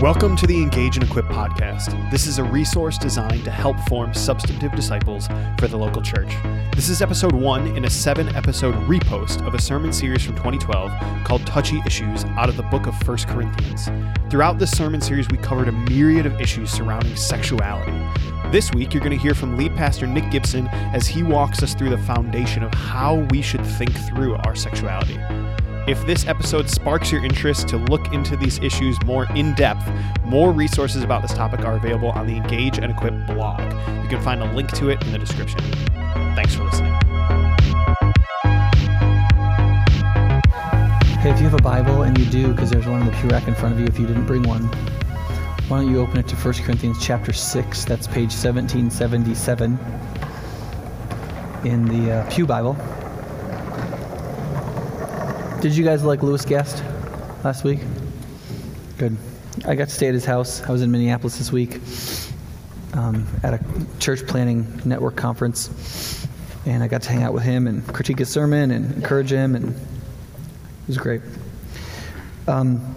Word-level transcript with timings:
Welcome 0.00 0.34
to 0.36 0.46
the 0.46 0.56
Engage 0.56 0.96
and 0.96 1.04
Equip 1.04 1.26
podcast. 1.26 2.10
This 2.10 2.26
is 2.26 2.38
a 2.38 2.42
resource 2.42 2.96
designed 2.96 3.44
to 3.44 3.50
help 3.50 3.78
form 3.80 4.14
substantive 4.14 4.72
disciples 4.72 5.28
for 5.58 5.68
the 5.68 5.76
local 5.76 6.00
church. 6.00 6.32
This 6.74 6.88
is 6.88 7.02
episode 7.02 7.34
one 7.34 7.76
in 7.76 7.84
a 7.84 7.90
seven 7.90 8.34
episode 8.34 8.74
repost 8.86 9.46
of 9.46 9.52
a 9.52 9.60
sermon 9.60 9.92
series 9.92 10.24
from 10.24 10.36
2012 10.36 10.90
called 11.24 11.46
Touchy 11.46 11.82
Issues 11.86 12.24
out 12.38 12.48
of 12.48 12.56
the 12.56 12.62
book 12.62 12.86
of 12.86 12.94
1 13.06 13.18
Corinthians. 13.26 13.90
Throughout 14.30 14.58
this 14.58 14.70
sermon 14.70 15.02
series, 15.02 15.28
we 15.28 15.36
covered 15.36 15.68
a 15.68 15.72
myriad 15.72 16.24
of 16.24 16.40
issues 16.40 16.70
surrounding 16.70 17.14
sexuality. 17.14 17.92
This 18.50 18.72
week, 18.72 18.94
you're 18.94 19.04
going 19.04 19.16
to 19.16 19.22
hear 19.22 19.34
from 19.34 19.58
lead 19.58 19.76
pastor 19.76 20.06
Nick 20.06 20.30
Gibson 20.30 20.66
as 20.94 21.06
he 21.06 21.22
walks 21.22 21.62
us 21.62 21.74
through 21.74 21.90
the 21.90 21.98
foundation 21.98 22.62
of 22.62 22.72
how 22.72 23.16
we 23.30 23.42
should 23.42 23.66
think 23.66 23.92
through 23.92 24.36
our 24.36 24.54
sexuality. 24.54 25.18
If 25.88 26.04
this 26.06 26.26
episode 26.26 26.68
sparks 26.68 27.10
your 27.10 27.24
interest 27.24 27.66
to 27.68 27.78
look 27.78 28.12
into 28.12 28.36
these 28.36 28.58
issues 28.58 29.02
more 29.04 29.26
in 29.34 29.54
depth, 29.54 29.82
more 30.24 30.52
resources 30.52 31.02
about 31.02 31.22
this 31.22 31.32
topic 31.32 31.60
are 31.60 31.76
available 31.76 32.10
on 32.10 32.26
the 32.26 32.36
Engage 32.36 32.78
and 32.78 32.92
Equip 32.92 33.26
blog. 33.26 33.60
You 34.02 34.08
can 34.08 34.20
find 34.20 34.42
a 34.42 34.52
link 34.52 34.70
to 34.72 34.90
it 34.90 35.02
in 35.04 35.12
the 35.12 35.18
description. 35.18 35.58
Thanks 36.36 36.54
for 36.54 36.64
listening. 36.64 36.92
Hey, 41.20 41.30
if 41.30 41.38
you 41.38 41.48
have 41.48 41.54
a 41.54 41.62
Bible, 41.62 42.02
and 42.02 42.16
you 42.18 42.26
do, 42.26 42.52
because 42.52 42.70
there's 42.70 42.86
one 42.86 43.00
in 43.00 43.06
the 43.06 43.12
pew 43.12 43.30
rack 43.30 43.48
in 43.48 43.54
front 43.54 43.74
of 43.74 43.80
you 43.80 43.86
if 43.86 43.98
you 43.98 44.06
didn't 44.06 44.26
bring 44.26 44.42
one, 44.42 44.64
why 45.68 45.80
don't 45.80 45.90
you 45.90 46.00
open 46.00 46.18
it 46.18 46.28
to 46.28 46.36
1 46.36 46.54
Corinthians 46.54 46.98
chapter 47.00 47.32
6? 47.32 47.84
That's 47.86 48.06
page 48.06 48.32
1777 48.32 49.78
in 51.64 51.84
the 51.86 52.12
uh, 52.12 52.30
Pew 52.30 52.46
Bible. 52.46 52.76
Did 55.60 55.76
you 55.76 55.84
guys 55.84 56.02
like 56.02 56.22
Lewis 56.22 56.46
Guest 56.46 56.82
last 57.44 57.64
week? 57.64 57.80
Good. 58.96 59.14
I 59.66 59.74
got 59.74 59.88
to 59.88 59.94
stay 59.94 60.08
at 60.08 60.14
his 60.14 60.24
house. 60.24 60.62
I 60.62 60.72
was 60.72 60.80
in 60.80 60.90
Minneapolis 60.90 61.36
this 61.36 61.52
week 61.52 61.80
um, 62.94 63.26
at 63.42 63.52
a 63.52 63.60
church 63.98 64.26
planning 64.26 64.80
network 64.86 65.16
conference, 65.16 66.26
and 66.64 66.82
I 66.82 66.88
got 66.88 67.02
to 67.02 67.10
hang 67.10 67.22
out 67.24 67.34
with 67.34 67.42
him 67.42 67.66
and 67.66 67.86
critique 67.92 68.20
his 68.20 68.30
sermon 68.30 68.70
and 68.70 68.90
encourage 68.94 69.30
him, 69.30 69.54
and 69.54 69.74
it 69.74 70.86
was 70.86 70.96
great. 70.96 71.20
Um, 72.48 72.94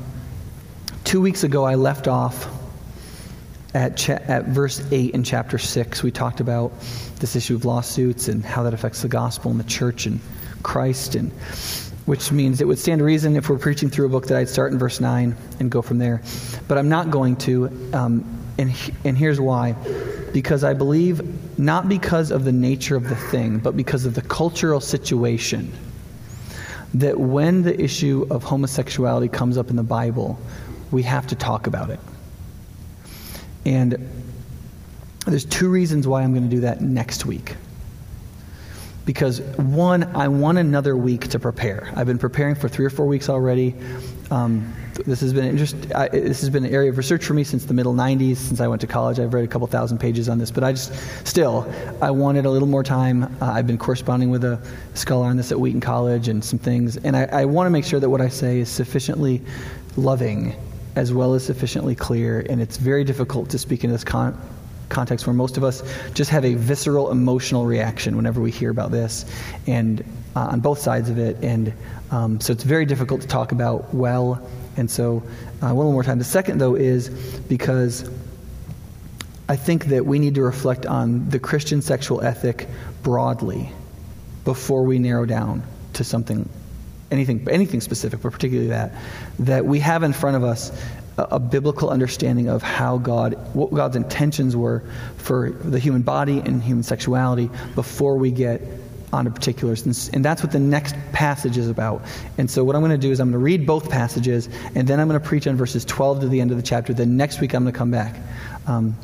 two 1.04 1.20
weeks 1.20 1.44
ago, 1.44 1.66
I 1.66 1.76
left 1.76 2.08
off 2.08 2.48
at, 3.74 3.98
cha- 3.98 4.14
at 4.14 4.46
verse 4.46 4.82
8 4.90 5.14
in 5.14 5.26
chapter 5.26 5.58
6. 5.58 6.02
We 6.02 6.12
talked 6.12 6.40
about 6.40 6.72
this 7.20 7.36
issue 7.36 7.56
of 7.56 7.66
lawsuits 7.66 8.30
and 8.30 8.42
how 8.42 8.64
that 8.64 8.74
affects 8.74 9.02
the 9.02 9.10
gospel 9.10 9.52
and 9.52 9.60
the 9.60 9.66
church 9.66 10.06
and 10.06 10.22
Christ 10.64 11.16
and 11.16 11.30
which 12.06 12.32
means 12.32 12.60
it 12.60 12.68
would 12.68 12.80
stand 12.80 13.00
to 13.00 13.06
reason 13.06 13.36
if 13.36 13.50
we're 13.50 13.58
preaching 13.58 13.90
through 13.90 14.06
a 14.06 14.10
book 14.10 14.28
that 14.28 14.38
I'd 14.38 14.50
start 14.50 14.72
in 14.74 14.80
verse 14.80 15.00
9 15.00 15.36
and 15.60 15.72
go 15.72 15.82
from 15.82 16.00
there. 16.00 16.22
But 16.68 16.78
I'm 16.78 16.90
not 16.90 17.12
going 17.12 17.38
to, 17.38 17.66
um, 17.94 18.26
and, 18.58 18.74
and 19.06 19.18
here's 19.18 19.40
why. 19.40 19.74
Because 20.34 20.64
I 20.64 20.74
believe, 20.74 21.58
not 21.58 21.88
because 21.88 22.32
of 22.32 22.44
the 22.44 22.52
nature 22.52 22.96
of 22.96 23.08
the 23.08 23.16
thing, 23.16 23.60
but 23.60 23.78
because 23.78 24.06
of 24.06 24.16
the 24.16 24.22
cultural 24.22 24.82
situation, 24.82 25.72
that 26.96 27.18
when 27.18 27.64
the 27.64 27.80
issue 27.82 28.28
of 28.30 28.44
homosexuality 28.44 29.30
comes 29.30 29.58
up 29.58 29.70
in 29.70 29.76
the 29.76 29.84
Bible, 29.84 30.40
we 30.92 31.04
have 31.04 31.26
to 31.28 31.36
talk 31.36 31.68
about 31.68 31.90
it. 31.90 32.00
And 33.66 34.10
there's 35.26 35.46
two 35.46 35.70
reasons 35.70 36.06
why 36.06 36.22
I'm 36.22 36.34
going 36.34 36.44
to 36.44 36.54
do 36.54 36.62
that 36.62 36.82
next 36.82 37.26
week 37.26 37.56
because 39.06 39.42
one, 39.58 40.04
I 40.16 40.28
want 40.28 40.58
another 40.58 40.96
week 40.96 41.28
to 41.30 41.40
prepare. 41.40 41.92
I've 41.96 42.08
been 42.08 42.18
preparing 42.18 42.56
for 42.56 42.70
three 42.70 42.86
or 42.86 42.90
four 42.90 43.06
weeks 43.06 43.30
already. 43.30 43.76
Um, 44.32 44.74
this 45.06 45.22
has 45.22 45.34
been 45.34 45.46
interest, 45.46 45.76
I, 45.94 46.08
this 46.08 46.40
has 46.42 46.50
been 46.50 46.66
an 46.66 46.74
area 46.74 46.90
of 46.90 46.98
research 46.98 47.26
for 47.26 47.34
me 47.34 47.44
since 47.44 47.66
the 47.66 47.74
middle 47.74 47.94
90s. 47.94 48.38
Since 48.38 48.62
I 48.62 48.68
went 48.68 48.82
to 48.82 48.88
college, 48.88 49.20
I've 49.20 49.34
read 49.34 49.44
a 49.44 49.48
couple 49.48 49.68
thousand 49.68 49.98
pages 49.98 50.30
on 50.30 50.38
this. 50.38 50.52
But 50.52 50.64
I 50.64 50.72
just 50.72 50.94
still, 51.28 51.72
I 52.02 52.12
wanted 52.12 52.46
a 52.46 52.50
little 52.50 52.68
more 52.68 52.84
time. 52.84 53.24
Uh, 53.24 53.46
I've 53.46 53.68
been 53.68 53.78
corresponding 53.78 54.30
with 54.30 54.44
a 54.44 54.60
scholar 54.94 55.26
on 55.26 55.38
this 55.38 55.52
at 55.52 55.60
Wheaton 55.60 55.82
College 55.82 56.28
and 56.28 56.44
some 56.44 56.60
things, 56.60 56.98
and 56.98 57.18
I, 57.18 57.24
I 57.26 57.46
want 57.46 57.66
to 57.66 57.72
make 57.72 57.86
sure 57.86 58.00
that 58.00 58.10
what 58.10 58.22
I 58.22 58.30
say 58.30 58.60
is 58.60 58.70
sufficiently 58.70 59.42
loving 59.98 60.56
as 60.96 61.12
well 61.12 61.34
as 61.34 61.44
sufficiently 61.44 61.96
clear. 61.96 62.46
And 62.50 62.62
it's 62.62 62.78
very 62.78 63.04
difficult 63.04 63.50
to 63.50 63.60
speak 63.60 63.84
in 63.84 63.92
this 63.92 64.04
con- 64.04 64.40
context 64.90 65.26
where 65.28 65.34
most 65.34 65.58
of 65.58 65.64
us 65.64 65.84
just 66.14 66.30
have 66.30 66.46
a 66.46 66.54
visceral 66.56 67.12
emotional 67.12 67.66
reaction 67.66 68.16
whenever 68.16 68.42
we 68.42 68.52
hear 68.52 68.70
about 68.70 68.92
this, 68.92 69.26
and 69.68 70.04
uh, 70.36 70.48
on 70.52 70.60
both 70.60 70.80
sides 70.80 71.10
of 71.10 71.18
it. 71.18 71.38
And 71.44 71.74
um, 72.12 72.40
so 72.40 72.54
it's 72.54 72.64
very 72.64 72.86
difficult 72.86 73.22
to 73.22 73.28
talk 73.28 73.52
about 73.52 73.94
well. 73.94 74.46
And 74.78 74.90
so, 74.90 75.24
uh, 75.62 75.74
one 75.74 75.86
more 75.92 76.04
time. 76.04 76.18
The 76.18 76.24
second, 76.24 76.58
though, 76.58 76.76
is 76.76 77.10
because 77.10 78.10
I 79.48 79.56
think 79.56 79.86
that 79.86 80.06
we 80.06 80.20
need 80.20 80.36
to 80.36 80.42
reflect 80.42 80.86
on 80.86 81.30
the 81.30 81.40
Christian 81.40 81.82
sexual 81.82 82.22
ethic 82.22 82.68
broadly 83.04 83.70
before 84.46 84.84
we 84.84 85.00
narrow 85.00 85.26
down 85.26 85.64
to 85.94 86.04
something 86.04 86.50
anything 87.12 87.48
anything 87.50 87.82
specific, 87.82 88.22
but 88.22 88.32
particularly 88.32 88.70
that 88.70 88.92
that 89.40 89.66
we 89.66 89.80
have 89.80 90.04
in 90.04 90.14
front 90.14 90.36
of 90.36 90.44
us 90.44 90.72
a, 91.18 91.40
biblical 91.40 91.90
understanding 91.90 92.50
of 92.50 92.64
how 92.64 92.98
God 92.98 93.34
what 93.54 93.72
God's 93.72 93.96
intentions 93.96 94.56
were 94.56 94.84
for 95.18 95.52
the 95.52 95.80
human 95.80 96.02
body 96.02 96.40
and 96.40 96.62
human 96.62 96.84
sexuality 96.84 97.50
before 97.76 98.18
we 98.18 98.32
get 98.32 98.62
onto 99.12 99.30
particulars. 99.30 99.86
And, 99.86 100.10
and 100.16 100.26
that's 100.26 100.42
what 100.42 100.52
the 100.52 100.60
next 100.60 100.96
passage 101.12 101.58
is 101.58 101.70
about. 101.70 102.02
And 102.38 102.50
so 102.50 102.64
what 102.64 102.76
I'm 102.76 102.82
going 102.82 102.92
to 102.92 102.98
do 102.98 103.12
is 103.12 103.20
I'm 103.20 103.28
going 103.28 103.40
to 103.40 103.44
read 103.44 103.68
both 103.68 103.90
passages, 103.90 104.50
and 104.74 104.88
then 104.88 105.00
I'm 105.00 105.08
going 105.08 105.22
to 105.22 105.26
preach 105.26 105.46
on 105.46 105.56
verses 105.56 105.86
12 105.86 106.22
to 106.22 106.28
the 106.28 106.42
end 106.42 106.50
of 106.50 106.58
the 106.58 106.64
chapter. 106.64 106.94
Then 106.94 107.16
next 107.16 107.40
week 107.40 107.54
I'm 107.54 107.64
going 107.64 107.74
to 107.74 107.78
come 107.78 107.92
back. 107.92 108.16
Um, 108.66 108.96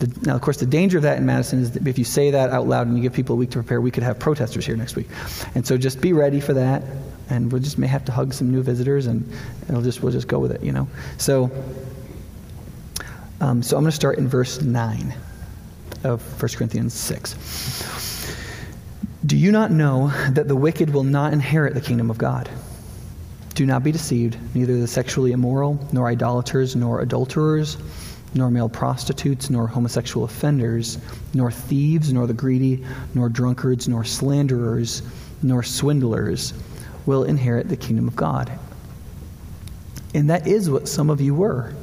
the, 0.00 0.12
now, 0.26 0.34
of 0.34 0.42
course, 0.42 0.58
the 0.58 0.66
danger 0.66 0.98
of 0.98 1.04
that 1.04 1.16
in 1.16 1.24
Madison 1.24 1.60
is 1.60 1.72
that 1.72 1.86
if 1.86 1.98
you 1.98 2.04
say 2.04 2.30
that 2.32 2.50
out 2.50 2.66
loud 2.66 2.86
and 2.86 2.96
you 2.96 3.02
give 3.02 3.14
people 3.14 3.36
a 3.36 3.38
week 3.38 3.50
to 3.50 3.58
prepare, 3.58 3.80
we 3.80 3.90
could 3.90 4.02
have 4.02 4.18
protesters 4.18 4.66
here 4.66 4.76
next 4.76 4.96
week. 4.96 5.08
And 5.54 5.66
so 5.66 5.78
just 5.78 6.00
be 6.00 6.12
ready 6.12 6.40
for 6.40 6.52
that 6.54 6.82
and 7.34 7.52
we 7.52 7.60
just 7.60 7.78
may 7.78 7.86
have 7.86 8.04
to 8.04 8.12
hug 8.12 8.32
some 8.32 8.50
new 8.50 8.62
visitors, 8.62 9.06
and 9.06 9.30
it'll 9.68 9.82
just 9.82 10.02
we'll 10.02 10.12
just 10.12 10.28
go 10.28 10.38
with 10.38 10.52
it, 10.52 10.62
you 10.62 10.72
know. 10.72 10.88
So, 11.18 11.50
um, 13.40 13.62
so 13.62 13.76
I'm 13.76 13.82
going 13.82 13.90
to 13.90 13.96
start 13.96 14.18
in 14.18 14.28
verse 14.28 14.62
nine 14.62 15.14
of 16.04 16.22
1 16.40 16.52
Corinthians 16.56 16.94
six. 16.94 17.34
Do 19.26 19.36
you 19.36 19.52
not 19.52 19.70
know 19.70 20.12
that 20.30 20.48
the 20.48 20.56
wicked 20.56 20.92
will 20.92 21.04
not 21.04 21.32
inherit 21.32 21.74
the 21.74 21.80
kingdom 21.80 22.10
of 22.10 22.18
God? 22.18 22.48
Do 23.54 23.66
not 23.66 23.82
be 23.82 23.90
deceived. 23.90 24.36
Neither 24.54 24.78
the 24.78 24.86
sexually 24.86 25.32
immoral, 25.32 25.78
nor 25.92 26.08
idolaters, 26.08 26.76
nor 26.76 27.00
adulterers, 27.00 27.78
nor 28.34 28.50
male 28.50 28.68
prostitutes, 28.68 29.48
nor 29.48 29.66
homosexual 29.66 30.24
offenders, 30.24 30.98
nor 31.32 31.50
thieves, 31.50 32.12
nor 32.12 32.26
the 32.26 32.34
greedy, 32.34 32.84
nor 33.14 33.28
drunkards, 33.28 33.88
nor 33.88 34.04
slanderers, 34.04 35.02
nor 35.42 35.62
swindlers 35.62 36.52
will 37.06 37.24
inherit 37.24 37.68
the 37.68 37.76
kingdom 37.76 38.08
of 38.08 38.16
God. 38.16 38.50
And 40.14 40.30
that 40.30 40.46
is 40.46 40.70
what 40.70 40.88
some 40.88 41.10
of 41.10 41.20
you 41.20 41.34
were. 41.34 41.74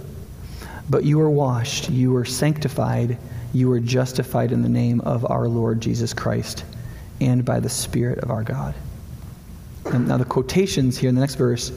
But 0.89 1.03
you 1.03 1.17
were 1.17 1.29
washed, 1.29 1.89
you 1.89 2.11
were 2.11 2.25
sanctified, 2.25 3.17
you 3.53 3.69
were 3.69 3.79
justified 3.79 4.51
in 4.51 4.61
the 4.61 4.69
name 4.69 5.01
of 5.01 5.29
our 5.29 5.47
Lord 5.47 5.81
Jesus 5.81 6.13
Christ 6.13 6.63
and 7.19 7.45
by 7.45 7.59
the 7.59 7.69
Spirit 7.69 8.19
of 8.19 8.31
our 8.31 8.43
God. 8.43 8.73
And 9.85 10.07
now, 10.07 10.17
the 10.17 10.25
quotations 10.25 10.97
here 10.97 11.09
in 11.09 11.15
the 11.15 11.21
next 11.21 11.35
verse 11.35 11.71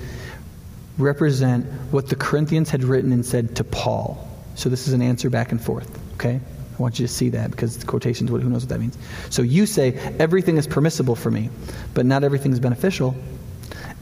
represent 0.98 1.66
what 1.90 2.08
the 2.08 2.16
Corinthians 2.16 2.70
had 2.70 2.84
written 2.84 3.12
and 3.12 3.24
said 3.24 3.56
to 3.56 3.64
Paul. 3.64 4.28
So, 4.54 4.68
this 4.68 4.86
is 4.86 4.92
an 4.92 5.02
answer 5.02 5.30
back 5.30 5.52
and 5.52 5.60
forth, 5.60 5.98
okay? 6.14 6.38
I 6.38 6.82
want 6.82 6.98
you 6.98 7.06
to 7.06 7.12
see 7.12 7.28
that 7.30 7.50
because 7.50 7.78
the 7.78 7.86
quotations, 7.86 8.30
who 8.30 8.38
knows 8.38 8.62
what 8.62 8.68
that 8.68 8.80
means? 8.80 8.98
So, 9.30 9.42
you 9.42 9.66
say, 9.66 9.94
everything 10.18 10.56
is 10.56 10.66
permissible 10.66 11.16
for 11.16 11.30
me, 11.30 11.50
but 11.94 12.06
not 12.06 12.24
everything 12.24 12.52
is 12.52 12.60
beneficial. 12.60 13.16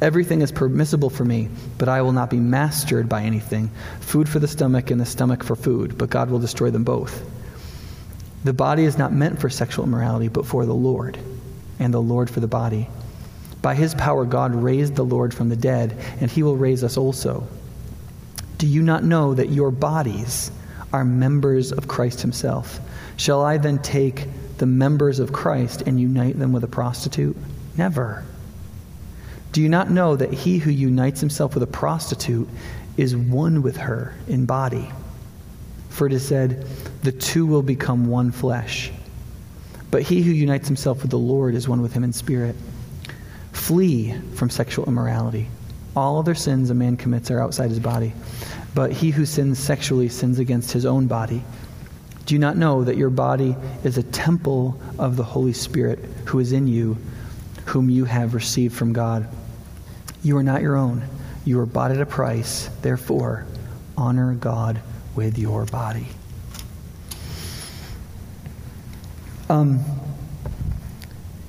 Everything 0.03 0.43
is 0.43 0.51
permissible 0.51 1.11
for 1.11 1.25
me, 1.25 1.49
but 1.79 1.89
I 1.89 2.03
will 2.03 2.11
not 2.11 2.29
be 2.29 2.41
mastered 2.41 3.09
by 3.09 3.23
anything. 3.23 3.71
Food 4.01 4.29
for 4.29 4.41
the 4.41 4.49
stomach 4.49 4.91
and 4.91 5.01
the 5.01 5.07
stomach 5.07 5.45
for 5.45 5.55
food, 5.55 5.97
but 5.97 6.11
God 6.11 6.29
will 6.29 6.41
destroy 6.41 6.71
them 6.73 6.83
both. 6.83 7.25
The 8.43 8.53
body 8.53 8.83
is 8.83 8.99
not 8.99 9.13
meant 9.13 9.41
for 9.41 9.49
sexual 9.49 9.85
immorality, 9.85 10.27
but 10.27 10.45
for 10.45 10.67
the 10.67 10.75
Lord, 10.75 11.21
and 11.79 11.95
the 11.95 12.03
Lord 12.03 12.29
for 12.29 12.41
the 12.41 12.49
body. 12.49 12.89
By 13.63 13.77
his 13.77 13.95
power, 13.95 14.25
God 14.25 14.57
raised 14.57 14.97
the 14.97 15.05
Lord 15.05 15.33
from 15.33 15.49
the 15.49 15.57
dead, 15.57 15.97
and 16.21 16.29
he 16.29 16.43
will 16.43 16.57
raise 16.57 16.83
us 16.83 16.97
also. 16.97 17.47
Do 18.59 18.67
you 18.67 18.83
not 18.83 19.05
know 19.05 19.35
that 19.35 19.51
your 19.51 19.71
bodies 19.71 20.51
are 20.93 21.05
members 21.05 21.71
of 21.71 21.87
Christ 21.87 22.23
himself? 22.23 22.81
Shall 23.17 23.41
I 23.41 23.57
then 23.57 23.79
take 23.79 24.27
the 24.59 24.67
members 24.67 25.21
of 25.21 25.33
Christ 25.33 25.83
and 25.87 26.01
unite 26.01 26.41
them 26.41 26.53
with 26.53 26.65
a 26.65 26.69
prostitute? 26.69 27.37
Never. 27.77 28.25
Do 29.53 29.61
you 29.61 29.69
not 29.69 29.91
know 29.91 30.17
that 30.17 30.33
he 30.33 30.57
who 30.57 30.71
unites 30.71 31.21
himself 31.21 31.53
with 31.53 31.63
a 31.63 31.67
prostitute 31.67 32.49
is 32.97 33.15
one 33.15 33.61
with 33.61 33.77
her 33.77 34.15
in 34.27 34.47
body? 34.47 34.91
For 35.91 36.07
it 36.07 36.15
is 36.15 36.27
said, 36.27 36.67
the 37.03 37.13
two 37.13 37.45
will 37.45 37.63
become 37.63 38.07
one 38.07 38.33
flesh. 38.33 38.91
But 39.91 40.03
he 40.03 40.23
who 40.23 40.31
unites 40.31 40.69
himself 40.69 41.03
with 41.03 41.11
the 41.11 41.19
Lord 41.19 41.55
is 41.55 41.69
one 41.69 41.83
with 41.83 41.93
him 41.93 42.03
in 42.03 42.15
spirit. 42.15 42.57
Flee 43.53 44.15
from 44.35 44.49
sexual 44.49 44.87
immorality. 44.87 45.49
All 45.95 46.19
other 46.19 46.35
sins 46.35 46.71
a 46.71 46.75
man 46.75 46.97
commits 46.97 47.31
are 47.31 47.39
outside 47.39 47.69
his 47.69 47.79
body, 47.79 48.15
but 48.75 48.91
he 48.91 49.11
who 49.11 49.27
sins 49.27 49.59
sexually 49.59 50.09
sins 50.09 50.39
against 50.39 50.73
his 50.73 50.87
own 50.87 51.07
body. 51.07 51.45
Do 52.25 52.35
you 52.35 52.39
not 52.39 52.57
know 52.57 52.85
that 52.85 52.97
your 52.97 53.11
body 53.11 53.55
is 53.85 53.99
a 53.99 54.03
temple 54.03 54.81
of 54.99 55.17
the 55.17 55.25
Holy 55.25 55.53
Spirit 55.53 55.99
who 56.25 56.39
is 56.39 56.53
in 56.53 56.67
you, 56.67 56.97
whom 57.67 57.91
you 57.91 58.07
have 58.07 58.33
received 58.33 58.75
from 58.75 58.95
God? 58.95 59.29
You 60.23 60.37
are 60.37 60.43
not 60.43 60.63
your 60.63 60.77
own. 60.77 61.03
You 61.45 61.57
were 61.57 61.67
bought 61.67 61.91
at 61.91 62.01
a 62.01 62.07
price. 62.07 62.69
Therefore, 62.83 63.47
honor 63.97 64.35
God 64.35 64.81
with 65.15 65.39
your 65.39 65.65
body. 65.67 66.07
Um, 69.49 69.81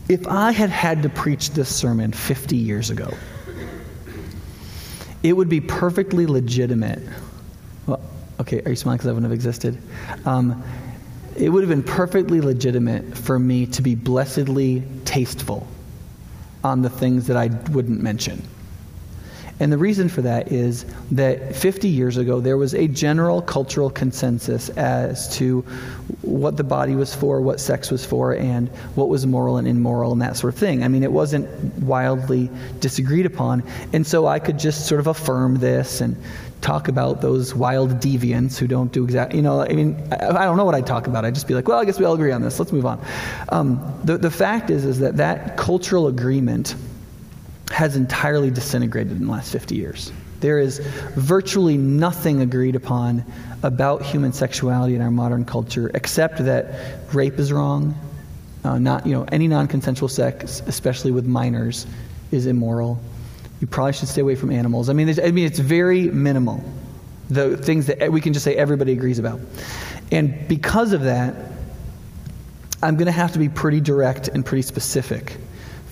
if 0.09 0.27
I 0.27 0.51
had 0.51 0.69
had 0.69 1.03
to 1.03 1.09
preach 1.09 1.51
this 1.51 1.73
sermon 1.73 2.11
50 2.11 2.57
years 2.57 2.89
ago, 2.89 3.13
it 5.21 5.33
would 5.33 5.47
be 5.47 5.61
perfectly 5.61 6.25
legitimate. 6.25 7.00
Well, 7.85 8.01
okay, 8.41 8.61
are 8.65 8.69
you 8.71 8.75
smiling 8.75 8.97
because 8.97 9.07
I 9.07 9.13
wouldn't 9.13 9.31
have 9.31 9.33
existed? 9.33 9.81
Um, 10.25 10.63
it 11.38 11.50
would 11.50 11.61
have 11.61 11.69
been 11.69 11.83
perfectly 11.83 12.41
legitimate 12.41 13.17
for 13.17 13.39
me 13.39 13.65
to 13.67 13.81
be 13.81 13.95
blessedly 13.95 14.83
tasteful 15.05 15.65
on 16.63 16.81
the 16.81 16.89
things 16.89 17.27
that 17.27 17.38
I 17.38 17.48
wouldn't 17.71 18.01
mention. 18.01 18.42
And 19.59 19.71
the 19.71 19.77
reason 19.77 20.09
for 20.09 20.21
that 20.21 20.51
is 20.51 20.85
that 21.11 21.55
50 21.55 21.88
years 21.88 22.17
ago, 22.17 22.39
there 22.39 22.57
was 22.57 22.73
a 22.73 22.88
general 22.88 23.41
cultural 23.41 23.89
consensus 23.89 24.69
as 24.69 25.33
to 25.38 25.61
what 26.21 26.57
the 26.57 26.63
body 26.63 26.95
was 26.95 27.13
for, 27.13 27.39
what 27.39 27.59
sex 27.59 27.91
was 27.91 28.05
for, 28.05 28.33
and 28.33 28.69
what 28.95 29.09
was 29.09 29.25
moral 29.25 29.57
and 29.57 29.67
immoral, 29.67 30.11
and 30.11 30.21
that 30.21 30.38
sort 30.38 30.53
of 30.53 30.59
thing. 30.59 30.83
I 30.83 30.88
mean, 30.88 31.03
it 31.03 31.11
wasn't 31.11 31.47
wildly 31.83 32.50
disagreed 32.79 33.25
upon. 33.25 33.63
And 33.94 34.05
so 34.05 34.25
I 34.25 34.39
could 34.39 34.57
just 34.57 34.88
sort 34.88 35.00
of 35.00 35.07
affirm 35.07 35.57
this 35.59 36.01
and 36.01 36.15
talk 36.63 36.88
about 36.88 37.21
those 37.21 37.53
wild 37.53 37.91
deviants 38.00 38.57
who 38.57 38.67
don't 38.67 38.91
do 38.91 39.03
exactly, 39.03 39.38
you 39.38 39.44
know, 39.44 39.61
I 39.61 39.73
mean, 39.73 40.01
I, 40.11 40.45
don't 40.45 40.57
know 40.57 40.65
what 40.65 40.75
I'd 40.75 40.88
talk 40.88 41.07
about. 41.07 41.25
I'd 41.25 41.35
just 41.35 41.47
be 41.47 41.53
like, 41.53 41.67
well, 41.67 41.77
I 41.77 41.85
guess 41.85 42.00
we 42.00 42.05
all 42.05 42.13
agree 42.13 42.31
on 42.31 42.41
this. 42.41 42.57
Let's 42.57 42.71
move 42.71 42.85
on. 42.85 43.05
Um, 43.50 44.00
the, 44.03 44.17
the 44.17 44.31
fact 44.31 44.69
is, 44.69 44.85
is 44.85 45.00
that 45.00 45.17
that 45.17 45.57
cultural 45.57 46.07
agreement 46.07 46.75
has 47.73 47.95
entirely 47.95 48.51
disintegrated 48.51 49.13
in 49.13 49.25
the 49.25 49.31
last 49.31 49.51
50 49.51 49.75
years. 49.75 50.11
There 50.41 50.59
is 50.59 50.77
virtually 51.15 51.75
nothing 51.75 52.41
agreed 52.41 52.75
upon 52.75 53.25
about 53.63 54.03
human 54.03 54.31
sexuality 54.31 54.93
in 54.93 55.01
our 55.01 55.09
modern 55.09 55.43
culture 55.43 55.89
except 55.95 56.37
that 56.45 56.99
rape 57.13 57.39
is 57.39 57.51
wrong. 57.51 57.95
Uh, 58.63 58.77
not, 58.77 59.07
you 59.07 59.13
know, 59.13 59.25
any 59.31 59.47
non 59.47 59.67
consensual 59.67 60.07
sex, 60.07 60.61
especially 60.67 61.11
with 61.11 61.25
minors, 61.25 61.87
is 62.31 62.45
immoral. 62.45 63.01
You 63.59 63.65
probably 63.67 63.93
should 63.93 64.07
stay 64.07 64.21
away 64.21 64.35
from 64.35 64.51
animals. 64.51 64.89
I 64.89 64.93
mean, 64.93 65.09
I 65.19 65.31
mean, 65.31 65.45
it's 65.45 65.59
very 65.59 66.03
minimal. 66.09 66.63
The 67.29 67.57
things 67.57 67.87
that 67.87 68.11
we 68.11 68.21
can 68.21 68.33
just 68.33 68.43
say 68.45 68.55
everybody 68.55 68.91
agrees 68.91 69.17
about. 69.17 69.39
And 70.11 70.47
because 70.47 70.93
of 70.93 71.03
that, 71.03 71.35
I'm 72.83 72.97
going 72.97 73.07
to 73.07 73.11
have 73.11 73.31
to 73.33 73.39
be 73.39 73.49
pretty 73.49 73.81
direct 73.81 74.27
and 74.27 74.45
pretty 74.45 74.61
specific 74.61 75.37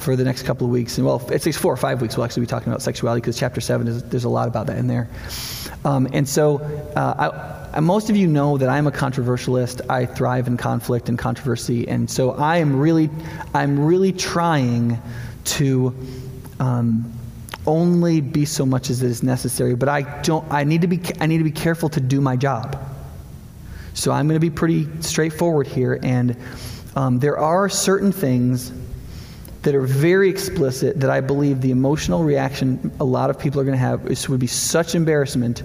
for 0.02 0.16
the 0.16 0.24
next 0.24 0.44
couple 0.44 0.66
of 0.66 0.72
weeks. 0.72 0.98
And 0.98 1.06
well, 1.06 1.22
it's 1.30 1.58
four 1.58 1.72
or 1.72 1.78
five 1.78 2.02
weeks, 2.02 2.18
we'll 2.18 2.26
actually 2.26 2.42
be 2.42 2.48
talking 2.48 2.70
about 2.70 2.82
sexuality 2.82 3.22
because 3.22 3.38
chapter 3.38 3.62
seven 3.62 3.88
is, 3.88 4.04
there's 4.04 4.24
a 4.24 4.30
lot 4.30 4.48
about 4.48 4.68
that 4.68 4.78
in 4.78 4.88
there. 4.88 5.10
Um, 5.86 6.08
and 6.12 6.28
so, 6.28 6.60
uh, 6.96 7.68
I, 7.74 7.80
most 7.80 8.10
of 8.10 8.18
you 8.18 8.28
know 8.28 8.58
that 8.58 8.70
I'm 8.70 8.88
a 8.88 8.92
controversialist. 8.92 9.82
I 9.90 10.06
thrive 10.06 10.48
in 10.48 10.58
conflict 10.58 11.08
and 11.08 11.18
controversy, 11.18 11.88
and 11.88 12.10
so 12.10 12.32
I 12.32 12.58
am 12.58 12.78
really, 12.78 13.10
I'm 13.54 13.80
really 13.80 14.12
trying 14.12 15.02
to 15.46 15.96
um, 16.60 17.12
only 17.66 18.20
be 18.20 18.46
so 18.46 18.66
much 18.66 18.90
as 18.90 19.02
is 19.02 19.24
necessary. 19.24 19.76
But 19.76 19.88
I 19.88 20.02
don't. 20.22 20.46
I 20.52 20.66
need 20.66 20.82
to 20.82 20.88
be. 20.88 21.00
I 21.22 21.28
need 21.28 21.38
to 21.38 21.46
be 21.46 21.52
careful 21.52 21.88
to 21.90 22.02
do 22.02 22.20
my 22.20 22.36
job. 22.36 22.78
So 23.94 24.12
I'm 24.12 24.28
going 24.28 24.40
to 24.40 24.46
be 24.46 24.54
pretty 24.54 24.88
straightforward 25.02 25.66
here, 25.68 25.98
and 26.04 26.36
um, 26.96 27.20
there 27.20 27.38
are 27.38 27.70
certain 27.70 28.12
things 28.12 28.74
that 29.62 29.76
are 29.76 29.82
very 29.82 30.30
explicit 30.30 31.00
that 31.00 31.10
I 31.10 31.22
believe 31.22 31.62
the 31.62 31.72
emotional 31.72 32.24
reaction 32.24 32.92
a 33.00 33.04
lot 33.04 33.30
of 33.30 33.38
people 33.38 33.62
are 33.62 33.64
going 33.64 33.78
to 33.78 33.80
have 33.80 34.08
is, 34.08 34.28
would 34.28 34.40
be 34.40 34.48
such 34.48 34.96
embarrassment 34.96 35.64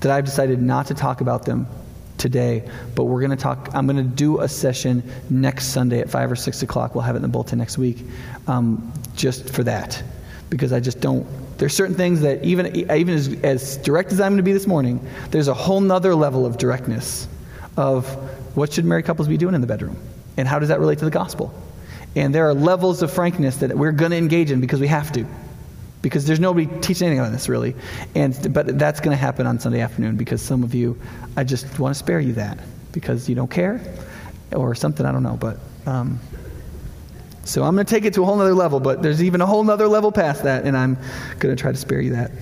that 0.00 0.10
I've 0.10 0.24
decided 0.24 0.62
not 0.62 0.86
to 0.86 0.94
talk 0.94 1.20
about 1.20 1.44
them 1.44 1.66
today. 2.16 2.68
But 2.94 3.04
we're 3.04 3.20
going 3.20 3.30
to 3.30 3.36
talk, 3.36 3.68
I'm 3.74 3.86
going 3.86 3.96
to 3.98 4.02
do 4.02 4.40
a 4.40 4.48
session 4.48 5.02
next 5.28 5.66
Sunday 5.66 6.00
at 6.00 6.08
5 6.08 6.32
or 6.32 6.36
6 6.36 6.62
o'clock. 6.62 6.94
We'll 6.94 7.04
have 7.04 7.14
it 7.14 7.18
in 7.18 7.22
the 7.22 7.28
bulletin 7.28 7.58
next 7.58 7.76
week 7.76 7.98
um, 8.46 8.92
just 9.14 9.50
for 9.50 9.62
that. 9.64 10.02
Because 10.48 10.72
I 10.72 10.80
just 10.80 11.00
don't, 11.00 11.26
there's 11.58 11.74
certain 11.74 11.94
things 11.94 12.20
that 12.20 12.42
even, 12.44 12.74
even 12.90 13.14
as, 13.14 13.28
as 13.42 13.76
direct 13.78 14.12
as 14.12 14.20
I'm 14.20 14.32
going 14.32 14.38
to 14.38 14.42
be 14.42 14.52
this 14.52 14.66
morning, 14.66 15.04
there's 15.30 15.48
a 15.48 15.54
whole 15.54 15.80
nother 15.80 16.14
level 16.14 16.46
of 16.46 16.56
directness 16.56 17.28
of 17.76 18.06
what 18.56 18.72
should 18.72 18.84
married 18.84 19.04
couples 19.04 19.28
be 19.28 19.36
doing 19.36 19.54
in 19.54 19.60
the 19.60 19.66
bedroom? 19.66 19.96
And 20.36 20.46
how 20.48 20.58
does 20.58 20.68
that 20.68 20.80
relate 20.80 20.98
to 21.00 21.04
the 21.04 21.10
gospel? 21.10 21.52
And 22.16 22.34
there 22.34 22.48
are 22.48 22.54
levels 22.54 23.02
of 23.02 23.12
frankness 23.12 23.58
that 23.58 23.76
we're 23.76 23.92
going 23.92 24.10
to 24.10 24.16
engage 24.16 24.50
in 24.50 24.60
because 24.60 24.80
we 24.80 24.88
have 24.88 25.12
to. 25.12 25.26
Because 26.02 26.26
there's 26.26 26.40
nobody 26.40 26.66
teaching 26.80 27.08
anything 27.08 27.24
on 27.24 27.30
this, 27.30 27.48
really. 27.48 27.74
And, 28.14 28.52
but 28.52 28.78
that's 28.78 29.00
going 29.00 29.16
to 29.16 29.20
happen 29.20 29.46
on 29.46 29.60
Sunday 29.60 29.80
afternoon 29.80 30.16
because 30.16 30.40
some 30.40 30.62
of 30.62 30.74
you, 30.74 30.98
I 31.36 31.44
just 31.44 31.78
want 31.78 31.94
to 31.94 31.98
spare 31.98 32.18
you 32.18 32.32
that 32.34 32.58
because 32.92 33.28
you 33.28 33.34
don't 33.34 33.50
care 33.50 33.80
or 34.52 34.74
something, 34.74 35.04
I 35.04 35.12
don't 35.12 35.22
know. 35.22 35.36
But 35.36 35.58
um, 35.84 36.18
so 37.44 37.64
I'm 37.64 37.74
going 37.74 37.86
to 37.86 37.94
take 37.94 38.04
it 38.04 38.14
to 38.14 38.22
a 38.22 38.24
whole 38.24 38.40
other 38.40 38.54
level, 38.54 38.80
but 38.80 39.02
there's 39.02 39.22
even 39.22 39.40
a 39.40 39.46
whole 39.46 39.68
other 39.70 39.88
level 39.88 40.10
past 40.10 40.44
that, 40.44 40.64
and 40.64 40.76
I'm 40.76 40.94
going 41.38 41.54
to 41.54 41.60
try 41.60 41.70
to 41.70 41.78
spare 41.78 42.00
you 42.00 42.10
that. 42.10 42.32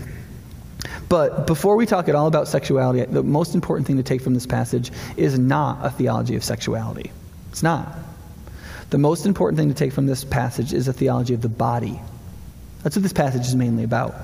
But 1.09 1.47
before 1.47 1.77
we 1.77 1.85
talk 1.85 2.09
at 2.09 2.15
all 2.15 2.27
about 2.27 2.49
sexuality, 2.49 3.05
the 3.05 3.23
most 3.23 3.55
important 3.55 3.87
thing 3.87 3.97
to 3.97 4.03
take 4.03 4.21
from 4.21 4.35
this 4.35 4.47
passage 4.47 4.93
is 5.17 5.39
not 5.39 5.85
a 5.85 5.91
theology 5.91 6.37
of 6.37 6.45
sexuality. 6.45 7.11
It's 7.51 7.63
not. 7.63 7.97
The 8.91 8.99
most 8.99 9.27
important 9.27 9.59
thing 9.59 9.69
to 9.69 9.75
take 9.75 9.93
from 9.93 10.07
this 10.07 10.25
passage 10.25 10.73
is 10.73 10.89
a 10.89 10.93
theology 10.93 11.35
of 11.35 11.43
the 11.43 11.49
body. 11.49 12.01
That's 12.83 12.97
what 12.97 13.03
this 13.03 13.13
passage 13.13 13.47
is 13.47 13.57
mainly 13.57 13.85
about. 13.85 14.15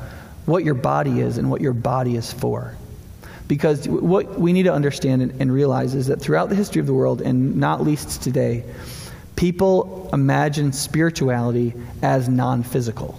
What 0.47 0.65
your 0.65 0.75
body 0.75 1.21
is 1.21 1.39
and 1.39 1.51
what 1.51 1.61
your 1.61 1.73
body 1.73 2.17
is 2.17 2.33
for. 2.33 2.75
Because 3.49 3.89
what 3.89 4.39
we 4.39 4.53
need 4.53 4.65
to 4.65 4.73
understand 4.73 5.23
and, 5.23 5.41
and 5.41 5.53
realize 5.53 5.95
is 5.95 6.07
that 6.07 6.21
throughout 6.21 6.51
the 6.51 6.55
history 6.55 6.81
of 6.81 6.87
the 6.87 6.95
world, 6.95 7.21
and 7.21 7.57
not 7.57 7.83
least 7.83 8.23
today, 8.23 8.65
people 9.35 10.09
imagine 10.13 10.73
spirituality 10.73 11.75
as 12.03 12.29
non 12.29 12.63
physical. 12.63 13.19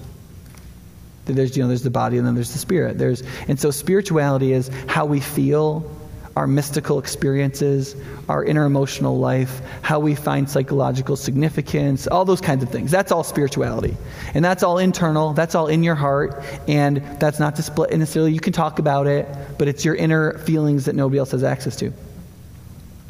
There's, 1.25 1.55
you 1.55 1.63
know, 1.63 1.67
there's 1.67 1.83
the 1.83 1.89
body 1.89 2.17
and 2.17 2.25
then 2.25 2.35
there's 2.35 2.53
the 2.53 2.59
spirit. 2.59 2.97
There's, 2.97 3.23
and 3.47 3.59
so 3.59 3.71
spirituality 3.71 4.53
is 4.53 4.69
how 4.87 5.05
we 5.05 5.19
feel, 5.19 5.89
our 6.35 6.47
mystical 6.47 6.97
experiences, 6.97 7.95
our 8.29 8.43
inner 8.43 8.65
emotional 8.65 9.19
life, 9.19 9.61
how 9.81 9.99
we 9.99 10.15
find 10.15 10.49
psychological 10.49 11.15
significance, 11.15 12.07
all 12.07 12.23
those 12.23 12.41
kinds 12.41 12.63
of 12.63 12.69
things. 12.69 12.89
That's 12.89 13.11
all 13.11 13.23
spirituality. 13.23 13.97
And 14.33 14.43
that's 14.43 14.63
all 14.63 14.77
internal, 14.77 15.33
that's 15.33 15.55
all 15.55 15.67
in 15.67 15.83
your 15.83 15.95
heart, 15.95 16.43
and 16.67 16.97
that's 17.19 17.39
not 17.39 17.57
split 17.57 17.91
necessarily. 17.91 18.31
You 18.31 18.39
can 18.39 18.53
talk 18.53 18.79
about 18.79 19.07
it, 19.07 19.27
but 19.57 19.67
it's 19.67 19.83
your 19.85 19.95
inner 19.95 20.37
feelings 20.39 20.85
that 20.85 20.95
nobody 20.95 21.19
else 21.19 21.31
has 21.31 21.43
access 21.43 21.75
to. 21.77 21.93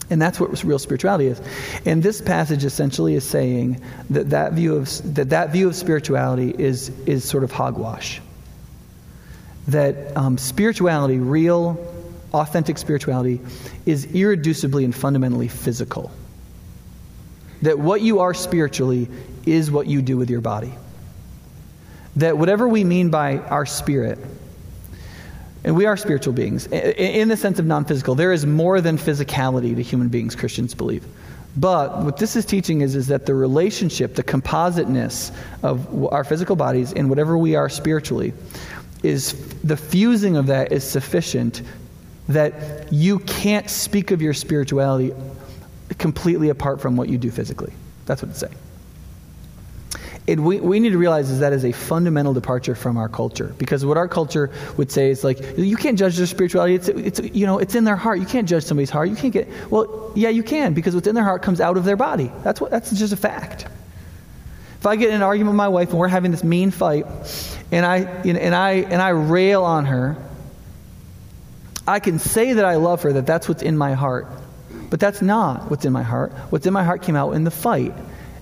And 0.09 0.21
that's 0.21 0.39
what 0.39 0.61
real 0.63 0.79
spirituality 0.79 1.27
is. 1.27 1.41
And 1.85 2.03
this 2.03 2.21
passage 2.21 2.65
essentially 2.65 3.15
is 3.15 3.23
saying 3.23 3.81
that 4.09 4.31
that 4.31 4.53
view 4.53 4.75
of, 4.75 5.15
that, 5.15 5.29
that 5.29 5.51
view 5.51 5.69
of 5.69 5.75
spirituality 5.75 6.53
is, 6.57 6.89
is 7.05 7.23
sort 7.23 7.45
of 7.45 7.51
hogwash. 7.51 8.19
That 9.69 10.17
um, 10.17 10.37
spirituality, 10.37 11.19
real 11.19 11.75
authentic 12.33 12.77
spirituality 12.77 13.41
is 13.85 14.05
irreducibly 14.07 14.83
and 14.83 14.95
fundamentally 14.95 15.47
physical. 15.47 16.11
That 17.61 17.77
what 17.77 18.01
you 18.01 18.19
are 18.19 18.33
spiritually 18.33 19.07
is 19.45 19.69
what 19.69 19.88
you 19.88 20.01
do 20.01 20.17
with 20.17 20.29
your 20.29 20.41
body. 20.41 20.73
That 22.15 22.38
whatever 22.38 22.67
we 22.67 22.83
mean 22.83 23.09
by 23.09 23.38
our 23.38 23.65
spirit, 23.65 24.19
and 25.63 25.75
we 25.75 25.85
are 25.85 25.95
spiritual 25.95 26.33
beings, 26.33 26.65
in 26.67 27.27
the 27.27 27.38
sense 27.38 27.59
of 27.59 27.65
non 27.65 27.85
physical, 27.85 28.15
there 28.15 28.33
is 28.33 28.45
more 28.45 28.81
than 28.81 28.97
physicality 28.97 29.75
to 29.75 29.83
human 29.83 30.09
beings, 30.09 30.35
Christians 30.35 30.73
believe. 30.73 31.05
But 31.55 32.01
what 32.03 32.17
this 32.17 32.35
is 32.35 32.45
teaching 32.45 32.81
is, 32.81 32.95
is 32.95 33.07
that 33.07 33.25
the 33.25 33.35
relationship, 33.35 34.15
the 34.15 34.23
compositeness 34.23 35.31
of 35.63 36.05
our 36.11 36.23
physical 36.23 36.55
bodies 36.55 36.93
and 36.93 37.09
whatever 37.09 37.38
we 37.38 37.55
are 37.55 37.69
spiritually, 37.69 38.33
is 39.03 39.33
the 39.61 39.77
fusing 39.77 40.38
of 40.38 40.47
that 40.47 40.71
is 40.71 40.83
sufficient 40.83 41.61
that 42.33 42.91
you 42.91 43.19
can't 43.19 43.69
speak 43.69 44.11
of 44.11 44.21
your 44.21 44.33
spirituality 44.33 45.13
completely 45.97 46.50
apart 46.50 46.81
from 46.81 46.95
what 46.95 47.09
you 47.09 47.17
do 47.17 47.31
physically. 47.31 47.73
That's 48.05 48.21
what 48.21 48.29
it's 48.29 48.39
saying. 48.39 48.55
And 50.27 50.45
we, 50.45 50.59
we 50.59 50.79
need 50.79 50.91
to 50.91 50.97
realize 50.97 51.29
is 51.31 51.39
that 51.39 51.51
is 51.51 51.65
a 51.65 51.71
fundamental 51.71 52.33
departure 52.33 52.75
from 52.75 52.95
our 52.95 53.09
culture. 53.09 53.55
Because 53.57 53.85
what 53.85 53.97
our 53.97 54.07
culture 54.07 54.51
would 54.77 54.91
say 54.91 55.09
is 55.09 55.23
like 55.23 55.39
you 55.57 55.75
can't 55.75 55.97
judge 55.97 56.15
their 56.15 56.27
spirituality. 56.27 56.75
It's, 56.75 56.88
it's 56.89 57.19
you 57.35 57.45
know 57.45 57.57
it's 57.57 57.75
in 57.75 57.83
their 57.83 57.95
heart. 57.95 58.19
You 58.19 58.25
can't 58.25 58.47
judge 58.47 58.63
somebody's 58.63 58.91
heart. 58.91 59.09
You 59.09 59.15
can't 59.15 59.33
get 59.33 59.50
well 59.71 60.11
yeah 60.15 60.29
you 60.29 60.43
can. 60.43 60.73
Because 60.73 60.93
what's 60.93 61.07
in 61.07 61.15
their 61.15 61.23
heart 61.23 61.41
comes 61.41 61.59
out 61.59 61.75
of 61.75 61.85
their 61.85 61.97
body. 61.97 62.31
That's 62.43 62.61
what 62.61 62.69
that's 62.69 62.91
just 62.91 63.13
a 63.13 63.17
fact. 63.17 63.67
If 64.77 64.85
I 64.85 64.95
get 64.95 65.09
in 65.09 65.15
an 65.15 65.21
argument 65.21 65.53
with 65.53 65.57
my 65.57 65.67
wife 65.67 65.89
and 65.89 66.00
we're 66.00 66.07
having 66.07 66.31
this 66.31 66.43
mean 66.43 66.71
fight 66.71 67.05
and 67.71 67.85
I 67.85 67.97
and 68.23 68.55
I 68.55 68.71
and 68.71 69.01
I 69.01 69.09
rail 69.09 69.63
on 69.63 69.85
her 69.85 70.17
I 71.91 72.00
can 72.00 72.19
say 72.19 72.53
that 72.53 72.63
I 72.63 72.75
love 72.75 73.03
her, 73.03 73.13
that 73.13 73.27
that's 73.27 73.50
what's 73.50 73.62
in 73.62 73.77
my 73.77 73.93
heart. 73.93 74.27
But 74.89 75.00
that's 75.00 75.21
not 75.21 75.69
what's 75.69 75.86
in 75.86 75.93
my 75.93 76.03
heart. 76.03 76.31
What's 76.50 76.65
in 76.65 76.74
my 76.74 76.83
heart 76.83 77.01
came 77.01 77.15
out 77.15 77.31
in 77.33 77.43
the 77.43 77.51
fight. 77.51 77.93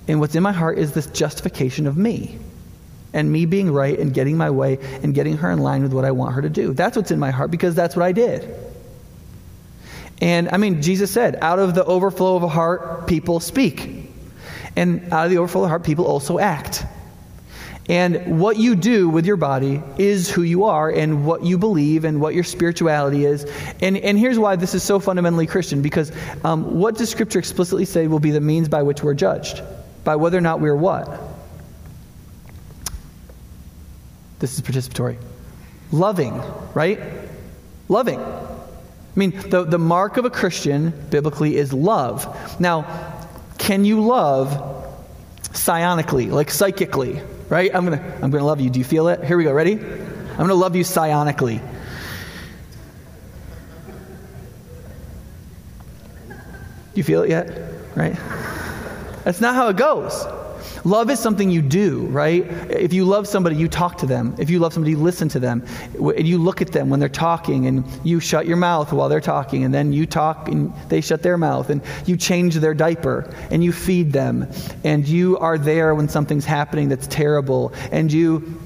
And 0.07 0.19
what's 0.19 0.35
in 0.35 0.43
my 0.43 0.51
heart 0.51 0.77
is 0.77 0.93
this 0.93 1.07
justification 1.07 1.87
of 1.87 1.97
me 1.97 2.37
and 3.11 3.31
me 3.31 3.45
being 3.45 3.71
right 3.71 3.97
and 3.97 4.13
getting 4.13 4.37
my 4.37 4.51
way 4.51 4.77
and 5.03 5.13
getting 5.13 5.37
her 5.37 5.49
in 5.49 5.59
line 5.59 5.83
with 5.83 5.93
what 5.93 6.05
I 6.05 6.11
want 6.11 6.35
her 6.35 6.43
to 6.43 6.49
do. 6.49 6.73
That's 6.73 6.95
what's 6.95 7.11
in 7.11 7.19
my 7.19 7.31
heart 7.31 7.51
because 7.51 7.73
that's 7.73 7.95
what 7.95 8.03
I 8.03 8.11
did. 8.11 8.55
And 10.21 10.49
I 10.49 10.57
mean, 10.57 10.81
Jesus 10.81 11.11
said, 11.11 11.37
out 11.41 11.59
of 11.59 11.75
the 11.75 11.85
overflow 11.85 12.35
of 12.35 12.43
a 12.43 12.47
heart, 12.47 13.07
people 13.07 13.39
speak. 13.39 14.11
And 14.75 15.11
out 15.11 15.25
of 15.25 15.31
the 15.31 15.37
overflow 15.39 15.61
of 15.61 15.65
the 15.65 15.69
heart, 15.69 15.83
people 15.83 16.05
also 16.05 16.37
act. 16.39 16.85
And 17.89 18.39
what 18.39 18.57
you 18.57 18.75
do 18.75 19.09
with 19.09 19.25
your 19.25 19.35
body 19.35 19.81
is 19.97 20.29
who 20.29 20.43
you 20.43 20.65
are 20.65 20.91
and 20.91 21.25
what 21.25 21.43
you 21.43 21.57
believe 21.57 22.05
and 22.05 22.21
what 22.21 22.35
your 22.35 22.43
spirituality 22.43 23.25
is. 23.25 23.45
And, 23.81 23.97
and 23.97 24.17
here's 24.17 24.37
why 24.37 24.57
this 24.57 24.75
is 24.75 24.83
so 24.83 24.99
fundamentally 24.99 25.47
Christian 25.47 25.81
because 25.81 26.11
um, 26.43 26.79
what 26.79 26.95
does 26.95 27.09
Scripture 27.09 27.39
explicitly 27.39 27.85
say 27.85 28.05
will 28.05 28.19
be 28.19 28.29
the 28.29 28.41
means 28.41 28.69
by 28.69 28.83
which 28.83 29.01
we're 29.01 29.15
judged? 29.15 29.63
By 30.03 30.17
whether 30.17 30.37
or 30.37 30.41
not 30.41 30.61
we're 30.61 30.75
what? 30.75 31.19
This 34.37 34.53
is 34.53 34.61
participatory. 34.61 35.17
Loving, 35.91 36.43
right? 36.75 36.99
Loving. 37.87 38.19
I 38.19 39.15
mean, 39.15 39.31
the, 39.49 39.63
the 39.63 39.79
mark 39.79 40.17
of 40.17 40.25
a 40.25 40.29
Christian 40.29 40.93
biblically 41.09 41.57
is 41.57 41.73
love. 41.73 42.61
Now, 42.61 43.25
can 43.57 43.83
you 43.83 44.01
love 44.01 44.49
psionically, 45.53 46.29
like 46.29 46.51
psychically? 46.51 47.19
Right? 47.49 47.73
I'm 47.73 47.85
going 47.85 47.99
to 47.99 48.05
I'm 48.05 48.31
going 48.31 48.41
to 48.41 48.45
love 48.45 48.61
you. 48.61 48.69
Do 48.69 48.79
you 48.79 48.85
feel 48.85 49.07
it? 49.09 49.23
Here 49.23 49.37
we 49.37 49.43
go. 49.43 49.51
Ready? 49.51 49.73
I'm 49.73 50.37
going 50.37 50.49
to 50.49 50.55
love 50.55 50.75
you 50.75 50.83
psionically. 50.83 51.59
Do 56.29 56.35
you 56.95 57.03
feel 57.03 57.23
it 57.23 57.29
yet? 57.29 57.47
Right? 57.95 58.15
That's 59.23 59.41
not 59.41 59.55
how 59.55 59.67
it 59.69 59.77
goes. 59.77 60.25
Love 60.83 61.09
is 61.09 61.19
something 61.19 61.49
you 61.49 61.61
do, 61.61 62.05
right? 62.07 62.45
If 62.69 62.93
you 62.93 63.05
love 63.05 63.27
somebody, 63.27 63.55
you 63.55 63.67
talk 63.67 63.97
to 63.99 64.05
them. 64.05 64.35
If 64.37 64.49
you 64.49 64.59
love 64.59 64.73
somebody, 64.73 64.91
you 64.91 64.97
listen 64.97 65.29
to 65.29 65.39
them. 65.39 65.65
And 65.95 66.27
you 66.27 66.37
look 66.37 66.61
at 66.61 66.71
them 66.71 66.89
when 66.89 66.99
they're 66.99 67.09
talking, 67.09 67.67
and 67.67 67.83
you 68.03 68.19
shut 68.19 68.45
your 68.45 68.57
mouth 68.57 68.93
while 68.93 69.09
they're 69.09 69.21
talking, 69.21 69.63
and 69.63 69.73
then 69.73 69.93
you 69.93 70.05
talk 70.05 70.47
and 70.47 70.73
they 70.89 71.01
shut 71.01 71.21
their 71.21 71.37
mouth, 71.37 71.69
and 71.69 71.81
you 72.05 72.17
change 72.17 72.55
their 72.55 72.73
diaper, 72.73 73.33
and 73.51 73.63
you 73.63 73.71
feed 73.71 74.13
them, 74.13 74.47
and 74.83 75.07
you 75.07 75.37
are 75.37 75.57
there 75.57 75.93
when 75.95 76.07
something's 76.09 76.45
happening 76.45 76.89
that's 76.89 77.07
terrible, 77.07 77.73
and 77.91 78.11
you. 78.11 78.59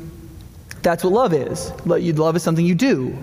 That's 0.82 1.02
what 1.02 1.14
love 1.14 1.34
is. 1.34 1.72
Love 1.86 2.36
is 2.36 2.44
something 2.44 2.66
you 2.66 2.76
do. 2.76 3.18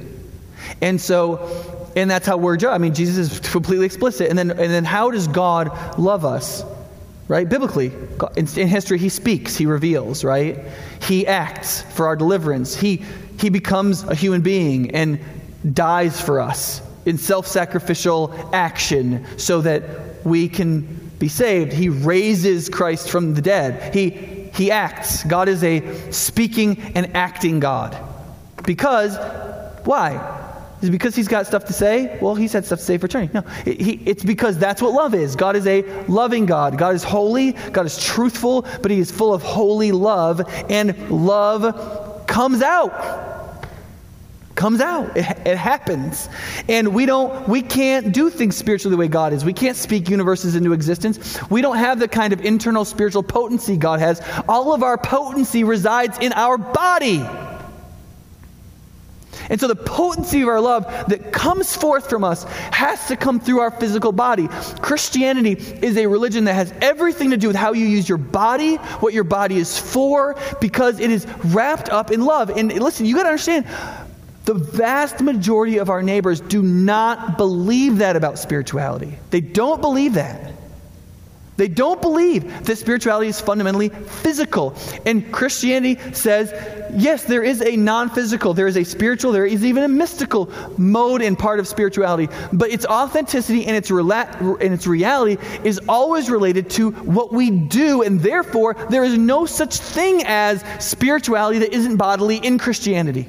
And 0.80 0.98
so, 0.98 1.90
and 1.94 2.10
that's 2.10 2.26
how 2.26 2.38
we're 2.38 2.56
judged. 2.56 2.74
I 2.74 2.78
mean, 2.78 2.94
Jesus 2.94 3.30
is 3.30 3.50
completely 3.50 3.84
explicit. 3.84 4.30
And 4.30 4.38
then, 4.38 4.50
and 4.50 4.58
then 4.58 4.86
how 4.86 5.10
does 5.10 5.28
God 5.28 5.98
love 5.98 6.24
us? 6.24 6.64
Right? 7.30 7.48
Biblically, 7.48 7.92
in, 8.36 8.48
in, 8.58 8.66
history, 8.66 8.98
he 8.98 9.08
speaks, 9.08 9.56
he 9.56 9.64
reveals, 9.64 10.24
right? 10.24 10.58
He 11.00 11.28
acts 11.28 11.82
for 11.82 12.06
our 12.06 12.16
deliverance. 12.16 12.74
He, 12.74 13.04
he 13.38 13.50
becomes 13.50 14.02
a 14.02 14.16
human 14.16 14.40
being 14.40 14.90
and 14.90 15.20
dies 15.72 16.20
for 16.20 16.40
us 16.40 16.82
in 17.06 17.16
self 17.16 17.46
sacrificial 17.46 18.34
action 18.52 19.24
so 19.36 19.60
that 19.60 20.26
we 20.26 20.48
can 20.48 20.80
be 21.20 21.28
saved. 21.28 21.72
He 21.72 21.88
raises 21.88 22.68
Christ 22.68 23.08
from 23.08 23.34
the 23.34 23.42
dead. 23.42 23.94
He, 23.94 24.10
he 24.10 24.72
acts. 24.72 25.22
God 25.22 25.48
is 25.48 25.62
a 25.62 26.10
speaking 26.10 26.80
and 26.96 27.14
acting 27.14 27.60
God. 27.60 27.96
Because, 28.66 29.16
why? 29.84 30.16
Is 30.82 30.88
it 30.88 30.92
because 30.92 31.14
he's 31.14 31.28
got 31.28 31.46
stuff 31.46 31.66
to 31.66 31.72
say? 31.72 32.18
Well, 32.20 32.34
he's 32.34 32.52
had 32.52 32.64
stuff 32.64 32.78
to 32.78 32.84
say 32.84 32.96
for 32.96 33.06
eternity. 33.06 33.32
No, 33.34 33.44
it, 33.66 33.80
he, 33.80 33.92
it's 34.06 34.24
because 34.24 34.58
that's 34.58 34.80
what 34.80 34.92
love 34.92 35.14
is. 35.14 35.36
God 35.36 35.56
is 35.56 35.66
a 35.66 35.82
loving 36.06 36.46
God. 36.46 36.78
God 36.78 36.94
is 36.94 37.04
holy. 37.04 37.52
God 37.52 37.84
is 37.84 38.02
truthful, 38.02 38.62
but 38.80 38.90
he 38.90 38.98
is 38.98 39.10
full 39.10 39.34
of 39.34 39.42
holy 39.42 39.92
love, 39.92 40.40
and 40.70 41.10
love 41.10 42.26
comes 42.26 42.62
out. 42.62 43.20
Comes 44.54 44.80
out. 44.80 45.16
It, 45.16 45.24
it 45.46 45.56
happens. 45.56 46.28
And 46.68 46.94
we 46.94 47.06
don't, 47.06 47.48
we 47.48 47.62
can't 47.62 48.12
do 48.12 48.30
things 48.30 48.56
spiritually 48.56 48.94
the 48.94 48.98
way 48.98 49.08
God 49.08 49.32
is. 49.32 49.44
We 49.44 49.52
can't 49.52 49.76
speak 49.76 50.08
universes 50.08 50.54
into 50.54 50.72
existence. 50.72 51.38
We 51.50 51.62
don't 51.62 51.78
have 51.78 51.98
the 51.98 52.08
kind 52.08 52.32
of 52.32 52.44
internal 52.44 52.84
spiritual 52.84 53.22
potency 53.22 53.76
God 53.76 54.00
has. 54.00 54.20
All 54.48 54.74
of 54.74 54.82
our 54.82 54.98
potency 54.98 55.64
resides 55.64 56.18
in 56.18 56.32
our 56.34 56.58
body. 56.58 57.24
And 59.50 59.60
so 59.60 59.66
the 59.66 59.76
potency 59.76 60.42
of 60.42 60.48
our 60.48 60.60
love 60.60 60.86
that 61.08 61.32
comes 61.32 61.76
forth 61.76 62.08
from 62.08 62.24
us 62.24 62.44
has 62.72 63.06
to 63.08 63.16
come 63.16 63.40
through 63.40 63.60
our 63.60 63.72
physical 63.72 64.12
body. 64.12 64.48
Christianity 64.80 65.52
is 65.84 65.96
a 65.96 66.06
religion 66.06 66.44
that 66.44 66.54
has 66.54 66.72
everything 66.80 67.30
to 67.30 67.36
do 67.36 67.48
with 67.48 67.56
how 67.56 67.72
you 67.72 67.84
use 67.84 68.08
your 68.08 68.18
body, 68.18 68.76
what 68.76 69.12
your 69.12 69.24
body 69.24 69.58
is 69.58 69.76
for, 69.76 70.36
because 70.60 71.00
it 71.00 71.10
is 71.10 71.26
wrapped 71.46 71.90
up 71.90 72.12
in 72.12 72.24
love. 72.24 72.50
And 72.50 72.72
listen, 72.72 73.06
you 73.06 73.16
got 73.16 73.24
to 73.24 73.30
understand 73.30 73.66
the 74.44 74.54
vast 74.54 75.20
majority 75.20 75.78
of 75.78 75.90
our 75.90 76.02
neighbors 76.02 76.40
do 76.40 76.62
not 76.62 77.36
believe 77.36 77.98
that 77.98 78.16
about 78.16 78.38
spirituality. 78.38 79.18
They 79.30 79.40
don't 79.40 79.80
believe 79.80 80.14
that. 80.14 80.49
They 81.60 81.68
don't 81.68 82.00
believe 82.00 82.64
that 82.64 82.76
spirituality 82.76 83.28
is 83.28 83.38
fundamentally 83.38 83.90
physical. 83.90 84.74
And 85.04 85.30
Christianity 85.30 86.00
says, 86.14 86.54
yes, 86.96 87.24
there 87.24 87.42
is 87.42 87.60
a 87.60 87.76
non 87.76 88.08
physical, 88.08 88.54
there 88.54 88.66
is 88.66 88.78
a 88.78 88.84
spiritual, 88.84 89.30
there 89.30 89.44
is 89.44 89.62
even 89.62 89.82
a 89.82 89.88
mystical 89.88 90.50
mode 90.78 91.20
and 91.20 91.38
part 91.38 91.60
of 91.60 91.68
spirituality. 91.68 92.34
But 92.50 92.70
its 92.70 92.86
authenticity 92.86 93.66
and 93.66 93.76
its, 93.76 93.90
rela- 93.90 94.58
and 94.58 94.72
its 94.72 94.86
reality 94.86 95.36
is 95.62 95.78
always 95.86 96.30
related 96.30 96.70
to 96.70 96.92
what 96.92 97.30
we 97.30 97.50
do. 97.50 98.04
And 98.04 98.20
therefore, 98.20 98.74
there 98.88 99.04
is 99.04 99.18
no 99.18 99.44
such 99.44 99.76
thing 99.76 100.22
as 100.24 100.64
spirituality 100.82 101.58
that 101.58 101.74
isn't 101.74 101.98
bodily 101.98 102.38
in 102.38 102.56
Christianity. 102.56 103.28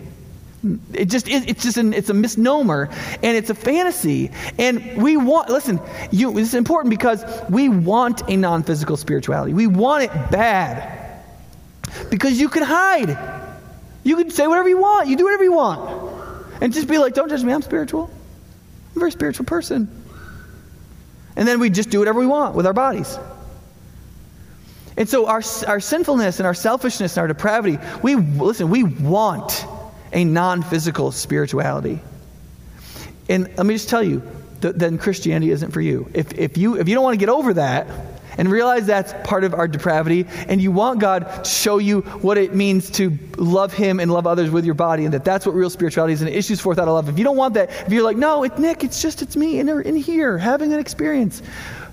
It 0.93 1.05
just 1.05 1.27
is, 1.27 1.45
it's 1.47 1.63
just 1.63 1.77
an, 1.77 1.93
it's 1.93 2.09
a 2.09 2.13
misnomer 2.13 2.89
and 3.23 3.37
it's 3.37 3.49
a 3.49 3.55
fantasy. 3.55 4.31
And 4.59 5.01
we 5.01 5.17
want, 5.17 5.49
listen, 5.49 5.79
you, 6.11 6.31
this 6.33 6.49
is 6.49 6.55
important 6.55 6.91
because 6.91 7.23
we 7.49 7.67
want 7.69 8.29
a 8.29 8.37
non 8.37 8.63
physical 8.63 8.95
spirituality. 8.95 9.53
We 9.53 9.67
want 9.67 10.03
it 10.03 10.11
bad 10.31 11.23
because 12.09 12.39
you 12.39 12.47
can 12.49 12.63
hide. 12.63 13.17
You 14.03 14.17
can 14.17 14.29
say 14.29 14.47
whatever 14.47 14.69
you 14.69 14.79
want, 14.79 15.07
you 15.07 15.17
do 15.17 15.23
whatever 15.23 15.43
you 15.43 15.53
want. 15.53 16.11
And 16.61 16.71
just 16.71 16.87
be 16.87 16.99
like, 16.99 17.13
don't 17.13 17.29
judge 17.29 17.43
me, 17.43 17.53
I'm 17.53 17.61
spiritual. 17.63 18.09
I'm 18.91 18.97
a 18.97 18.99
very 18.99 19.11
spiritual 19.11 19.45
person. 19.45 19.89
And 21.35 21.47
then 21.47 21.59
we 21.59 21.69
just 21.69 21.89
do 21.89 21.99
whatever 21.99 22.19
we 22.19 22.27
want 22.27 22.55
with 22.55 22.67
our 22.67 22.73
bodies. 22.73 23.17
And 24.97 25.09
so 25.09 25.25
our, 25.25 25.41
our 25.67 25.79
sinfulness 25.79 26.39
and 26.39 26.45
our 26.45 26.53
selfishness 26.53 27.17
and 27.17 27.21
our 27.21 27.27
depravity, 27.27 27.79
we, 28.03 28.15
listen, 28.15 28.69
we 28.69 28.83
want 28.83 29.65
a 30.13 30.23
non 30.23 30.61
physical 30.63 31.11
spirituality. 31.11 31.99
And 33.29 33.49
let 33.57 33.65
me 33.65 33.75
just 33.75 33.89
tell 33.89 34.03
you, 34.03 34.21
th- 34.61 34.75
then 34.75 34.97
Christianity 34.97 35.51
isn't 35.51 35.71
for 35.71 35.81
you. 35.81 36.09
If, 36.13 36.33
if, 36.33 36.57
you. 36.57 36.77
if 36.77 36.87
you 36.87 36.95
don't 36.95 37.03
want 37.03 37.13
to 37.13 37.19
get 37.19 37.29
over 37.29 37.53
that 37.53 37.87
and 38.37 38.49
realize 38.49 38.85
that's 38.85 39.13
part 39.27 39.43
of 39.43 39.53
our 39.53 39.67
depravity, 39.67 40.25
and 40.47 40.61
you 40.61 40.71
want 40.71 40.99
God 40.99 41.43
to 41.43 41.49
show 41.49 41.77
you 41.77 42.01
what 42.01 42.37
it 42.37 42.55
means 42.55 42.89
to 42.91 43.17
love 43.37 43.73
Him 43.73 43.99
and 43.99 44.11
love 44.11 44.25
others 44.25 44.49
with 44.49 44.65
your 44.65 44.73
body, 44.73 45.05
and 45.05 45.13
that 45.13 45.25
that's 45.25 45.45
what 45.45 45.53
real 45.53 45.69
spirituality 45.69 46.13
is, 46.13 46.21
and 46.21 46.29
it 46.29 46.35
issues 46.35 46.59
forth 46.59 46.79
out 46.79 46.87
of 46.87 46.93
love. 46.93 47.09
If 47.09 47.17
you 47.17 47.23
don't 47.23 47.37
want 47.37 47.55
that, 47.55 47.69
if 47.85 47.91
you're 47.91 48.03
like, 48.03 48.17
no, 48.17 48.43
it's 48.43 48.57
Nick, 48.57 48.83
it's 48.83 49.01
just, 49.01 49.21
it's 49.21 49.35
me 49.35 49.59
in, 49.59 49.67
in 49.69 49.95
here 49.95 50.37
having 50.37 50.71
an 50.73 50.79
experience, 50.79 51.41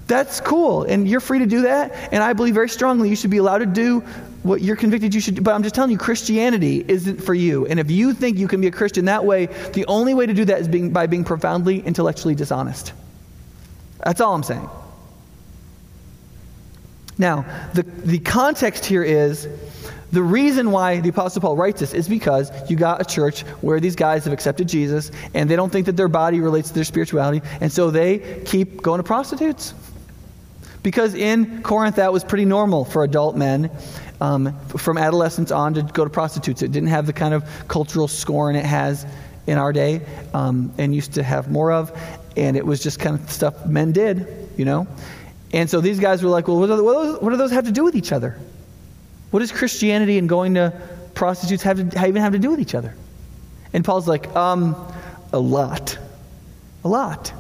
that's 0.08 0.40
cool. 0.40 0.84
And 0.84 1.06
you're 1.06 1.20
free 1.20 1.40
to 1.40 1.46
do 1.46 1.62
that. 1.62 1.94
And 2.12 2.22
I 2.22 2.32
believe 2.32 2.54
very 2.54 2.70
strongly 2.70 3.10
you 3.10 3.16
should 3.16 3.30
be 3.30 3.36
allowed 3.36 3.58
to 3.58 3.66
do 3.66 4.02
what 4.42 4.60
you're 4.62 4.76
convicted 4.76 5.14
you 5.14 5.20
should 5.20 5.34
do. 5.36 5.42
But 5.42 5.54
I'm 5.54 5.62
just 5.62 5.74
telling 5.74 5.90
you, 5.90 5.98
Christianity 5.98 6.84
isn't 6.86 7.22
for 7.22 7.34
you. 7.34 7.66
And 7.66 7.80
if 7.80 7.90
you 7.90 8.14
think 8.14 8.38
you 8.38 8.48
can 8.48 8.60
be 8.60 8.66
a 8.66 8.70
Christian 8.70 9.04
that 9.06 9.24
way, 9.24 9.46
the 9.72 9.84
only 9.86 10.14
way 10.14 10.26
to 10.26 10.34
do 10.34 10.44
that 10.46 10.60
is 10.60 10.68
being, 10.68 10.90
by 10.90 11.06
being 11.06 11.24
profoundly 11.24 11.80
intellectually 11.80 12.34
dishonest. 12.34 12.92
That's 14.04 14.20
all 14.20 14.34
I'm 14.34 14.42
saying. 14.42 14.68
Now, 17.18 17.44
the, 17.74 17.82
the 17.82 18.20
context 18.20 18.84
here 18.84 19.02
is 19.02 19.48
the 20.12 20.22
reason 20.22 20.70
why 20.70 21.00
the 21.00 21.10
Apostle 21.10 21.42
Paul 21.42 21.56
writes 21.56 21.80
this 21.80 21.92
is 21.92 22.08
because 22.08 22.50
you 22.70 22.76
got 22.76 23.00
a 23.00 23.04
church 23.04 23.42
where 23.60 23.80
these 23.80 23.96
guys 23.96 24.24
have 24.24 24.32
accepted 24.32 24.68
Jesus 24.68 25.10
and 25.34 25.50
they 25.50 25.56
don't 25.56 25.70
think 25.70 25.86
that 25.86 25.96
their 25.96 26.08
body 26.08 26.40
relates 26.40 26.68
to 26.68 26.74
their 26.74 26.84
spirituality, 26.84 27.42
and 27.60 27.70
so 27.70 27.90
they 27.90 28.42
keep 28.44 28.80
going 28.82 28.98
to 28.98 29.02
prostitutes. 29.02 29.74
Because 30.82 31.14
in 31.14 31.62
Corinth, 31.62 31.96
that 31.96 32.12
was 32.12 32.22
pretty 32.22 32.44
normal 32.44 32.84
for 32.84 33.02
adult 33.02 33.36
men 33.36 33.70
um, 34.20 34.58
from 34.68 34.98
adolescence 34.98 35.50
on 35.50 35.74
to 35.74 35.82
go 35.82 36.04
to 36.04 36.10
prostitutes. 36.10 36.62
It 36.62 36.72
didn't 36.72 36.88
have 36.88 37.06
the 37.06 37.12
kind 37.12 37.34
of 37.34 37.44
cultural 37.68 38.08
scorn 38.08 38.56
it 38.56 38.64
has 38.64 39.06
in 39.46 39.58
our 39.58 39.72
day 39.72 40.02
um, 40.34 40.72
and 40.78 40.94
used 40.94 41.14
to 41.14 41.22
have 41.22 41.50
more 41.50 41.72
of. 41.72 41.96
And 42.36 42.56
it 42.56 42.64
was 42.64 42.82
just 42.82 43.00
kind 43.00 43.18
of 43.18 43.30
stuff 43.30 43.66
men 43.66 43.92
did, 43.92 44.26
you 44.56 44.64
know? 44.64 44.86
And 45.52 45.68
so 45.68 45.80
these 45.80 45.98
guys 45.98 46.22
were 46.22 46.28
like, 46.28 46.46
well, 46.46 46.58
what 46.58 46.66
do, 46.66 46.76
those, 46.76 47.20
what 47.22 47.30
do 47.30 47.36
those 47.36 47.52
have 47.52 47.64
to 47.64 47.72
do 47.72 47.84
with 47.84 47.94
each 47.94 48.12
other? 48.12 48.38
What 49.30 49.40
does 49.40 49.52
Christianity 49.52 50.18
and 50.18 50.28
going 50.28 50.54
to 50.54 50.72
prostitutes 51.14 51.62
have 51.62 51.76
to, 51.90 52.06
even 52.06 52.22
have 52.22 52.32
to 52.32 52.38
do 52.38 52.50
with 52.50 52.60
each 52.60 52.74
other? 52.74 52.94
And 53.72 53.84
Paul's 53.84 54.08
like, 54.08 54.34
um, 54.36 54.76
a 55.32 55.38
lot. 55.38 55.98
A 56.84 56.88
lot. 56.88 57.32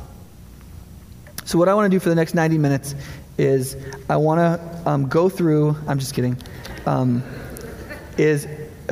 So, 1.44 1.58
what 1.58 1.68
I 1.68 1.74
want 1.74 1.90
to 1.90 1.94
do 1.94 2.00
for 2.00 2.10
the 2.10 2.14
next 2.14 2.34
90 2.34 2.58
minutes 2.58 2.94
is 3.38 3.76
I 4.08 4.16
want 4.16 4.40
to 4.40 4.88
um, 4.90 5.08
go 5.08 5.28
through, 5.28 5.76
I'm 5.86 5.98
just 5.98 6.12
kidding, 6.12 6.36
um, 6.86 7.22
is 8.18 8.46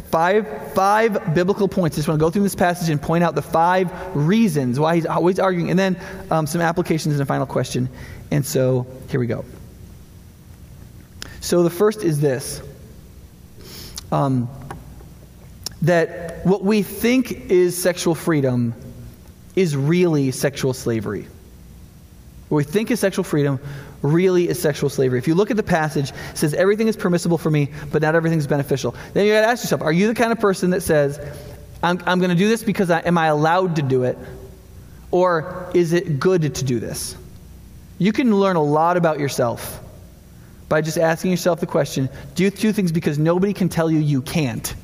five, 0.05 0.73
five 0.73 1.35
biblical 1.35 1.69
points. 1.69 1.97
I 1.97 1.99
just 1.99 2.09
want 2.09 2.19
to 2.21 2.25
go 2.25 2.31
through 2.31 2.45
this 2.45 2.55
passage 2.55 2.89
and 2.89 3.03
point 3.03 3.25
out 3.25 3.35
the 3.35 3.43
five 3.43 3.91
reasons 4.17 4.79
why 4.79 4.95
he's 4.95 5.07
always 5.07 5.39
arguing, 5.39 5.71
and 5.71 5.79
then 5.79 5.99
um, 6.31 6.47
some 6.47 6.61
applications 6.61 7.15
and 7.15 7.23
a 7.23 7.27
final 7.27 7.47
question. 7.47 7.89
And 8.31 8.45
so, 8.45 8.87
here 9.11 9.21
we 9.21 9.27
go. 9.27 9.45
So, 11.41 11.63
the 11.63 11.71
first 11.71 12.03
is 12.03 12.21
this 12.21 12.63
um, 14.13 14.49
that 15.83 16.45
what 16.47 16.63
we 16.63 16.83
think 16.83 17.51
is 17.51 17.81
sexual 17.81 18.15
freedom 18.15 18.75
is 19.55 19.77
really 19.77 20.31
sexual 20.31 20.73
slavery. 20.73 21.27
What 22.49 22.59
we 22.59 22.65
think 22.65 22.91
is 22.91 23.01
sexual 23.01 23.25
freedom 23.25 23.59
really 24.03 24.49
is 24.49 24.61
sexual 24.61 24.91
slavery. 24.91 25.19
If 25.19 25.29
you 25.29 25.35
look 25.35 25.51
at 25.51 25.57
the 25.57 25.63
passage, 25.63 26.11
it 26.11 26.37
says 26.37 26.55
everything 26.55 26.89
is 26.89 26.97
permissible 26.97 27.39
for 27.39 27.51
me, 27.51 27.71
but 27.93 28.03
not 28.03 28.15
everything 28.15 28.39
is 28.39 28.47
beneficial. 28.47 28.95
Then 29.15 29.27
you 29.27 29.33
got 29.33 29.43
to 29.43 29.47
ask 29.47 29.65
yourself, 29.65 29.83
are 29.83 29.93
you 29.93 30.07
the 30.09 30.15
kind 30.15 30.33
of 30.33 30.39
person 30.39 30.71
that 30.71 30.83
says, 30.83 31.19
I'm, 31.83 32.03
I'm 32.07 32.19
going 32.19 32.31
to 32.31 32.37
do 32.37 32.49
this 32.49 32.63
because 32.63 32.91
I, 32.91 33.01
am 33.01 33.19
I 33.19 33.27
allowed 33.27 33.77
to 33.77 33.83
do 33.83 34.05
it? 34.05 34.19
Or 35.11 35.71
is 35.75 35.93
it 35.93 36.19
good 36.19 36.55
to 36.55 36.65
do 36.65 36.81
this? 36.81 37.17
You 37.99 38.13
can 38.13 38.39
learn 38.39 38.57
a 38.57 38.63
lot 38.63 38.97
about 38.97 39.19
yourself 39.19 39.81
by 40.69 40.81
just 40.81 40.99
asking 40.99 41.31
yourself 41.31 41.61
the 41.61 41.67
question, 41.67 42.09
do 42.35 42.43
you 42.43 42.51
do 42.51 42.73
things 42.73 42.93
because 42.93 43.19
nobody 43.19 43.53
can 43.53 43.69
tell 43.69 43.91
you 43.91 43.99
you 43.99 44.21
can't? 44.21 44.75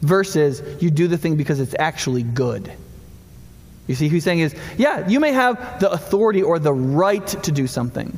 Versus 0.00 0.62
you 0.82 0.90
do 0.90 1.08
the 1.08 1.18
thing 1.18 1.36
because 1.36 1.60
it's 1.60 1.74
actually 1.78 2.22
good. 2.22 2.72
You 3.88 3.96
see, 3.96 4.08
he's 4.08 4.22
saying 4.22 4.40
is, 4.40 4.54
yeah, 4.76 5.08
you 5.08 5.18
may 5.18 5.32
have 5.32 5.80
the 5.80 5.90
authority 5.90 6.42
or 6.42 6.60
the 6.60 6.72
right 6.72 7.26
to 7.26 7.50
do 7.50 7.66
something. 7.66 8.16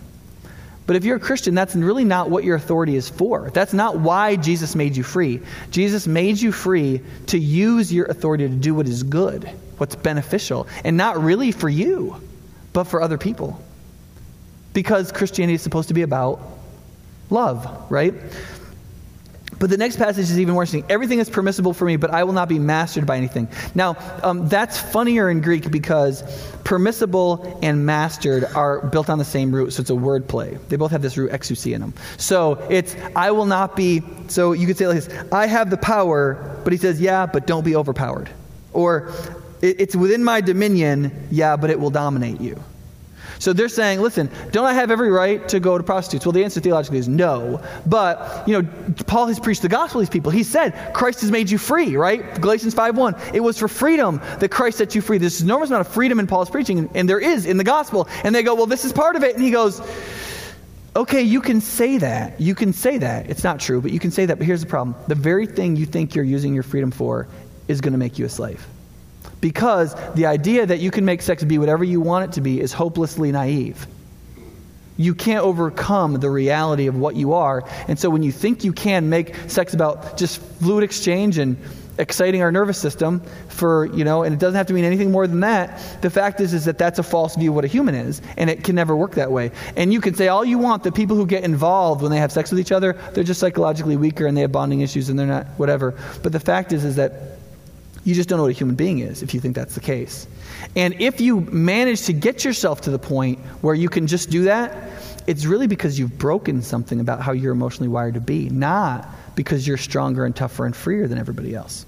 But 0.86 0.96
if 0.96 1.04
you're 1.04 1.18
a 1.18 1.20
Christian, 1.20 1.54
that's 1.54 1.76
really 1.76 2.04
not 2.04 2.30
what 2.30 2.42
your 2.42 2.56
authority 2.56 2.96
is 2.96 3.08
for. 3.08 3.50
That's 3.50 3.72
not 3.72 4.00
why 4.00 4.34
Jesus 4.34 4.74
made 4.74 4.96
you 4.96 5.04
free. 5.04 5.40
Jesus 5.70 6.08
made 6.08 6.40
you 6.40 6.50
free 6.50 7.00
to 7.28 7.38
use 7.38 7.92
your 7.92 8.06
authority 8.06 8.48
to 8.48 8.54
do 8.54 8.74
what 8.74 8.88
is 8.88 9.04
good, 9.04 9.48
what's 9.78 9.94
beneficial, 9.94 10.66
and 10.82 10.96
not 10.96 11.22
really 11.22 11.52
for 11.52 11.68
you, 11.68 12.20
but 12.72 12.84
for 12.84 13.00
other 13.00 13.18
people. 13.18 13.62
Because 14.72 15.12
Christianity 15.12 15.54
is 15.54 15.62
supposed 15.62 15.88
to 15.88 15.94
be 15.94 16.02
about 16.02 16.40
love, 17.30 17.88
right? 17.88 18.14
But 19.60 19.68
the 19.68 19.76
next 19.76 19.96
passage 19.96 20.24
is 20.24 20.40
even 20.40 20.54
interesting. 20.54 20.84
Everything 20.88 21.18
is 21.18 21.28
permissible 21.28 21.74
for 21.74 21.84
me, 21.84 21.96
but 21.96 22.10
I 22.10 22.24
will 22.24 22.32
not 22.32 22.48
be 22.48 22.58
mastered 22.58 23.06
by 23.06 23.18
anything. 23.18 23.46
Now, 23.74 23.94
um, 24.22 24.48
that's 24.48 24.80
funnier 24.80 25.28
in 25.28 25.42
Greek 25.42 25.70
because 25.70 26.22
permissible 26.64 27.58
and 27.62 27.84
mastered 27.84 28.44
are 28.44 28.80
built 28.86 29.10
on 29.10 29.18
the 29.18 29.24
same 29.24 29.54
root, 29.54 29.74
so 29.74 29.82
it's 29.82 29.90
a 29.90 29.94
word 29.94 30.26
play. 30.26 30.56
They 30.70 30.76
both 30.76 30.92
have 30.92 31.02
this 31.02 31.18
root 31.18 31.30
exousia 31.30 31.74
in 31.74 31.82
them. 31.82 31.94
So 32.16 32.54
it's, 32.70 32.96
I 33.14 33.32
will 33.32 33.44
not 33.44 33.76
be, 33.76 34.02
so 34.28 34.52
you 34.52 34.66
could 34.66 34.78
say 34.78 34.86
like 34.86 35.04
this 35.04 35.24
I 35.30 35.46
have 35.46 35.68
the 35.68 35.76
power, 35.76 36.58
but 36.64 36.72
he 36.72 36.78
says, 36.78 36.98
yeah, 36.98 37.26
but 37.26 37.46
don't 37.46 37.64
be 37.64 37.76
overpowered. 37.76 38.30
Or 38.72 39.12
it's 39.60 39.94
within 39.94 40.24
my 40.24 40.40
dominion, 40.40 41.12
yeah, 41.30 41.56
but 41.56 41.68
it 41.68 41.78
will 41.78 41.90
dominate 41.90 42.40
you. 42.40 42.58
So 43.40 43.54
they're 43.54 43.70
saying, 43.70 44.02
listen, 44.02 44.30
don't 44.52 44.66
I 44.66 44.74
have 44.74 44.90
every 44.90 45.10
right 45.10 45.48
to 45.48 45.60
go 45.60 45.78
to 45.78 45.82
prostitutes? 45.82 46.26
Well, 46.26 46.32
the 46.32 46.44
answer 46.44 46.60
theologically 46.60 46.98
is 46.98 47.08
no. 47.08 47.62
But, 47.86 48.46
you 48.46 48.60
know, 48.60 48.68
Paul 49.06 49.28
has 49.28 49.40
preached 49.40 49.62
the 49.62 49.68
gospel 49.68 50.00
to 50.00 50.04
these 50.04 50.12
people. 50.12 50.30
He 50.30 50.42
said, 50.42 50.92
Christ 50.92 51.22
has 51.22 51.30
made 51.30 51.50
you 51.50 51.56
free, 51.56 51.96
right? 51.96 52.38
Galatians 52.38 52.74
5.1. 52.74 53.34
It 53.34 53.40
was 53.40 53.58
for 53.58 53.66
freedom 53.66 54.20
that 54.40 54.50
Christ 54.50 54.76
set 54.76 54.94
you 54.94 55.00
free. 55.00 55.16
There's 55.16 55.40
enormous 55.40 55.70
amount 55.70 55.86
of 55.86 55.92
freedom 55.92 56.20
in 56.20 56.26
Paul's 56.26 56.50
preaching, 56.50 56.90
and 56.94 57.08
there 57.08 57.18
is 57.18 57.46
in 57.46 57.56
the 57.56 57.64
gospel. 57.64 58.08
And 58.24 58.34
they 58.34 58.42
go, 58.42 58.54
well, 58.54 58.66
this 58.66 58.84
is 58.84 58.92
part 58.92 59.16
of 59.16 59.24
it. 59.24 59.34
And 59.34 59.42
he 59.42 59.50
goes, 59.50 59.80
okay, 60.94 61.22
you 61.22 61.40
can 61.40 61.62
say 61.62 61.96
that. 61.96 62.38
You 62.38 62.54
can 62.54 62.74
say 62.74 62.98
that. 62.98 63.30
It's 63.30 63.42
not 63.42 63.58
true, 63.58 63.80
but 63.80 63.90
you 63.90 64.00
can 64.00 64.10
say 64.10 64.26
that. 64.26 64.36
But 64.36 64.46
here's 64.46 64.60
the 64.60 64.66
problem. 64.66 64.94
The 65.08 65.14
very 65.14 65.46
thing 65.46 65.76
you 65.76 65.86
think 65.86 66.14
you're 66.14 66.26
using 66.26 66.52
your 66.52 66.62
freedom 66.62 66.90
for 66.90 67.26
is 67.68 67.80
going 67.80 67.94
to 67.94 67.98
make 67.98 68.18
you 68.18 68.26
a 68.26 68.28
slave. 68.28 68.66
Because 69.40 69.94
the 70.14 70.26
idea 70.26 70.66
that 70.66 70.80
you 70.80 70.90
can 70.90 71.04
make 71.04 71.22
sex 71.22 71.42
be 71.44 71.58
whatever 71.58 71.84
you 71.84 72.00
want 72.00 72.30
it 72.30 72.34
to 72.34 72.40
be 72.40 72.60
is 72.60 72.72
hopelessly 72.72 73.32
naive. 73.32 73.86
You 74.96 75.14
can't 75.14 75.42
overcome 75.42 76.14
the 76.14 76.30
reality 76.30 76.86
of 76.86 76.96
what 76.96 77.16
you 77.16 77.32
are. 77.32 77.64
And 77.88 77.98
so 77.98 78.10
when 78.10 78.22
you 78.22 78.32
think 78.32 78.64
you 78.64 78.72
can 78.72 79.08
make 79.08 79.34
sex 79.48 79.72
about 79.72 80.18
just 80.18 80.40
fluid 80.40 80.84
exchange 80.84 81.38
and 81.38 81.56
exciting 82.00 82.42
our 82.42 82.50
nervous 82.50 82.78
system 82.78 83.22
for, 83.48 83.86
you 83.86 84.04
know, 84.04 84.22
and 84.22 84.34
it 84.34 84.38
doesn't 84.38 84.56
have 84.56 84.66
to 84.66 84.72
mean 84.72 84.84
anything 84.84 85.10
more 85.10 85.26
than 85.26 85.40
that. 85.40 85.80
The 86.02 86.10
fact 86.10 86.40
is 86.40 86.54
is 86.54 86.64
that 86.64 86.78
that's 86.78 86.98
a 86.98 87.02
false 87.02 87.36
view 87.36 87.50
of 87.50 87.56
what 87.56 87.64
a 87.64 87.68
human 87.68 87.94
is, 87.94 88.22
and 88.36 88.50
it 88.50 88.64
can 88.64 88.74
never 88.74 88.96
work 88.96 89.14
that 89.14 89.30
way. 89.30 89.52
And 89.76 89.92
you 89.92 90.00
can 90.00 90.14
say 90.14 90.28
all 90.28 90.44
you 90.44 90.58
want 90.58 90.82
the 90.82 90.92
people 90.92 91.16
who 91.16 91.26
get 91.26 91.44
involved 91.44 92.02
when 92.02 92.10
they 92.10 92.18
have 92.18 92.32
sex 92.32 92.50
with 92.50 92.58
each 92.58 92.72
other, 92.72 92.94
they're 93.12 93.24
just 93.24 93.40
psychologically 93.40 93.96
weaker 93.96 94.26
and 94.26 94.36
they 94.36 94.40
have 94.40 94.52
bonding 94.52 94.80
issues 94.80 95.08
and 95.08 95.18
they're 95.18 95.26
not 95.26 95.46
whatever. 95.58 95.94
But 96.22 96.32
the 96.32 96.40
fact 96.40 96.72
is 96.72 96.84
is 96.84 96.96
that 96.96 97.29
you 98.04 98.14
just 98.14 98.28
don't 98.28 98.38
know 98.38 98.44
what 98.44 98.50
a 98.50 98.54
human 98.54 98.76
being 98.76 99.00
is 99.00 99.22
if 99.22 99.34
you 99.34 99.40
think 99.40 99.54
that's 99.54 99.74
the 99.74 99.80
case. 99.80 100.26
And 100.76 101.00
if 101.00 101.20
you 101.20 101.40
manage 101.42 102.02
to 102.02 102.12
get 102.12 102.44
yourself 102.44 102.82
to 102.82 102.90
the 102.90 102.98
point 102.98 103.38
where 103.60 103.74
you 103.74 103.88
can 103.88 104.06
just 104.06 104.30
do 104.30 104.44
that, 104.44 104.90
it's 105.26 105.44
really 105.44 105.66
because 105.66 105.98
you've 105.98 106.18
broken 106.18 106.62
something 106.62 107.00
about 107.00 107.20
how 107.20 107.32
you're 107.32 107.52
emotionally 107.52 107.88
wired 107.88 108.14
to 108.14 108.20
be, 108.20 108.48
not 108.48 109.08
because 109.34 109.66
you're 109.66 109.76
stronger 109.76 110.24
and 110.24 110.34
tougher 110.34 110.66
and 110.66 110.74
freer 110.74 111.06
than 111.06 111.18
everybody 111.18 111.54
else. 111.54 111.86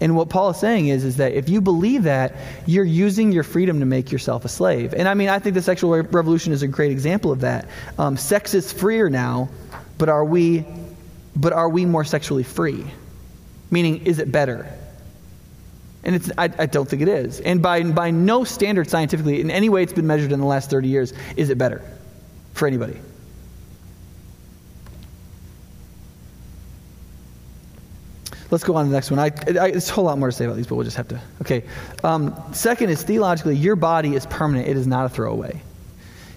And 0.00 0.16
what 0.16 0.28
Paul 0.28 0.50
is 0.50 0.58
saying 0.58 0.88
is, 0.88 1.04
is 1.04 1.16
that 1.16 1.32
if 1.32 1.48
you 1.48 1.60
believe 1.60 2.04
that, 2.04 2.34
you're 2.66 2.84
using 2.84 3.32
your 3.32 3.42
freedom 3.42 3.80
to 3.80 3.86
make 3.86 4.10
yourself 4.10 4.44
a 4.44 4.48
slave. 4.48 4.94
And 4.94 5.08
I 5.08 5.14
mean, 5.14 5.28
I 5.28 5.38
think 5.38 5.54
the 5.54 5.62
sexual 5.62 5.90
revolution 6.02 6.52
is 6.52 6.62
a 6.62 6.68
great 6.68 6.90
example 6.90 7.32
of 7.32 7.40
that. 7.40 7.68
Um, 7.98 8.16
sex 8.16 8.54
is 8.54 8.72
freer 8.72 9.10
now, 9.10 9.48
but 9.98 10.08
are 10.08 10.24
we, 10.24 10.64
but 11.36 11.52
are 11.52 11.68
we 11.68 11.84
more 11.84 12.04
sexually 12.04 12.42
free? 12.42 12.84
Meaning, 13.70 14.06
is 14.06 14.18
it 14.18 14.32
better? 14.32 14.72
And 16.02 16.14
it's, 16.14 16.30
I, 16.38 16.44
I, 16.44 16.66
don't 16.66 16.88
think 16.88 17.02
it 17.02 17.08
is. 17.08 17.40
And 17.40 17.60
by, 17.60 17.82
by 17.82 18.10
no 18.10 18.42
standard 18.42 18.88
scientifically, 18.88 19.40
in 19.40 19.50
any 19.50 19.68
way 19.68 19.82
it's 19.82 19.92
been 19.92 20.06
measured 20.06 20.32
in 20.32 20.40
the 20.40 20.46
last 20.46 20.70
30 20.70 20.88
years, 20.88 21.12
is 21.36 21.50
it 21.50 21.58
better 21.58 21.82
for 22.54 22.66
anybody. 22.66 22.98
Let's 28.50 28.64
go 28.64 28.74
on 28.74 28.86
to 28.86 28.90
the 28.90 28.96
next 28.96 29.10
one. 29.10 29.20
I, 29.20 29.26
I, 29.26 29.70
there's 29.70 29.90
a 29.90 29.92
whole 29.92 30.04
lot 30.04 30.18
more 30.18 30.28
to 30.28 30.32
say 30.32 30.44
about 30.44 30.56
these, 30.56 30.66
but 30.66 30.74
we'll 30.74 30.84
just 30.84 30.96
have 30.96 31.08
to. 31.08 31.20
Okay. 31.42 31.64
Um, 32.02 32.34
second 32.52 32.90
is 32.90 33.02
theologically, 33.02 33.56
your 33.56 33.76
body 33.76 34.14
is 34.14 34.26
permanent, 34.26 34.68
it 34.68 34.76
is 34.76 34.86
not 34.86 35.06
a 35.06 35.08
throwaway. 35.08 35.62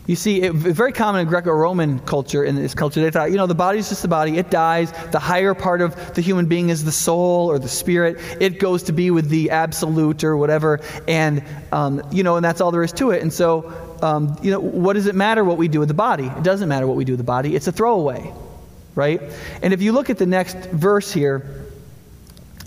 You 0.06 0.18
see, 0.18 0.42
it, 0.42 0.54
very 0.54 0.92
common 0.92 1.22
in 1.22 1.28
Greco 1.28 1.52
Roman 1.52 2.00
culture, 2.00 2.44
in 2.44 2.56
this 2.56 2.76
culture, 2.76 3.00
they 3.00 3.10
thought, 3.10 3.32
you 3.32 3.38
know, 3.38 3.48
the 3.48 3.56
body 3.56 3.80
is 3.80 3.88
just 3.88 4.02
the 4.02 4.10
body, 4.10 4.38
it 4.38 4.50
dies. 4.50 4.92
The 5.12 5.20
higher 5.20 5.54
part 5.54 5.80
of 5.80 6.14
the 6.14 6.22
human 6.22 6.48
being 6.48 6.70
is 6.70 6.84
the 6.84 6.92
soul 6.92 7.50
or 7.50 7.58
the 7.58 7.70
spirit. 7.70 8.18
It 8.42 8.60
goes 8.60 8.84
to 8.84 8.92
be 8.92 9.12
with 9.12 9.30
the 9.30 9.52
absolute 9.52 10.26
or 10.26 10.36
whatever. 10.36 10.82
And, 11.08 11.42
um, 11.72 12.06
you 12.12 12.24
know, 12.24 12.36
and 12.36 12.44
that's 12.44 12.60
all 12.60 12.72
there 12.72 12.84
is 12.84 12.92
to 12.94 13.12
it. 13.12 13.22
And 13.22 13.32
so, 13.32 13.72
um, 14.02 14.38
you 14.42 14.52
know, 14.52 14.60
what 14.60 14.94
does 14.94 15.08
it 15.08 15.16
matter 15.16 15.46
what 15.46 15.58
we 15.58 15.70
do 15.70 15.80
with 15.80 15.88
the 15.88 15.94
body? 15.94 16.26
It 16.26 16.44
doesn't 16.44 16.68
matter 16.68 16.86
what 16.86 16.98
we 16.98 17.06
do 17.06 17.14
with 17.14 17.20
the 17.20 17.24
body, 17.24 17.56
it's 17.56 17.68
a 17.68 17.72
throwaway, 17.72 18.34
right? 18.96 19.22
And 19.62 19.74
if 19.74 19.82
you 19.82 19.94
look 19.94 20.10
at 20.10 20.18
the 20.18 20.26
next 20.26 20.58
verse 20.72 21.14
here, 21.14 21.66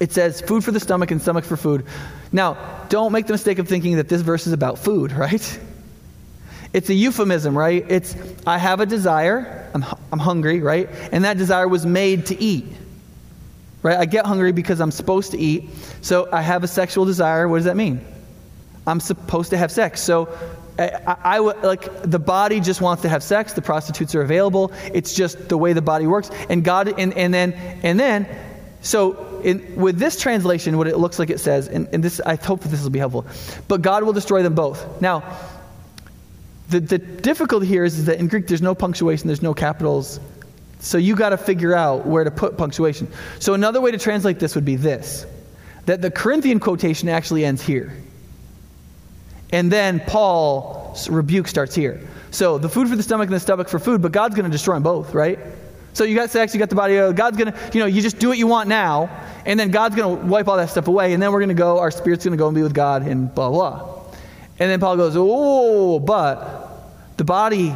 it 0.00 0.12
says, 0.12 0.40
food 0.40 0.64
for 0.64 0.72
the 0.72 0.80
stomach 0.80 1.10
and 1.10 1.20
stomach 1.20 1.44
for 1.44 1.58
food. 1.58 1.84
Now, 2.32 2.56
don't 2.88 3.12
make 3.12 3.26
the 3.26 3.34
mistake 3.34 3.58
of 3.58 3.68
thinking 3.68 3.96
that 3.96 4.08
this 4.08 4.22
verse 4.22 4.46
is 4.46 4.54
about 4.54 4.78
food, 4.78 5.12
right? 5.26 5.60
It's 6.76 6.90
a 6.90 6.94
euphemism, 6.94 7.56
right? 7.56 7.86
It's, 7.88 8.14
I 8.46 8.58
have 8.58 8.80
a 8.80 8.86
desire, 8.86 9.70
I'm, 9.72 9.82
I'm 10.12 10.18
hungry, 10.18 10.60
right? 10.60 10.90
And 11.10 11.24
that 11.24 11.38
desire 11.38 11.66
was 11.66 11.86
made 11.86 12.26
to 12.26 12.38
eat, 12.38 12.66
right? 13.82 13.96
I 13.96 14.04
get 14.04 14.26
hungry 14.26 14.52
because 14.52 14.78
I'm 14.78 14.90
supposed 14.90 15.30
to 15.30 15.38
eat. 15.38 15.70
So 16.02 16.28
I 16.30 16.42
have 16.42 16.64
a 16.64 16.68
sexual 16.68 17.06
desire. 17.06 17.48
What 17.48 17.56
does 17.56 17.64
that 17.64 17.78
mean? 17.78 18.04
I'm 18.86 19.00
supposed 19.00 19.48
to 19.50 19.56
have 19.56 19.72
sex. 19.72 20.02
So 20.02 20.28
I, 20.78 21.16
I, 21.24 21.38
like 21.38 22.02
the 22.02 22.18
body 22.18 22.60
just 22.60 22.82
wants 22.82 23.00
to 23.04 23.08
have 23.08 23.22
sex. 23.22 23.54
The 23.54 23.62
prostitutes 23.62 24.14
are 24.14 24.20
available. 24.20 24.70
It's 24.92 25.14
just 25.14 25.48
the 25.48 25.56
way 25.56 25.72
the 25.72 25.80
body 25.80 26.06
works. 26.06 26.30
And 26.50 26.62
God, 26.62 26.88
and, 27.00 27.14
and 27.14 27.32
then, 27.32 27.54
and 27.84 27.98
then, 27.98 28.28
so 28.82 29.40
in, 29.42 29.76
with 29.76 29.98
this 29.98 30.20
translation, 30.20 30.76
what 30.76 30.88
it 30.88 30.98
looks 30.98 31.18
like 31.18 31.30
it 31.30 31.40
says, 31.40 31.68
and, 31.68 31.88
and 31.94 32.04
this, 32.04 32.20
I 32.20 32.34
hope 32.34 32.60
that 32.60 32.68
this 32.68 32.82
will 32.82 32.90
be 32.90 32.98
helpful. 32.98 33.24
But 33.66 33.80
God 33.80 34.02
will 34.02 34.12
destroy 34.12 34.42
them 34.42 34.54
both. 34.54 35.00
Now, 35.00 35.22
the, 36.68 36.80
the 36.80 36.98
difficulty 36.98 37.66
here 37.66 37.84
is, 37.84 37.98
is 37.98 38.06
that 38.06 38.18
in 38.18 38.28
Greek 38.28 38.48
there's 38.48 38.62
no 38.62 38.74
punctuation, 38.74 39.26
there's 39.26 39.42
no 39.42 39.54
capitals. 39.54 40.20
So 40.80 40.98
you 40.98 41.16
got 41.16 41.30
to 41.30 41.36
figure 41.36 41.74
out 41.74 42.06
where 42.06 42.24
to 42.24 42.30
put 42.30 42.56
punctuation. 42.56 43.08
So 43.38 43.54
another 43.54 43.80
way 43.80 43.90
to 43.90 43.98
translate 43.98 44.38
this 44.38 44.54
would 44.54 44.64
be 44.64 44.76
this 44.76 45.26
that 45.86 46.02
the 46.02 46.10
Corinthian 46.10 46.58
quotation 46.58 47.08
actually 47.08 47.44
ends 47.44 47.62
here. 47.62 47.96
And 49.52 49.70
then 49.70 50.00
Paul's 50.00 51.08
rebuke 51.08 51.46
starts 51.46 51.76
here. 51.76 52.00
So 52.32 52.58
the 52.58 52.68
food 52.68 52.88
for 52.88 52.96
the 52.96 53.04
stomach 53.04 53.28
and 53.28 53.36
the 53.36 53.40
stomach 53.40 53.68
for 53.68 53.78
food, 53.78 54.02
but 54.02 54.10
God's 54.10 54.34
going 54.34 54.46
to 54.46 54.50
destroy 54.50 54.74
them 54.74 54.82
both, 54.82 55.14
right? 55.14 55.38
So 55.92 56.02
you 56.02 56.16
got 56.16 56.30
sex, 56.30 56.52
you 56.52 56.58
got 56.58 56.68
the 56.68 56.74
body, 56.74 56.96
of 56.96 57.14
God's 57.14 57.38
going 57.38 57.52
to, 57.52 57.58
you 57.72 57.80
know, 57.80 57.86
you 57.86 58.02
just 58.02 58.18
do 58.18 58.28
what 58.28 58.36
you 58.36 58.48
want 58.48 58.68
now, 58.68 59.08
and 59.46 59.58
then 59.58 59.70
God's 59.70 59.94
going 59.94 60.18
to 60.18 60.26
wipe 60.26 60.48
all 60.48 60.56
that 60.56 60.68
stuff 60.68 60.88
away, 60.88 61.14
and 61.14 61.22
then 61.22 61.32
we're 61.32 61.38
going 61.38 61.48
to 61.48 61.54
go, 61.54 61.78
our 61.78 61.90
spirit's 61.92 62.24
going 62.24 62.36
to 62.36 62.38
go 62.38 62.48
and 62.48 62.54
be 62.54 62.62
with 62.62 62.74
God, 62.74 63.02
and 63.02 63.34
blah, 63.34 63.48
blah. 63.48 63.95
And 64.58 64.70
then 64.70 64.80
Paul 64.80 64.96
goes, 64.96 65.14
oh, 65.16 65.98
but 65.98 67.16
the 67.16 67.24
body 67.24 67.74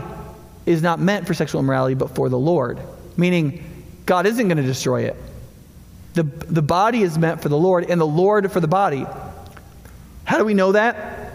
is 0.66 0.82
not 0.82 0.98
meant 0.98 1.26
for 1.26 1.34
sexual 1.34 1.60
immorality, 1.60 1.94
but 1.94 2.14
for 2.14 2.28
the 2.28 2.38
Lord. 2.38 2.78
Meaning, 3.16 3.64
God 4.06 4.26
isn't 4.26 4.48
going 4.48 4.56
to 4.56 4.62
destroy 4.62 5.02
it. 5.04 5.16
The, 6.14 6.22
the 6.22 6.62
body 6.62 7.02
is 7.02 7.18
meant 7.18 7.42
for 7.42 7.48
the 7.48 7.56
Lord, 7.56 7.88
and 7.88 8.00
the 8.00 8.06
Lord 8.06 8.50
for 8.50 8.60
the 8.60 8.68
body. 8.68 9.06
How 10.24 10.38
do 10.38 10.44
we 10.44 10.54
know 10.54 10.72
that? 10.72 11.32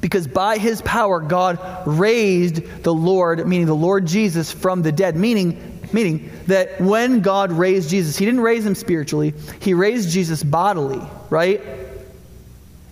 Because 0.00 0.26
by 0.26 0.58
his 0.58 0.80
power, 0.82 1.20
God 1.20 1.58
raised 1.86 2.82
the 2.82 2.94
Lord, 2.94 3.46
meaning 3.46 3.66
the 3.66 3.74
Lord 3.74 4.06
Jesus, 4.06 4.52
from 4.52 4.82
the 4.82 4.92
dead. 4.92 5.16
Meaning, 5.16 5.80
meaning 5.92 6.30
that 6.46 6.80
when 6.80 7.20
God 7.20 7.52
raised 7.52 7.90
Jesus, 7.90 8.16
he 8.16 8.24
didn't 8.24 8.40
raise 8.40 8.64
him 8.64 8.74
spiritually, 8.74 9.34
he 9.60 9.74
raised 9.74 10.10
Jesus 10.10 10.42
bodily, 10.42 11.00
right? 11.30 11.60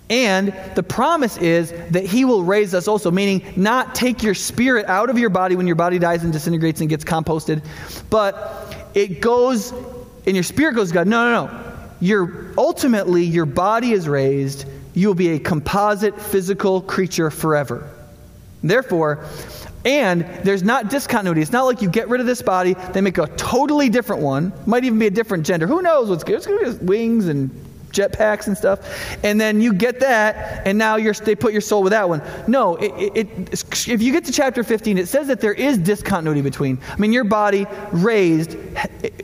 And 0.08 0.54
the 0.76 0.82
promise 0.84 1.36
is 1.38 1.72
that 1.90 2.04
he 2.04 2.24
will 2.24 2.44
raise 2.44 2.74
us 2.74 2.86
also, 2.86 3.10
meaning 3.10 3.44
not 3.56 3.94
take 3.94 4.22
your 4.22 4.34
spirit 4.34 4.86
out 4.86 5.10
of 5.10 5.18
your 5.18 5.30
body 5.30 5.56
when 5.56 5.66
your 5.66 5.76
body 5.76 5.98
dies 5.98 6.22
and 6.22 6.32
disintegrates 6.32 6.80
and 6.80 6.88
gets 6.88 7.04
composted, 7.04 7.64
but 8.08 8.90
it 8.94 9.20
goes, 9.20 9.72
and 10.24 10.36
your 10.36 10.44
spirit 10.44 10.74
goes 10.74 10.88
to 10.88 10.94
God. 10.94 11.08
No, 11.08 11.30
no, 11.30 11.46
no. 11.46 11.72
Your, 12.00 12.52
ultimately, 12.56 13.24
your 13.24 13.46
body 13.46 13.92
is 13.92 14.08
raised. 14.08 14.66
You 14.94 15.08
will 15.08 15.14
be 15.14 15.30
a 15.30 15.38
composite 15.38 16.20
physical 16.20 16.80
creature 16.82 17.30
forever. 17.30 17.90
Therefore, 18.62 19.24
and 19.84 20.22
there's 20.42 20.62
not 20.62 20.88
discontinuity. 20.88 21.42
It's 21.42 21.52
not 21.52 21.64
like 21.64 21.82
you 21.82 21.88
get 21.88 22.08
rid 22.08 22.20
of 22.20 22.26
this 22.26 22.42
body, 22.42 22.74
they 22.92 23.00
make 23.00 23.18
a 23.18 23.26
totally 23.36 23.88
different 23.88 24.22
one. 24.22 24.52
Might 24.66 24.84
even 24.84 24.98
be 24.98 25.06
a 25.06 25.10
different 25.10 25.46
gender. 25.46 25.66
Who 25.66 25.82
knows 25.82 26.08
what's 26.08 26.24
good? 26.24 26.44
Going 26.44 26.64
to 26.64 26.78
be 26.78 26.84
wings 26.84 27.28
and 27.28 27.50
jetpacks 27.96 28.46
and 28.46 28.56
stuff. 28.56 29.24
And 29.24 29.40
then 29.40 29.60
you 29.60 29.72
get 29.72 30.00
that, 30.00 30.66
and 30.66 30.76
now 30.78 30.96
they 30.98 31.34
put 31.34 31.52
your 31.52 31.60
soul 31.60 31.82
with 31.82 31.92
that 31.92 32.08
one. 32.08 32.22
No, 32.46 32.76
it, 32.76 33.12
it, 33.16 33.88
if 33.88 34.02
you 34.02 34.12
get 34.12 34.24
to 34.26 34.32
chapter 34.32 34.62
15, 34.62 34.98
it 34.98 35.08
says 35.08 35.26
that 35.28 35.40
there 35.40 35.54
is 35.54 35.78
discontinuity 35.78 36.42
between. 36.42 36.78
I 36.88 36.96
mean, 36.96 37.12
your 37.12 37.24
body 37.24 37.66
raised 37.92 38.54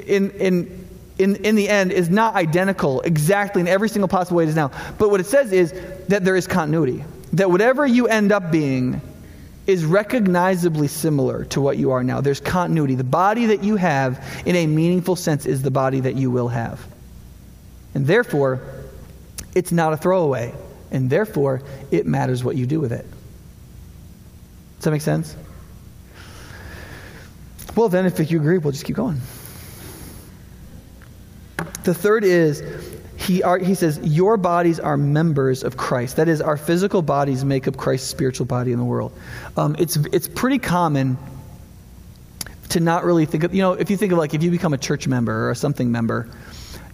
in, 0.07 0.31
in, 0.33 0.89
in, 1.19 1.37
in 1.37 1.55
the 1.55 1.69
end 1.69 1.93
is 1.93 2.11
not 2.11 2.35
identical 2.35 3.01
exactly 3.03 3.61
in 3.61 3.69
every 3.69 3.89
single 3.89 4.09
possible 4.09 4.39
way 4.39 4.45
it 4.45 4.49
is 4.49 4.57
now. 4.57 4.71
But 4.99 5.11
what 5.11 5.21
it 5.21 5.27
says 5.27 5.53
is 5.53 5.73
that 6.09 6.25
there 6.25 6.37
is 6.37 6.47
continuity. 6.47 7.05
That 7.35 7.51
whatever 7.51 7.87
you 7.87 8.09
end 8.09 8.33
up 8.33 8.51
being 8.51 9.01
is 9.67 9.85
recognizably 9.85 10.89
similar 10.89 11.45
to 11.47 11.61
what 11.61 11.79
you 11.79 11.93
are 11.93 12.03
now. 12.03 12.21
There's 12.21 12.41
continuity. 12.41 12.95
The 12.95 13.05
body 13.05 13.47
that 13.47 13.63
you 13.63 13.77
have, 13.77 14.43
in 14.45 14.57
a 14.57 14.67
meaningful 14.67 15.17
sense, 15.17 15.47
is 15.47 15.63
the 15.63 15.71
body 15.71 16.01
that 16.01 16.17
you 16.17 16.31
will 16.31 16.49
have. 16.49 16.85
And 17.95 18.07
therefore, 18.07 18.63
it's 19.55 19.73
not 19.73 19.93
a 19.93 19.97
throwaway. 19.97 20.55
And 20.91 21.09
therefore, 21.09 21.63
it 21.91 22.07
matters 22.07 22.45
what 22.45 22.57
you 22.57 22.67
do 22.67 22.81
with 22.81 22.93
it. 22.93 23.07
Does 24.77 24.85
that 24.85 24.91
make 24.91 25.03
sense? 25.03 25.37
Well, 27.75 27.89
then, 27.89 28.05
if 28.05 28.31
you 28.31 28.39
agree, 28.39 28.59
we'll 28.59 28.73
just 28.73 28.85
keep 28.85 28.97
going. 28.97 29.21
The 31.85 31.95
third 31.95 32.25
is 32.25 32.63
he, 33.17 33.43
are, 33.43 33.59
he 33.59 33.75
says, 33.75 33.99
Your 34.03 34.37
bodies 34.37 34.81
are 34.81 34.97
members 34.97 35.63
of 35.63 35.77
Christ. 35.77 36.17
That 36.17 36.29
is, 36.29 36.41
our 36.41 36.57
physical 36.57 37.03
bodies 37.03 37.45
make 37.45 37.69
up 37.69 37.77
Christ's 37.77 38.09
spiritual 38.09 38.47
body 38.47 38.73
in 38.73 38.79
the 38.79 38.85
world. 38.85 39.17
Um, 39.57 39.77
it's, 39.79 39.97
it's 39.97 40.29
pretty 40.29 40.59
common 40.59 41.17
to 42.71 42.81
not 42.81 43.05
really 43.05 43.27
think 43.27 43.45
of, 43.45 43.55
you 43.55 43.63
know, 43.63 43.73
if 43.75 43.91
you 43.91 43.97
think 43.97 44.13
of 44.13 44.19
like 44.19 44.35
if 44.35 44.43
you 44.43 44.51
become 44.51 44.73
a 44.73 44.79
church 44.79 45.07
member 45.07 45.47
or 45.47 45.51
a 45.51 45.57
something 45.57 45.93
member, 45.93 46.29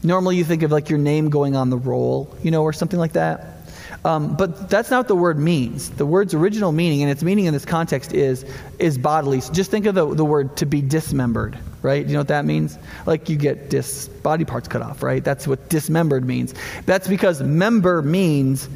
Normally, 0.03 0.37
you 0.37 0.45
think 0.45 0.63
of 0.63 0.71
like 0.71 0.89
your 0.89 0.99
name 0.99 1.31
going 1.31 1.57
on 1.57 1.71
the 1.71 1.77
roll, 1.77 2.35
you 2.43 2.51
know, 2.51 2.63
or 2.63 2.73
something 2.73 2.99
like 2.99 3.13
that. 3.13 3.59
Um, 4.05 4.37
but 4.37 4.71
that's 4.71 4.91
not 4.91 4.99
what 4.99 5.09
the 5.09 5.17
word 5.17 5.39
means. 5.39 5.91
The 5.91 6.07
word's 6.07 6.33
original 6.33 6.71
meaning, 6.71 7.03
and 7.03 7.11
its 7.11 7.23
meaning 7.23 7.47
in 7.47 7.53
this 7.53 7.65
context 7.65 8.13
is 8.13 8.45
is 8.79 8.97
bodily. 8.97 9.41
So 9.41 9.53
just 9.53 9.71
think 9.71 9.87
of 9.87 9.95
the, 9.95 10.15
the 10.15 10.25
word 10.25 10.57
to 10.59 10.67
be 10.67 10.81
dismembered, 10.81 11.59
right? 11.83 12.07
You 12.07 12.13
know 12.13 12.21
what 12.21 12.29
that 12.29 12.45
means? 12.45 12.79
Like 13.07 13.29
you 13.29 13.37
get 13.37 13.71
dis 13.71 14.09
body 14.09 14.45
parts 14.45 14.69
cut 14.69 14.83
off, 14.83 15.03
right? 15.03 15.25
That's 15.25 15.49
what 15.49 15.69
dismembered 15.69 16.25
means. 16.25 16.55
That's 16.87 17.09
because 17.09 17.43
member 17.43 18.01
means 18.01 18.69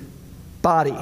body. 0.60 0.96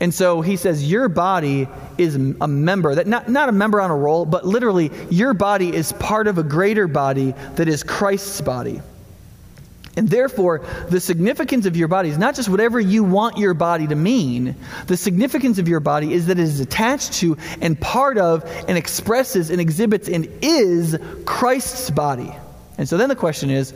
And 0.00 0.12
so 0.12 0.42
he 0.42 0.56
says 0.56 0.88
your 0.88 1.08
body 1.08 1.68
is 1.96 2.16
a 2.16 2.48
member 2.48 2.94
that 2.94 3.06
not, 3.06 3.28
not 3.28 3.48
a 3.48 3.52
member 3.52 3.80
on 3.80 3.90
a 3.90 3.96
roll, 3.96 4.26
but 4.26 4.44
literally 4.44 4.90
your 5.10 5.32
body 5.32 5.74
is 5.74 5.92
part 5.92 6.26
of 6.26 6.38
a 6.38 6.42
greater 6.42 6.88
body 6.88 7.32
that 7.54 7.68
is 7.68 7.82
Christ's 7.82 8.40
body. 8.40 8.82
And 9.96 10.10
therefore, 10.10 10.62
the 10.90 11.00
significance 11.00 11.64
of 11.64 11.74
your 11.74 11.88
body 11.88 12.10
is 12.10 12.18
not 12.18 12.34
just 12.34 12.50
whatever 12.50 12.78
you 12.78 13.02
want 13.02 13.38
your 13.38 13.54
body 13.54 13.86
to 13.86 13.94
mean. 13.94 14.54
The 14.86 14.96
significance 14.96 15.58
of 15.58 15.68
your 15.68 15.80
body 15.80 16.12
is 16.12 16.26
that 16.26 16.38
it 16.38 16.42
is 16.42 16.60
attached 16.60 17.14
to 17.14 17.38
and 17.62 17.80
part 17.80 18.18
of 18.18 18.44
and 18.68 18.76
expresses 18.76 19.48
and 19.48 19.58
exhibits 19.58 20.08
and 20.08 20.28
is 20.42 20.98
Christ's 21.24 21.88
body. 21.90 22.30
And 22.76 22.86
so 22.86 22.98
then 22.98 23.08
the 23.08 23.16
question 23.16 23.48
is, 23.50 23.72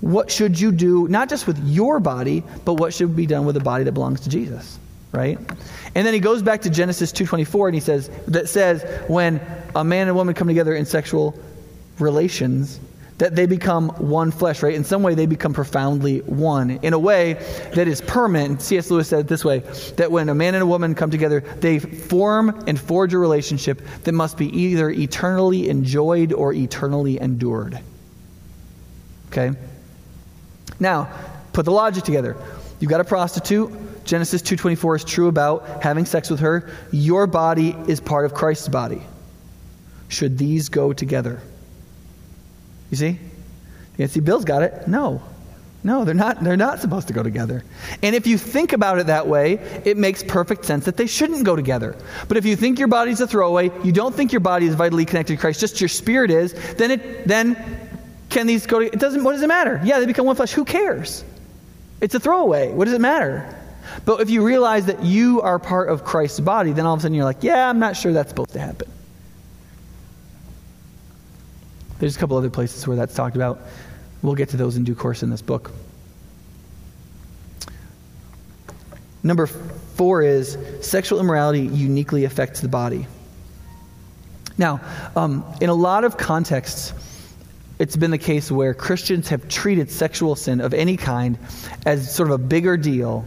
what 0.00 0.30
should 0.30 0.58
you 0.58 0.72
do 0.72 1.06
not 1.08 1.28
just 1.28 1.46
with 1.46 1.58
your 1.66 2.00
body, 2.00 2.44
but 2.64 2.74
what 2.74 2.94
should 2.94 3.14
be 3.14 3.26
done 3.26 3.44
with 3.44 3.54
the 3.54 3.60
body 3.60 3.84
that 3.84 3.92
belongs 3.92 4.22
to 4.22 4.30
Jesus? 4.30 4.78
Right? 5.12 5.38
And 5.94 6.06
then 6.06 6.14
he 6.14 6.20
goes 6.20 6.42
back 6.42 6.62
to 6.62 6.70
Genesis 6.70 7.12
2:24 7.12 7.68
and 7.68 7.74
he 7.74 7.80
says 7.80 8.10
that 8.28 8.48
says 8.48 8.84
when 9.08 9.40
a 9.74 9.84
man 9.84 10.06
and 10.06 10.16
woman 10.16 10.34
come 10.34 10.48
together 10.48 10.74
in 10.74 10.86
sexual 10.86 11.38
relations, 11.98 12.78
that 13.18 13.34
they 13.34 13.46
become 13.46 13.88
one 13.90 14.30
flesh, 14.30 14.62
right? 14.62 14.74
In 14.74 14.84
some 14.84 15.02
way, 15.02 15.14
they 15.14 15.26
become 15.26 15.52
profoundly 15.52 16.20
one. 16.20 16.70
In 16.82 16.92
a 16.92 16.98
way 16.98 17.34
that 17.74 17.88
is 17.88 18.00
permanent. 18.00 18.62
C.S. 18.62 18.90
Lewis 18.90 19.08
said 19.08 19.20
it 19.20 19.28
this 19.28 19.44
way 19.44 19.58
that 19.96 20.10
when 20.10 20.28
a 20.28 20.34
man 20.34 20.54
and 20.54 20.62
a 20.62 20.66
woman 20.66 20.94
come 20.94 21.10
together, 21.10 21.40
they 21.40 21.80
form 21.80 22.64
and 22.66 22.80
forge 22.80 23.12
a 23.12 23.18
relationship 23.18 23.82
that 24.04 24.12
must 24.12 24.36
be 24.36 24.46
either 24.56 24.90
eternally 24.90 25.68
enjoyed 25.68 26.32
or 26.32 26.52
eternally 26.52 27.20
endured. 27.20 27.80
Okay? 29.30 29.50
Now, 30.78 31.10
put 31.52 31.64
the 31.64 31.72
logic 31.72 32.04
together. 32.04 32.36
You've 32.78 32.90
got 32.90 33.00
a 33.00 33.04
prostitute. 33.04 33.70
Genesis 34.04 34.40
2:24 34.42 34.96
is 34.96 35.04
true 35.04 35.26
about 35.26 35.82
having 35.82 36.06
sex 36.06 36.30
with 36.30 36.40
her. 36.40 36.70
Your 36.92 37.26
body 37.26 37.76
is 37.88 38.00
part 38.00 38.24
of 38.24 38.32
Christ's 38.32 38.68
body. 38.68 39.02
Should 40.06 40.38
these 40.38 40.68
go 40.68 40.92
together? 40.92 41.42
You 42.90 42.96
see? 42.96 43.18
You 43.96 44.06
see, 44.06 44.20
Bill's 44.20 44.44
got 44.44 44.62
it. 44.62 44.88
No. 44.88 45.22
No, 45.84 46.04
they're 46.04 46.14
not, 46.14 46.42
they're 46.42 46.56
not 46.56 46.80
supposed 46.80 47.06
to 47.06 47.14
go 47.14 47.22
together. 47.22 47.62
And 48.02 48.16
if 48.16 48.26
you 48.26 48.36
think 48.36 48.72
about 48.72 48.98
it 48.98 49.06
that 49.06 49.28
way, 49.28 49.54
it 49.84 49.96
makes 49.96 50.24
perfect 50.24 50.64
sense 50.64 50.86
that 50.86 50.96
they 50.96 51.06
shouldn't 51.06 51.44
go 51.44 51.54
together. 51.54 51.96
But 52.26 52.36
if 52.36 52.44
you 52.44 52.56
think 52.56 52.78
your 52.78 52.88
body's 52.88 53.20
a 53.20 53.28
throwaway, 53.28 53.70
you 53.84 53.92
don't 53.92 54.14
think 54.14 54.32
your 54.32 54.40
body 54.40 54.66
is 54.66 54.74
vitally 54.74 55.04
connected 55.04 55.34
to 55.34 55.40
Christ, 55.40 55.60
just 55.60 55.80
your 55.80 55.88
spirit 55.88 56.30
is, 56.32 56.52
then 56.74 56.90
it 56.90 57.26
then 57.28 57.56
can 58.28 58.46
these 58.46 58.66
go 58.66 58.80
to, 58.80 58.86
it 58.86 58.98
doesn't 58.98 59.22
what 59.22 59.32
does 59.32 59.42
it 59.42 59.46
matter? 59.46 59.80
Yeah, 59.84 60.00
they 60.00 60.06
become 60.06 60.26
one 60.26 60.34
flesh. 60.34 60.52
Who 60.52 60.64
cares? 60.64 61.24
It's 62.00 62.14
a 62.14 62.20
throwaway. 62.20 62.72
What 62.72 62.86
does 62.86 62.94
it 62.94 63.00
matter? 63.00 63.54
But 64.04 64.20
if 64.20 64.30
you 64.30 64.44
realize 64.44 64.86
that 64.86 65.04
you 65.04 65.40
are 65.42 65.58
part 65.58 65.88
of 65.88 66.04
Christ's 66.04 66.40
body, 66.40 66.72
then 66.72 66.86
all 66.86 66.94
of 66.94 67.00
a 67.00 67.02
sudden 67.02 67.14
you're 67.14 67.24
like, 67.24 67.42
yeah, 67.42 67.68
I'm 67.68 67.78
not 67.78 67.96
sure 67.96 68.12
that's 68.12 68.30
supposed 68.30 68.52
to 68.52 68.60
happen. 68.60 68.90
There's 71.98 72.16
a 72.16 72.18
couple 72.18 72.36
other 72.36 72.50
places 72.50 72.86
where 72.86 72.96
that's 72.96 73.14
talked 73.14 73.36
about. 73.36 73.60
We'll 74.22 74.34
get 74.34 74.50
to 74.50 74.56
those 74.56 74.76
in 74.76 74.84
due 74.84 74.94
course 74.94 75.22
in 75.22 75.30
this 75.30 75.42
book. 75.42 75.72
Number 79.22 79.46
four 79.46 80.22
is 80.22 80.56
sexual 80.80 81.20
immorality 81.20 81.60
uniquely 81.60 82.24
affects 82.24 82.60
the 82.60 82.68
body. 82.68 83.06
Now, 84.56 84.80
um, 85.14 85.44
in 85.60 85.70
a 85.70 85.74
lot 85.74 86.04
of 86.04 86.16
contexts, 86.16 86.92
it's 87.78 87.96
been 87.96 88.10
the 88.10 88.18
case 88.18 88.50
where 88.50 88.74
Christians 88.74 89.28
have 89.28 89.48
treated 89.48 89.90
sexual 89.90 90.34
sin 90.34 90.60
of 90.60 90.74
any 90.74 90.96
kind 90.96 91.38
as 91.86 92.12
sort 92.12 92.28
of 92.30 92.40
a 92.40 92.42
bigger 92.44 92.76
deal 92.76 93.24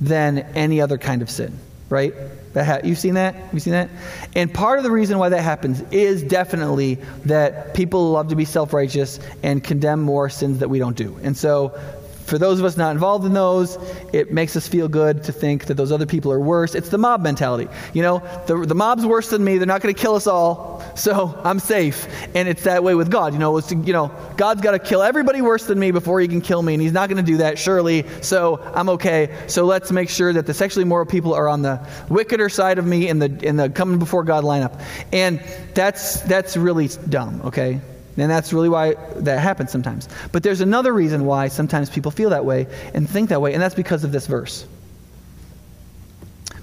than 0.00 0.38
any 0.54 0.80
other 0.80 0.98
kind 0.98 1.20
of 1.22 1.30
sin, 1.30 1.58
right? 1.88 2.14
That 2.58 2.66
ha- 2.66 2.80
you've 2.82 2.98
seen 2.98 3.14
that? 3.14 3.36
You've 3.52 3.62
seen 3.62 3.72
that? 3.74 3.88
And 4.34 4.52
part 4.52 4.78
of 4.78 4.84
the 4.84 4.90
reason 4.90 5.20
why 5.20 5.28
that 5.28 5.42
happens 5.42 5.80
is 5.92 6.24
definitely 6.24 6.96
that 7.24 7.72
people 7.72 8.10
love 8.10 8.26
to 8.30 8.34
be 8.34 8.44
self 8.44 8.72
righteous 8.72 9.20
and 9.44 9.62
condemn 9.62 10.00
more 10.00 10.28
sins 10.28 10.58
that 10.58 10.68
we 10.68 10.80
don't 10.80 10.96
do. 10.96 11.16
And 11.22 11.36
so 11.36 11.78
for 12.28 12.38
those 12.38 12.58
of 12.58 12.64
us 12.64 12.76
not 12.76 12.92
involved 12.92 13.24
in 13.24 13.32
those, 13.32 13.78
it 14.12 14.30
makes 14.30 14.54
us 14.54 14.68
feel 14.68 14.86
good 14.88 15.24
to 15.24 15.32
think 15.32 15.64
that 15.66 15.74
those 15.74 15.90
other 15.90 16.06
people 16.06 16.30
are 16.30 16.40
worse. 16.40 16.74
It's 16.74 16.90
the 16.90 16.98
mob 16.98 17.22
mentality. 17.22 17.68
You 17.94 18.02
know, 18.02 18.22
the, 18.46 18.66
the 18.66 18.74
mob's 18.74 19.06
worse 19.06 19.30
than 19.30 19.42
me. 19.42 19.58
They're 19.58 19.66
not 19.66 19.80
going 19.80 19.94
to 19.94 20.00
kill 20.00 20.14
us 20.14 20.26
all, 20.26 20.84
so 20.94 21.40
I'm 21.42 21.58
safe. 21.58 22.06
And 22.34 22.46
it's 22.48 22.64
that 22.64 22.84
way 22.84 22.94
with 22.94 23.10
God. 23.10 23.32
You 23.32 23.38
know, 23.38 23.56
it's, 23.56 23.70
you 23.72 23.92
know 23.92 24.12
God's 24.36 24.60
got 24.60 24.72
to 24.72 24.78
kill 24.78 25.02
everybody 25.02 25.40
worse 25.40 25.64
than 25.66 25.78
me 25.78 25.90
before 25.90 26.20
he 26.20 26.28
can 26.28 26.40
kill 26.40 26.62
me, 26.62 26.74
and 26.74 26.82
he's 26.82 26.92
not 26.92 27.08
going 27.08 27.24
to 27.24 27.30
do 27.30 27.38
that, 27.38 27.58
surely, 27.58 28.04
so 28.20 28.60
I'm 28.74 28.88
okay. 28.90 29.34
So 29.46 29.64
let's 29.64 29.90
make 29.90 30.10
sure 30.10 30.32
that 30.32 30.46
the 30.46 30.54
sexually 30.54 30.82
immoral 30.82 31.06
people 31.06 31.34
are 31.34 31.48
on 31.48 31.62
the 31.62 31.80
wickeder 32.08 32.48
side 32.48 32.78
of 32.78 32.86
me 32.86 33.08
in 33.08 33.18
the, 33.18 33.38
in 33.42 33.56
the 33.56 33.70
coming 33.70 33.98
before 33.98 34.22
God 34.24 34.44
lineup. 34.44 34.80
And 35.12 35.40
that's, 35.74 36.20
that's 36.22 36.56
really 36.56 36.88
dumb, 37.08 37.40
okay? 37.46 37.80
And 38.18 38.30
that's 38.30 38.52
really 38.52 38.68
why 38.68 38.94
that 39.16 39.38
happens 39.38 39.70
sometimes. 39.70 40.08
But 40.32 40.42
there's 40.42 40.60
another 40.60 40.92
reason 40.92 41.24
why 41.24 41.48
sometimes 41.48 41.88
people 41.88 42.10
feel 42.10 42.30
that 42.30 42.44
way 42.44 42.66
and 42.92 43.08
think 43.08 43.28
that 43.28 43.40
way, 43.40 43.52
and 43.52 43.62
that's 43.62 43.76
because 43.76 44.02
of 44.02 44.10
this 44.10 44.26
verse. 44.26 44.66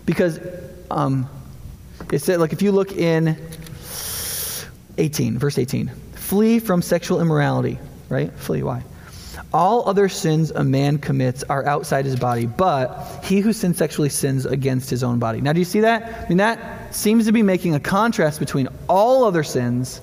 Because 0.06 0.40
um, 0.92 1.30
it 2.12 2.20
said, 2.20 2.40
like, 2.40 2.52
if 2.52 2.62
you 2.62 2.74
look 2.74 2.92
in 2.92 3.38
18, 4.98 5.40
verse 5.40 5.58
18, 5.58 5.88
flee 6.14 6.60
from 6.60 6.82
sexual 6.82 7.22
immorality, 7.22 7.80
right? 8.10 8.34
Flee, 8.34 8.62
why? 8.62 8.84
All 9.54 9.88
other 9.88 10.10
sins 10.10 10.52
a 10.52 10.64
man 10.64 10.98
commits 10.98 11.44
are 11.46 11.66
outside 11.66 12.04
his 12.04 12.18
body, 12.18 12.46
but 12.46 13.24
he 13.24 13.40
who 13.40 13.54
sins 13.54 13.78
sexually 13.78 14.10
sins 14.10 14.46
against 14.46 14.90
his 14.90 15.04
own 15.04 15.20
body. 15.20 15.40
Now, 15.40 15.54
do 15.54 15.60
you 15.60 15.66
see 15.66 15.80
that? 15.82 16.26
I 16.26 16.28
mean, 16.28 16.40
that 16.40 16.94
seems 16.94 17.26
to 17.28 17.32
be 17.32 17.42
making 17.42 17.76
a 17.76 17.80
contrast 17.80 18.40
between 18.40 18.68
all 18.90 19.24
other 19.24 19.44
sins 19.44 20.02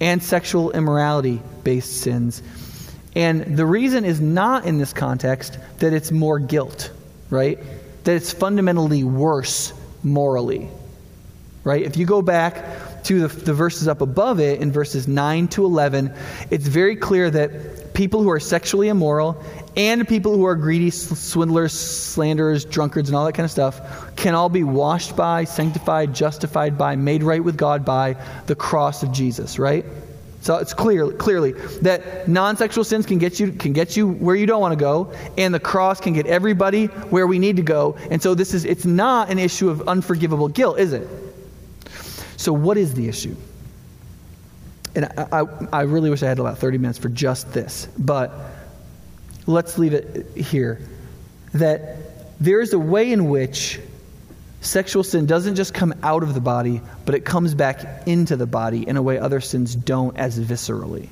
and 0.00 0.22
sexual 0.22 0.70
immorality 0.70 1.40
based 1.64 2.00
sins. 2.00 2.42
And 3.14 3.56
the 3.56 3.66
reason 3.66 4.04
is 4.04 4.20
not 4.20 4.64
in 4.64 4.78
this 4.78 4.92
context 4.92 5.58
that 5.78 5.92
it's 5.92 6.12
more 6.12 6.38
guilt, 6.38 6.92
right? 7.30 7.58
That 8.04 8.14
it's 8.14 8.32
fundamentally 8.32 9.02
worse 9.04 9.72
morally, 10.02 10.68
right? 11.64 11.82
If 11.82 11.96
you 11.96 12.06
go 12.06 12.22
back 12.22 13.02
to 13.04 13.26
the, 13.26 13.28
the 13.28 13.54
verses 13.54 13.88
up 13.88 14.00
above 14.00 14.40
it 14.40 14.60
in 14.60 14.70
verses 14.70 15.08
9 15.08 15.48
to 15.48 15.64
11, 15.64 16.12
it's 16.50 16.66
very 16.66 16.96
clear 16.96 17.30
that 17.30 17.94
people 17.94 18.22
who 18.22 18.30
are 18.30 18.40
sexually 18.40 18.88
immoral 18.88 19.42
and 19.78 20.06
people 20.08 20.36
who 20.36 20.44
are 20.44 20.56
greedy, 20.56 20.90
swindlers, 20.90 21.72
slanderers, 21.72 22.64
drunkards, 22.64 23.08
and 23.08 23.16
all 23.16 23.24
that 23.24 23.34
kind 23.34 23.44
of 23.44 23.50
stuff 23.50 23.80
can 24.16 24.34
all 24.34 24.48
be 24.48 24.64
washed 24.64 25.14
by, 25.14 25.44
sanctified, 25.44 26.12
justified 26.12 26.76
by, 26.76 26.96
made 26.96 27.22
right 27.22 27.42
with 27.42 27.56
God 27.56 27.84
by 27.84 28.16
the 28.46 28.56
cross 28.56 29.04
of 29.04 29.12
Jesus, 29.12 29.56
right? 29.56 29.84
So 30.40 30.56
it's 30.56 30.74
clear, 30.74 31.12
clearly 31.12 31.52
that 31.82 32.26
non-sexual 32.26 32.82
sins 32.82 33.06
can 33.06 33.18
get 33.18 33.38
you 33.38 33.52
can 33.52 33.72
get 33.72 33.96
you 33.96 34.08
where 34.08 34.34
you 34.34 34.46
don't 34.46 34.60
want 34.60 34.72
to 34.72 34.80
go, 34.80 35.12
and 35.36 35.54
the 35.54 35.60
cross 35.60 36.00
can 36.00 36.12
get 36.12 36.26
everybody 36.26 36.86
where 36.86 37.28
we 37.28 37.38
need 37.38 37.56
to 37.56 37.62
go. 37.62 37.96
And 38.10 38.20
so 38.20 38.34
this 38.34 38.54
is 38.54 38.64
it's 38.64 38.84
not 38.84 39.30
an 39.30 39.38
issue 39.38 39.70
of 39.70 39.88
unforgivable 39.88 40.48
guilt, 40.48 40.80
is 40.80 40.92
it? 40.92 41.08
So 42.36 42.52
what 42.52 42.76
is 42.76 42.94
the 42.94 43.08
issue? 43.08 43.36
And 44.96 45.04
I, 45.04 45.40
I, 45.40 45.44
I 45.72 45.82
really 45.82 46.10
wish 46.10 46.22
I 46.24 46.28
had 46.28 46.40
about 46.40 46.58
30 46.58 46.78
minutes 46.78 46.98
for 46.98 47.08
just 47.08 47.52
this, 47.52 47.86
but 47.98 48.57
let's 49.48 49.78
leave 49.78 49.94
it 49.94 50.36
here. 50.36 50.80
That 51.54 52.40
there 52.40 52.60
is 52.60 52.72
a 52.72 52.78
way 52.78 53.10
in 53.10 53.28
which 53.28 53.80
Sexual 54.60 55.04
sin 55.04 55.26
doesn't 55.26 55.54
just 55.54 55.72
come 55.72 55.94
out 56.02 56.22
of 56.22 56.34
the 56.34 56.40
body, 56.40 56.80
but 57.04 57.14
it 57.14 57.24
comes 57.24 57.54
back 57.54 58.06
into 58.06 58.36
the 58.36 58.46
body 58.46 58.86
in 58.86 58.96
a 58.96 59.02
way 59.02 59.18
other 59.18 59.40
sins 59.40 59.74
don't 59.74 60.16
as 60.16 60.38
viscerally. 60.38 61.08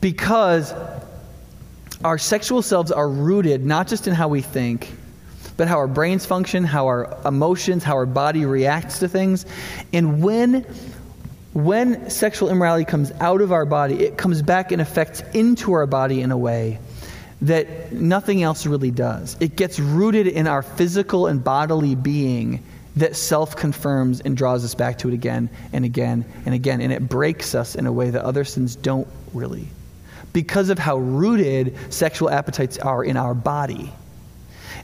Because 0.00 0.72
our 2.04 2.18
sexual 2.18 2.62
selves 2.62 2.92
are 2.92 3.08
rooted 3.08 3.66
not 3.66 3.88
just 3.88 4.06
in 4.06 4.14
how 4.14 4.28
we 4.28 4.42
think, 4.42 4.92
but 5.56 5.66
how 5.66 5.76
our 5.76 5.88
brains 5.88 6.24
function, 6.24 6.64
how 6.64 6.86
our 6.86 7.18
emotions, 7.26 7.82
how 7.82 7.94
our 7.94 8.06
body 8.06 8.46
reacts 8.46 9.00
to 9.00 9.08
things. 9.08 9.44
And 9.92 10.22
when 10.22 10.64
when 11.52 12.08
sexual 12.10 12.48
immorality 12.48 12.84
comes 12.84 13.10
out 13.20 13.40
of 13.40 13.50
our 13.50 13.64
body, 13.64 14.04
it 14.04 14.16
comes 14.16 14.40
back 14.42 14.70
and 14.70 14.80
affects 14.80 15.22
into 15.34 15.72
our 15.72 15.86
body 15.86 16.20
in 16.20 16.30
a 16.30 16.38
way 16.38 16.78
that 17.42 17.92
nothing 17.92 18.42
else 18.42 18.66
really 18.66 18.90
does. 18.90 19.36
It 19.40 19.56
gets 19.56 19.80
rooted 19.80 20.26
in 20.26 20.46
our 20.46 20.62
physical 20.62 21.26
and 21.26 21.42
bodily 21.42 21.94
being 21.94 22.62
that 22.96 23.16
self 23.16 23.56
confirms 23.56 24.20
and 24.20 24.36
draws 24.36 24.64
us 24.64 24.74
back 24.74 24.98
to 24.98 25.08
it 25.08 25.14
again 25.14 25.48
and 25.72 25.84
again 25.84 26.24
and 26.44 26.54
again. 26.54 26.80
And 26.80 26.92
it 26.92 27.08
breaks 27.08 27.54
us 27.54 27.74
in 27.74 27.86
a 27.86 27.92
way 27.92 28.10
that 28.10 28.22
other 28.22 28.44
sins 28.44 28.76
don't 28.76 29.08
really. 29.32 29.68
Because 30.32 30.70
of 30.70 30.78
how 30.78 30.98
rooted 30.98 31.76
sexual 31.92 32.30
appetites 32.30 32.78
are 32.78 33.02
in 33.02 33.16
our 33.16 33.34
body. 33.34 33.92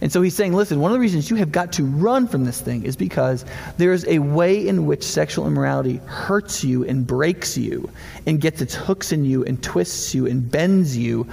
And 0.01 0.13
so 0.13 0.21
he's 0.23 0.35
saying, 0.35 0.53
listen, 0.53 0.81
one 0.81 0.91
of 0.91 0.95
the 0.95 1.01
reasons 1.01 1.31
you 1.31 1.37
have 1.37 1.53
got 1.53 1.73
to 1.73 1.85
run 1.85 2.29
from 2.29 2.45
this 2.45 2.61
thing 2.61 2.85
is 2.85 2.97
because 2.97 3.45
there 3.79 3.93
is 3.93 4.07
a 4.07 4.19
way 4.19 4.67
in 4.67 4.87
which 4.87 5.03
sexual 5.03 5.47
immorality 5.47 6.01
hurts 6.07 6.63
you 6.63 6.85
and 6.85 7.07
breaks 7.07 7.57
you 7.57 7.91
and 8.27 8.41
gets 8.41 8.61
its 8.61 8.75
hooks 8.75 9.13
in 9.13 9.25
you 9.25 9.45
and 9.45 9.63
twists 9.63 10.15
you 10.15 10.27
and 10.27 10.51
bends 10.51 10.97
you 10.97 11.27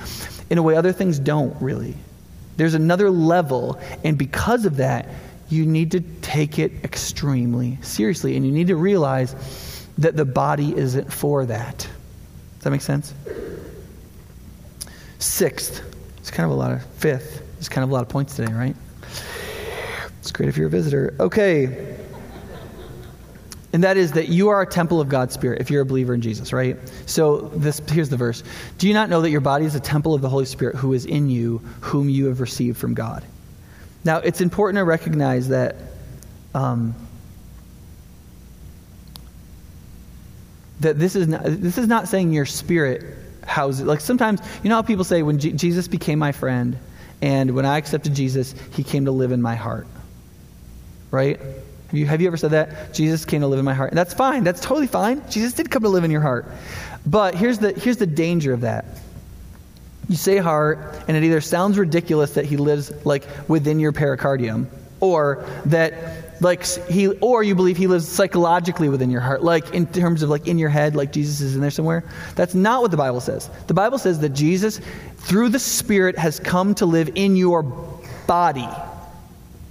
in 0.49 0.57
a 0.57 0.63
way 0.63 0.75
other 0.75 0.93
things 0.93 1.19
don't 1.19 1.59
really. 1.61 1.95
There's 2.55 2.75
another 2.75 3.09
level, 3.09 3.79
and 4.03 4.17
because 4.17 4.65
of 4.65 4.77
that, 4.77 5.09
you 5.49 5.65
need 5.65 5.91
to 5.91 6.01
take 6.21 6.59
it 6.59 6.71
extremely 6.83 7.77
seriously, 7.81 8.37
and 8.37 8.45
you 8.45 8.51
need 8.51 8.67
to 8.67 8.75
realize 8.75 9.35
that 9.97 10.15
the 10.15 10.25
body 10.25 10.75
isn't 10.75 11.11
for 11.11 11.45
that. 11.45 11.77
Does 11.79 12.63
that 12.63 12.69
make 12.71 12.81
sense? 12.81 13.13
Sixth, 15.19 15.81
it's 16.17 16.31
kind 16.31 16.45
of 16.45 16.51
a 16.51 16.59
lot 16.59 16.71
of 16.71 16.85
fifth. 16.95 17.42
It's 17.63 17.69
kind 17.69 17.85
of 17.85 17.91
a 17.91 17.93
lot 17.93 18.01
of 18.01 18.09
points 18.09 18.35
today, 18.35 18.51
right? 18.51 18.75
It's 20.19 20.33
great 20.33 20.49
if 20.49 20.57
you're 20.57 20.67
a 20.67 20.69
visitor. 20.69 21.15
Okay. 21.17 21.95
And 23.71 23.85
that 23.85 23.95
is 23.95 24.11
that 24.11 24.27
you 24.27 24.49
are 24.49 24.61
a 24.61 24.65
temple 24.65 24.99
of 24.99 25.07
God's 25.07 25.33
Spirit 25.33 25.61
if 25.61 25.71
you're 25.71 25.81
a 25.81 25.85
believer 25.85 26.13
in 26.13 26.19
Jesus, 26.19 26.51
right? 26.51 26.75
So 27.05 27.51
this 27.55 27.79
here's 27.87 28.09
the 28.09 28.17
verse. 28.17 28.43
Do 28.79 28.89
you 28.89 28.93
not 28.93 29.09
know 29.09 29.21
that 29.21 29.29
your 29.29 29.39
body 29.39 29.63
is 29.63 29.75
a 29.75 29.79
temple 29.79 30.13
of 30.13 30.21
the 30.21 30.27
Holy 30.27 30.43
Spirit 30.43 30.75
who 30.75 30.91
is 30.91 31.05
in 31.05 31.29
you, 31.29 31.59
whom 31.79 32.09
you 32.09 32.25
have 32.25 32.41
received 32.41 32.77
from 32.77 32.95
God? 32.95 33.23
Now, 34.03 34.17
it's 34.17 34.41
important 34.41 34.79
to 34.79 34.83
recognize 34.83 35.47
that 35.47 35.77
um, 36.53 36.93
that 40.81 40.99
this 40.99 41.15
is 41.15 41.29
not, 41.29 41.43
this 41.45 41.77
is 41.77 41.87
not 41.87 42.09
saying 42.09 42.33
your 42.33 42.45
spirit 42.45 43.15
houses. 43.45 43.85
Like 43.85 44.01
sometimes, 44.01 44.41
you 44.63 44.69
know 44.69 44.75
how 44.75 44.81
people 44.81 45.05
say, 45.05 45.23
when 45.23 45.39
G- 45.39 45.53
Jesus 45.53 45.87
became 45.87 46.19
my 46.19 46.33
friend, 46.33 46.77
and 47.23 47.55
when 47.55 47.65
I 47.65 47.77
accepted 47.77 48.13
Jesus, 48.13 48.53
he 48.73 48.83
came 48.83 49.05
to 49.05 49.11
live 49.11 49.31
in 49.31 49.41
my 49.41 49.55
heart. 49.55 49.87
Right? 51.09 51.39
Have 51.39 51.93
you, 51.93 52.05
have 52.05 52.19
you 52.19 52.27
ever 52.27 52.35
said 52.35 52.51
that? 52.51 52.93
Jesus 52.93 53.23
came 53.23 53.39
to 53.39 53.47
live 53.47 53.59
in 53.59 53.65
my 53.65 53.73
heart. 53.73 53.91
And 53.91 53.97
that's 53.97 54.13
fine. 54.13 54.43
That's 54.43 54.59
totally 54.59 54.87
fine. 54.87 55.21
Jesus 55.29 55.53
did 55.53 55.71
come 55.71 55.83
to 55.83 55.89
live 55.89 56.03
in 56.03 56.11
your 56.11 56.19
heart. 56.19 56.45
But 57.05 57.33
here's 57.33 57.59
the, 57.59 57.71
here's 57.71 57.95
the 57.95 58.05
danger 58.05 58.51
of 58.51 58.61
that. 58.61 58.83
You 60.09 60.17
say 60.17 60.35
heart, 60.35 60.79
and 61.07 61.15
it 61.15 61.23
either 61.23 61.39
sounds 61.39 61.77
ridiculous 61.77 62.33
that 62.33 62.43
he 62.43 62.57
lives 62.57 62.91
like 63.05 63.23
within 63.47 63.79
your 63.79 63.93
pericardium, 63.93 64.69
or 64.99 65.45
that 65.67 66.41
like 66.41 66.65
he 66.65 67.07
or 67.07 67.41
you 67.41 67.55
believe 67.55 67.77
he 67.77 67.87
lives 67.87 68.05
psychologically 68.07 68.89
within 68.89 69.09
your 69.09 69.21
heart 69.21 69.43
like 69.43 69.73
in 69.73 69.85
terms 69.85 70.23
of 70.23 70.29
like 70.29 70.47
in 70.47 70.57
your 70.57 70.69
head 70.69 70.95
like 70.95 71.11
jesus 71.11 71.39
is 71.39 71.55
in 71.55 71.61
there 71.61 71.71
somewhere 71.71 72.03
that's 72.35 72.53
not 72.53 72.81
what 72.81 72.91
the 72.91 72.97
bible 72.97 73.21
says 73.21 73.49
the 73.67 73.73
bible 73.73 73.97
says 73.97 74.19
that 74.19 74.29
jesus 74.29 74.81
through 75.23 75.49
the 75.49 75.59
spirit 75.59 76.17
has 76.17 76.39
come 76.39 76.75
to 76.75 76.85
live 76.85 77.09
in 77.15 77.35
your 77.35 77.63
body 78.27 78.67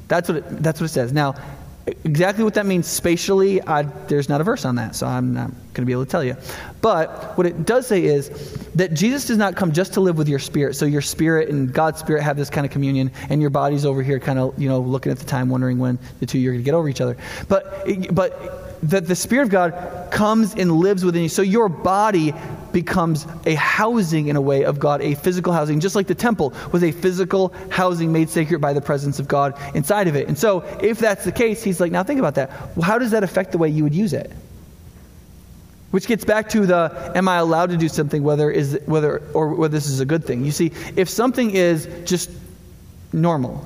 that's 0.09 0.29
what 0.29 0.38
it, 0.38 0.62
that's 0.62 0.81
what 0.81 0.87
it 0.87 0.93
says 0.93 1.12
now 1.12 1.35
Exactly 2.05 2.45
what 2.45 2.55
that 2.55 2.67
means 2.67 2.87
spatially, 2.87 3.61
I, 3.61 3.83
there's 3.83 4.29
not 4.29 4.41
a 4.41 4.45
verse 4.45 4.65
on 4.65 4.77
that, 4.77 4.95
so 4.95 5.05
I'm 5.05 5.35
not 5.35 5.51
going 5.51 5.83
to 5.83 5.85
be 5.85 5.91
able 5.91 6.05
to 6.05 6.11
tell 6.11 6.23
you. 6.23 6.37
But 6.81 7.37
what 7.37 7.45
it 7.45 7.67
does 7.67 7.88
say 7.88 8.05
is 8.05 8.29
that 8.75 8.95
Jesus 8.95 9.27
does 9.27 9.37
not 9.37 9.57
come 9.57 9.73
just 9.73 9.95
to 9.95 10.01
live 10.01 10.17
with 10.17 10.29
your 10.29 10.38
spirit. 10.38 10.77
So 10.77 10.85
your 10.85 11.01
spirit 11.01 11.49
and 11.49 11.73
God's 11.73 11.99
spirit 11.99 12.23
have 12.23 12.37
this 12.37 12.51
kind 12.51 12.65
of 12.65 12.71
communion, 12.71 13.11
and 13.29 13.41
your 13.41 13.51
body's 13.51 13.85
over 13.85 14.01
here, 14.01 14.21
kind 14.21 14.38
of, 14.38 14.57
you 14.57 14.69
know, 14.69 14.81
looking 14.81 15.11
at 15.11 15.19
the 15.19 15.25
time, 15.25 15.49
wondering 15.49 15.79
when 15.79 15.99
the 16.21 16.27
two 16.27 16.38
you're 16.38 16.53
going 16.53 16.62
to 16.62 16.65
get 16.65 16.75
over 16.75 16.88
each 16.88 17.01
other. 17.01 17.17
But, 17.49 17.85
but 18.12 18.72
that 18.83 19.07
the 19.07 19.14
Spirit 19.14 19.45
of 19.45 19.51
God 19.51 20.11
comes 20.11 20.55
and 20.55 20.73
lives 20.73 21.05
within 21.05 21.23
you. 21.23 21.29
So 21.29 21.42
your 21.42 21.68
body 21.68 22.35
becomes 22.73 23.27
a 23.47 23.55
housing 23.55 24.29
in 24.29 24.37
a 24.37 24.40
way 24.40 24.64
of 24.64 24.81
God, 24.81 25.03
a 25.03 25.14
physical 25.14 25.53
housing, 25.53 25.79
just 25.79 25.95
like 25.95 26.07
the 26.07 26.14
temple 26.14 26.53
was 26.73 26.83
a 26.83 26.90
physical 26.90 27.55
housing 27.71 28.12
made 28.12 28.29
sacred 28.31 28.61
by 28.61 28.73
the 28.73 28.81
presence 28.81 29.18
of 29.18 29.29
God 29.29 29.59
inside 29.75 30.09
of 30.09 30.16
it. 30.16 30.27
And 30.27 30.37
so 30.37 30.61
if 30.81 30.99
that's 30.99 31.25
the 31.25 31.33
case, 31.33 31.62
he's 31.62 31.81
like, 31.81 31.92
now 31.92 32.03
think 32.03 32.18
about 32.18 32.35
that. 32.37 32.51
Well, 32.77 32.85
how 32.85 32.99
does 32.99 33.12
that 33.12 33.23
affect 33.23 33.53
the 33.53 33.59
way 33.59 33.68
you 33.68 33.85
would 33.85 33.95
use 33.95 34.12
it? 34.12 34.33
Which 35.90 36.07
gets 36.07 36.25
back 36.25 36.49
to 36.51 36.64
the 36.64 37.12
am 37.14 37.29
I 37.29 37.37
allowed 37.37 37.68
to 37.71 37.77
do 37.77 37.88
something 37.88 38.23
whether 38.23 38.51
is 38.51 38.81
whether 38.87 39.18
or 39.35 39.55
whether 39.55 39.73
this 39.73 39.87
is 39.87 40.01
a 40.01 40.07
good 40.07 40.25
thing. 40.25 40.42
You 40.42 40.51
see, 40.51 40.73
if 40.97 41.11
something 41.11 41.51
is 41.51 41.87
just 42.07 42.31
normal, 43.12 43.62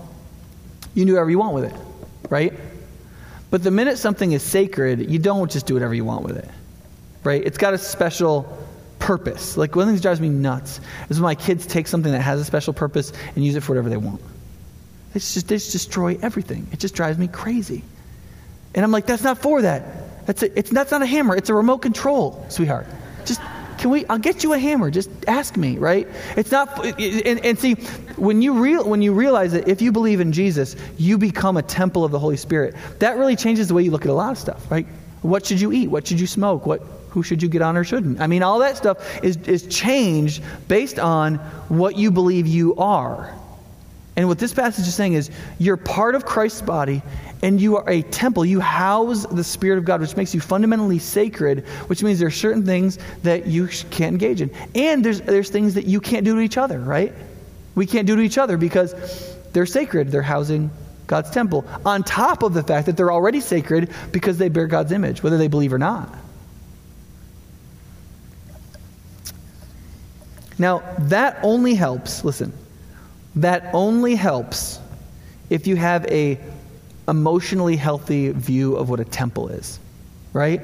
you 0.95 1.05
do 1.05 1.13
whatever 1.13 1.31
you 1.31 1.39
want 1.39 1.55
with 1.55 1.65
it, 1.65 1.75
right? 2.29 2.53
But 3.51 3.63
the 3.63 3.71
minute 3.71 3.99
something 3.99 4.33
is 4.33 4.43
sacred, 4.43 5.11
you 5.11 5.19
don't 5.19 5.51
just 5.51 5.67
do 5.67 5.75
whatever 5.75 5.95
you 5.95 6.05
want 6.05 6.25
with 6.25 6.37
it. 6.37 6.49
Right? 7.25 7.45
It's 7.45 7.59
got 7.59 7.75
a 7.75 7.79
special 7.79 8.47
purpose. 8.99 9.57
Like 9.57 9.77
one 9.77 9.87
things 9.87 10.01
that 10.01 10.03
drives 10.03 10.21
me 10.21 10.29
nuts 10.29 10.81
is 11.09 11.21
when 11.21 11.25
my 11.25 11.35
kids 11.35 11.67
take 11.67 11.87
something 11.87 12.13
that 12.13 12.21
has 12.21 12.41
a 12.41 12.45
special 12.45 12.73
purpose 12.73 13.13
and 13.35 13.45
use 13.45 13.55
it 13.55 13.61
for 13.61 13.73
whatever 13.73 13.89
they 13.89 13.97
want. 13.97 14.21
It's 15.15 15.35
just 15.35 15.49
they 15.49 15.57
just 15.57 15.73
destroy 15.73 16.19
everything. 16.21 16.67
It 16.73 16.79
just 16.79 16.95
drives 16.95 17.19
me 17.19 17.29
crazy. 17.29 17.83
And 18.75 18.85
I'm 18.85 18.91
like, 18.91 19.07
that's 19.07 19.23
not 19.23 19.39
for 19.39 19.63
that. 19.63 20.27
That's 20.27 20.43
a, 20.43 20.59
it's 20.59 20.71
that's 20.71 20.91
not 20.91 21.03
a 21.03 21.07
hammer. 21.07 21.37
It's 21.37 21.49
a 21.49 21.55
remote 21.55 21.79
control, 21.79 22.45
sweetheart. 22.49 22.87
Can 23.79 23.91
we? 23.91 24.07
I'll 24.07 24.19
get 24.19 24.43
you 24.43 24.53
a 24.53 24.59
hammer. 24.59 24.91
Just 24.91 25.11
ask 25.29 25.57
me, 25.57 25.79
right? 25.79 26.09
It's 26.37 26.51
not. 26.51 26.85
And, 26.85 27.45
and 27.45 27.59
see, 27.59 27.75
when 28.17 28.43
you 28.43 28.55
real 28.55 28.89
when 28.89 29.03
you 29.03 29.13
realize 29.13 29.53
that 29.53 29.69
if 29.69 29.83
you 29.83 29.93
believe 29.93 30.21
in 30.21 30.33
Jesus, 30.33 30.77
you 30.99 31.19
become 31.19 31.57
a 31.57 31.63
temple 31.63 32.05
of 32.05 32.13
the 32.13 32.19
Holy 32.19 32.37
Spirit. 32.37 32.75
That 32.99 33.19
really 33.19 33.37
changes 33.37 33.69
the 33.69 33.75
way 33.75 33.83
you 33.83 33.91
look 33.91 34.05
at 34.05 34.11
a 34.11 34.15
lot 34.15 34.33
of 34.33 34.39
stuff, 34.39 34.71
right? 34.71 34.87
What 35.23 35.47
should 35.47 35.61
you 35.61 35.73
eat? 35.73 35.89
What 35.89 36.07
should 36.07 36.21
you 36.21 36.27
smoke? 36.27 36.67
What 36.67 36.83
who 37.11 37.23
should 37.23 37.43
you 37.43 37.49
get 37.49 37.63
on 37.63 37.77
or 37.77 37.85
shouldn't? 37.85 38.21
I 38.21 38.27
mean, 38.27 38.43
all 38.43 38.59
that 38.61 38.77
stuff 38.77 39.23
is 39.23 39.37
is 39.49 39.67
changed 39.67 40.43
based 40.69 40.99
on 40.99 41.37
what 41.69 41.97
you 41.97 42.11
believe 42.11 42.47
you 42.47 42.77
are. 42.77 43.35
And 44.17 44.29
what 44.29 44.39
this 44.39 44.55
passage 44.55 44.87
is 44.87 44.95
saying 44.95 45.13
is 45.13 45.31
you're 45.59 45.77
part 45.77 46.15
of 46.15 46.25
Christ's 46.25 46.63
body 46.63 47.03
and 47.43 47.61
you 47.61 47.77
are 47.77 47.89
a 47.89 48.03
temple. 48.03 48.47
You 48.47 48.61
house 48.61 49.27
the 49.27 49.45
Spirit 49.45 49.79
of 49.79 49.85
God, 49.85 50.01
which 50.01 50.17
makes 50.17 50.35
you 50.35 50.41
fundamentally 50.41 50.99
sacred, 50.99 51.67
which 51.89 52.03
means 52.03 52.19
there 52.19 52.29
are 52.29 52.31
certain 52.31 52.65
things 52.65 52.99
that 53.23 53.47
you 53.47 53.69
can't 53.91 54.15
engage 54.15 54.41
in. 54.41 54.51
And 54.75 55.05
there's, 55.05 55.21
there's 55.21 55.51
things 55.51 55.75
that 55.75 55.87
you 55.87 56.01
can't 56.01 56.25
do 56.25 56.35
to 56.35 56.41
each 56.41 56.57
other, 56.57 56.81
right? 56.81 57.13
We 57.75 57.85
can't 57.85 58.07
do 58.07 58.17
to 58.17 58.23
each 58.23 58.39
other 58.39 58.57
because 58.57 58.95
they're 59.53 59.67
sacred. 59.67 60.11
They're 60.11 60.23
housing 60.23 60.71
God's 61.07 61.31
temple, 61.31 61.65
on 61.85 62.03
top 62.03 62.43
of 62.43 62.53
the 62.53 62.63
fact 62.63 62.87
that 62.87 62.97
they're 62.97 63.13
already 63.13 63.41
sacred 63.41 63.93
because 64.11 64.39
they 64.39 64.49
bear 64.49 64.67
God's 64.67 64.91
image, 64.91 65.23
whether 65.23 65.39
they 65.39 65.47
believe 65.47 65.73
or 65.73 65.79
not. 65.79 66.13
Now, 70.59 70.83
that 70.99 71.39
only 71.43 71.75
helps, 71.75 72.25
listen, 72.25 72.53
that 73.37 73.71
only 73.73 74.15
helps 74.15 74.81
if 75.51 75.67
you 75.67 75.77
have 75.77 76.05
a 76.07 76.39
emotionally 77.09 77.77
healthy 77.77 78.31
view 78.31 78.77
of 78.77 78.89
what 78.89 78.99
a 78.99 79.05
temple 79.05 79.49
is, 79.49 79.79
right? 80.33 80.61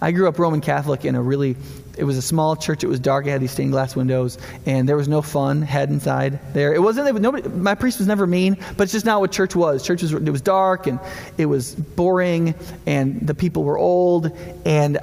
I 0.00 0.10
grew 0.10 0.28
up 0.28 0.38
Roman 0.38 0.60
Catholic 0.60 1.04
in 1.04 1.14
a 1.14 1.22
really, 1.22 1.56
it 1.96 2.04
was 2.04 2.16
a 2.16 2.22
small 2.22 2.56
church. 2.56 2.82
It 2.82 2.88
was 2.88 2.98
dark. 2.98 3.26
It 3.26 3.30
had 3.30 3.40
these 3.40 3.52
stained 3.52 3.70
glass 3.70 3.94
windows, 3.94 4.38
and 4.66 4.88
there 4.88 4.96
was 4.96 5.08
no 5.08 5.22
fun 5.22 5.62
had 5.62 5.90
inside 5.90 6.40
there. 6.54 6.74
It 6.74 6.80
wasn't. 6.80 7.12
Was 7.12 7.22
nobody. 7.22 7.48
My 7.48 7.74
priest 7.74 7.98
was 7.98 8.08
never 8.08 8.26
mean, 8.26 8.56
but 8.76 8.84
it's 8.84 8.92
just 8.92 9.06
not 9.06 9.20
what 9.20 9.30
church 9.30 9.54
was. 9.54 9.84
Church 9.84 10.02
was. 10.02 10.12
It 10.12 10.30
was 10.30 10.40
dark 10.40 10.86
and 10.86 10.98
it 11.38 11.46
was 11.46 11.74
boring, 11.74 12.54
and 12.86 13.20
the 13.26 13.34
people 13.34 13.62
were 13.64 13.78
old, 13.78 14.36
and 14.64 14.98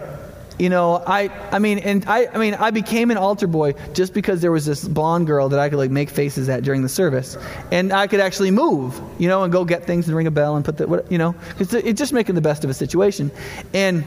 you 0.60 0.70
know, 0.70 1.02
I, 1.08 1.30
I 1.52 1.60
mean, 1.60 1.80
and 1.80 2.06
I, 2.06 2.28
I 2.28 2.38
mean, 2.38 2.54
I 2.54 2.70
became 2.70 3.12
an 3.12 3.18
altar 3.18 3.48
boy 3.48 3.74
just 3.94 4.14
because 4.14 4.42
there 4.42 4.52
was 4.52 4.66
this 4.66 4.86
blonde 4.86 5.26
girl 5.26 5.48
that 5.50 5.60
I 5.60 5.70
could 5.70 5.78
like 5.78 5.90
make 5.90 6.10
faces 6.10 6.50
at 6.50 6.64
during 6.64 6.82
the 6.82 6.90
service, 6.90 7.38
and 7.72 7.94
I 7.94 8.08
could 8.08 8.20
actually 8.20 8.52
move, 8.52 9.02
you 9.18 9.30
know, 9.30 9.44
and 9.44 9.54
go 9.54 9.64
get 9.64 9.86
things 9.86 10.08
and 10.08 10.18
ring 10.18 10.28
a 10.28 10.32
bell 10.32 10.58
and 10.58 10.66
put 10.66 10.78
the, 10.78 11.06
you 11.10 11.18
know, 11.18 11.34
it's, 11.60 11.74
it's 11.74 11.98
just 11.98 12.12
making 12.12 12.36
the 12.36 12.42
best 12.42 12.64
of 12.64 12.70
a 12.70 12.74
situation, 12.74 13.32
and. 13.74 14.06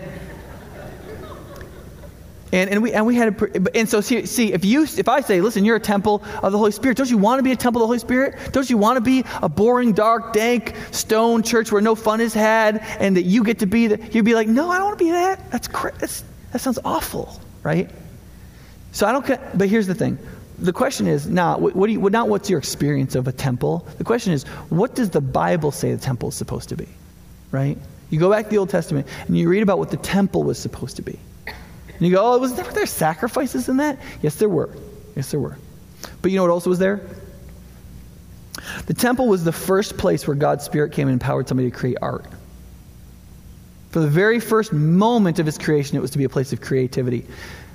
And, 2.54 2.68
and, 2.68 2.82
we, 2.82 2.92
and 2.92 3.06
we 3.06 3.16
had 3.16 3.40
a, 3.40 3.74
and 3.74 3.88
so 3.88 4.02
see, 4.02 4.26
see 4.26 4.52
if 4.52 4.62
you 4.62 4.82
if 4.82 5.08
I 5.08 5.22
say 5.22 5.40
listen 5.40 5.64
you're 5.64 5.76
a 5.76 5.80
temple 5.80 6.22
of 6.42 6.52
the 6.52 6.58
Holy 6.58 6.70
Spirit. 6.70 6.98
Don't 6.98 7.08
you 7.08 7.16
want 7.16 7.38
to 7.38 7.42
be 7.42 7.50
a 7.52 7.56
temple 7.56 7.80
of 7.80 7.84
the 7.84 7.86
Holy 7.86 7.98
Spirit? 7.98 8.52
Don't 8.52 8.68
you 8.68 8.76
want 8.76 8.98
to 8.98 9.00
be 9.00 9.24
a 9.40 9.48
boring 9.48 9.94
dark 9.94 10.34
dank 10.34 10.74
stone 10.90 11.42
church 11.42 11.72
where 11.72 11.80
no 11.80 11.94
fun 11.94 12.20
is 12.20 12.34
had 12.34 12.80
and 13.00 13.16
that 13.16 13.22
you 13.22 13.42
get 13.42 13.60
to 13.60 13.66
be 13.66 13.86
the 13.86 13.98
you'd 14.12 14.26
be 14.26 14.34
like 14.34 14.48
no 14.48 14.68
I 14.68 14.76
don't 14.76 14.88
want 14.88 14.98
to 14.98 15.04
be 15.06 15.12
that. 15.12 15.50
That's 15.50 15.66
that's 15.98 16.24
that 16.52 16.60
sounds 16.60 16.78
awful, 16.84 17.40
right? 17.62 17.90
So 18.92 19.06
I 19.06 19.12
don't. 19.12 19.58
But 19.58 19.68
here's 19.68 19.86
the 19.86 19.94
thing: 19.94 20.18
the 20.58 20.72
question 20.72 21.06
is 21.06 21.26
not 21.26 21.60
what, 21.60 21.74
do 21.74 21.92
you, 21.92 22.10
not 22.10 22.28
what's 22.28 22.48
your 22.48 22.58
experience 22.58 23.14
of 23.14 23.26
a 23.26 23.32
temple. 23.32 23.86
The 23.98 24.04
question 24.04 24.32
is 24.32 24.44
what 24.68 24.94
does 24.94 25.10
the 25.10 25.20
Bible 25.20 25.72
say 25.72 25.92
the 25.92 26.00
temple 26.00 26.28
is 26.28 26.34
supposed 26.34 26.68
to 26.68 26.76
be, 26.76 26.88
right? 27.50 27.76
You 28.10 28.20
go 28.20 28.30
back 28.30 28.44
to 28.44 28.50
the 28.50 28.58
Old 28.58 28.68
Testament 28.68 29.06
and 29.26 29.38
you 29.38 29.48
read 29.48 29.62
about 29.62 29.78
what 29.78 29.90
the 29.90 29.96
temple 29.96 30.42
was 30.44 30.58
supposed 30.58 30.96
to 30.96 31.02
be. 31.02 31.18
And 31.46 32.00
you 32.00 32.10
go, 32.10 32.34
oh, 32.34 32.38
was 32.38 32.54
there, 32.54 32.64
were 32.64 32.72
there 32.72 32.86
sacrifices 32.86 33.68
in 33.68 33.78
that? 33.78 33.98
Yes, 34.20 34.36
there 34.36 34.48
were. 34.48 34.70
Yes, 35.16 35.30
there 35.30 35.40
were. 35.40 35.56
But 36.20 36.30
you 36.30 36.36
know 36.36 36.42
what 36.42 36.50
else 36.50 36.66
was 36.66 36.78
there? 36.78 37.00
The 38.86 38.94
temple 38.94 39.28
was 39.28 39.44
the 39.44 39.52
first 39.52 39.96
place 39.96 40.26
where 40.26 40.36
God's 40.36 40.64
Spirit 40.64 40.92
came 40.92 41.08
and 41.08 41.14
empowered 41.14 41.48
somebody 41.48 41.70
to 41.70 41.76
create 41.76 41.96
art. 42.02 42.26
From 43.92 44.02
the 44.02 44.08
very 44.08 44.40
first 44.40 44.72
moment 44.72 45.38
of 45.38 45.44
his 45.44 45.58
creation, 45.58 45.98
it 45.98 46.00
was 46.00 46.10
to 46.12 46.18
be 46.18 46.24
a 46.24 46.28
place 46.30 46.52
of 46.52 46.62
creativity. 46.62 47.26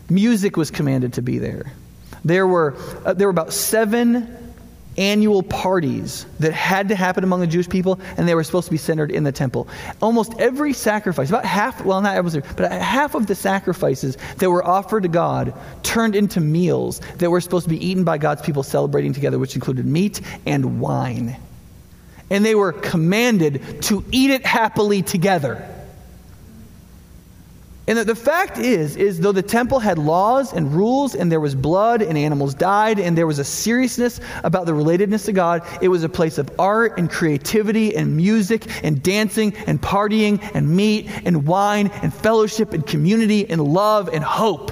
Music 0.10 0.58
was 0.58 0.72
commanded 0.72 1.14
to 1.14 1.22
be 1.22 1.38
there. 1.38 1.72
There 2.26 2.48
were, 2.48 2.76
uh, 3.06 3.14
there 3.14 3.28
were 3.28 3.32
about 3.32 3.54
seven 3.54 4.36
annual 4.98 5.44
parties 5.44 6.26
that 6.40 6.54
had 6.54 6.90
to 6.90 6.96
happen 6.96 7.24
among 7.24 7.42
the 7.42 7.46
Jewish 7.46 7.70
people, 7.70 8.00
and 8.18 8.28
they 8.28 8.34
were 8.34 8.44
supposed 8.44 8.66
to 8.66 8.72
be 8.72 8.78
centered 8.78 9.12
in 9.12 9.26
the 9.26 9.32
temple. 9.32 9.68
Almost 10.02 10.34
every 10.40 10.74
sacrifice, 10.74 11.30
about 11.30 11.46
half, 11.46 11.86
well, 11.86 12.02
not 12.02 12.16
every, 12.16 12.42
but 12.56 12.72
half 12.72 13.14
of 13.14 13.28
the 13.28 13.36
sacrifices 13.36 14.18
that 14.38 14.50
were 14.50 14.66
offered 14.66 15.04
to 15.04 15.10
God 15.10 15.54
turned 15.84 16.16
into 16.16 16.42
meals 16.42 17.00
that 17.18 17.30
were 17.30 17.42
supposed 17.42 17.66
to 17.66 17.70
be 17.70 17.86
eaten 17.86 18.04
by 18.04 18.18
God's 18.18 18.42
people 18.42 18.64
celebrating 18.64 19.14
together, 19.14 19.38
which 19.38 19.54
included 19.54 19.86
meat 19.86 20.20
and 20.48 20.80
wine. 20.80 21.38
And 22.32 22.44
they 22.44 22.56
were 22.56 22.74
commanded 22.74 23.84
to 23.84 24.04
eat 24.12 24.32
it 24.32 24.48
happily 24.48 25.04
together. 25.04 25.76
And 27.88 27.98
the, 28.00 28.16
fact 28.16 28.58
is, 28.58 28.98
is 28.98 29.22
though 29.22 29.32
the 29.32 29.42
temple 29.42 29.80
had 29.80 29.98
laws 29.98 30.52
and 30.52 30.74
rules 30.74 31.16
and 31.16 31.32
there 31.32 31.40
was 31.40 31.56
blood 31.56 32.02
and 32.02 32.18
animals 32.18 32.54
died 32.54 33.00
and 33.00 33.18
there 33.18 33.26
was 33.26 33.40
a 33.40 33.46
seriousness 33.46 34.20
about 34.44 34.66
the 34.66 34.74
relatedness 34.74 35.24
to 35.26 35.32
God, 35.32 35.66
it 35.82 35.88
was 35.88 36.04
a 36.04 36.10
place 36.10 36.38
of 36.38 36.52
art 36.60 36.98
and 36.98 37.10
creativity 37.10 37.96
and 37.96 38.18
music 38.18 38.66
and 38.84 39.02
dancing 39.02 39.56
and 39.68 39.82
partying 39.82 40.42
and 40.54 40.70
meat 40.70 41.10
and 41.24 41.48
wine 41.48 41.88
and 42.04 42.14
fellowship 42.14 42.74
and 42.74 42.86
community 42.86 43.50
and 43.50 43.62
love 43.62 44.10
and 44.10 44.22
hope. 44.22 44.72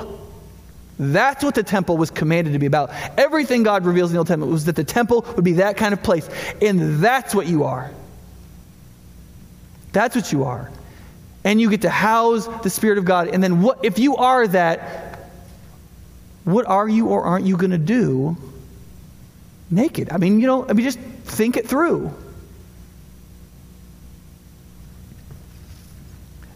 That's 0.99 1.41
what 1.41 1.55
the 1.55 1.63
temple 1.63 1.95
was 1.95 2.11
commanded 2.11 2.51
to 2.51 2.59
be 2.59 2.65
about. 2.65 2.89
Everything 3.17 3.63
God 3.63 3.85
reveals 3.85 4.09
in 4.09 4.15
the 4.15 4.19
Old 4.19 4.27
Testament 4.27 4.51
was 4.51 4.65
that 4.65 4.75
the 4.75 4.83
temple 4.83 5.25
would 5.37 5.45
be 5.45 5.53
that 5.53 5.77
kind 5.77 5.93
of 5.93 6.03
place. 6.03 6.29
And 6.61 6.99
that's 6.99 7.33
what 7.33 7.47
you 7.47 7.63
are. 7.63 7.91
That's 9.93 10.17
what 10.17 10.33
you 10.33 10.43
are 10.43 10.69
and 11.45 11.61
you 11.61 11.69
get 11.69 11.83
to 11.83 11.89
house 11.89 12.47
the 12.63 12.69
Spirit 12.69 12.97
of 12.97 13.05
God. 13.05 13.29
And 13.29 13.41
then, 13.41 13.61
what 13.61 13.85
if 13.85 13.99
you 13.99 14.17
are 14.17 14.45
that? 14.47 15.29
What 16.43 16.67
are 16.67 16.89
you 16.89 17.07
or 17.07 17.23
aren't 17.23 17.45
you 17.45 17.55
going 17.55 17.71
to 17.71 17.77
do 17.77 18.35
naked? 19.71 20.11
I 20.11 20.17
mean, 20.17 20.39
you 20.39 20.47
know, 20.47 20.67
I 20.67 20.73
mean, 20.73 20.83
just 20.83 20.99
think 20.99 21.55
it 21.55 21.67
through. 21.67 22.11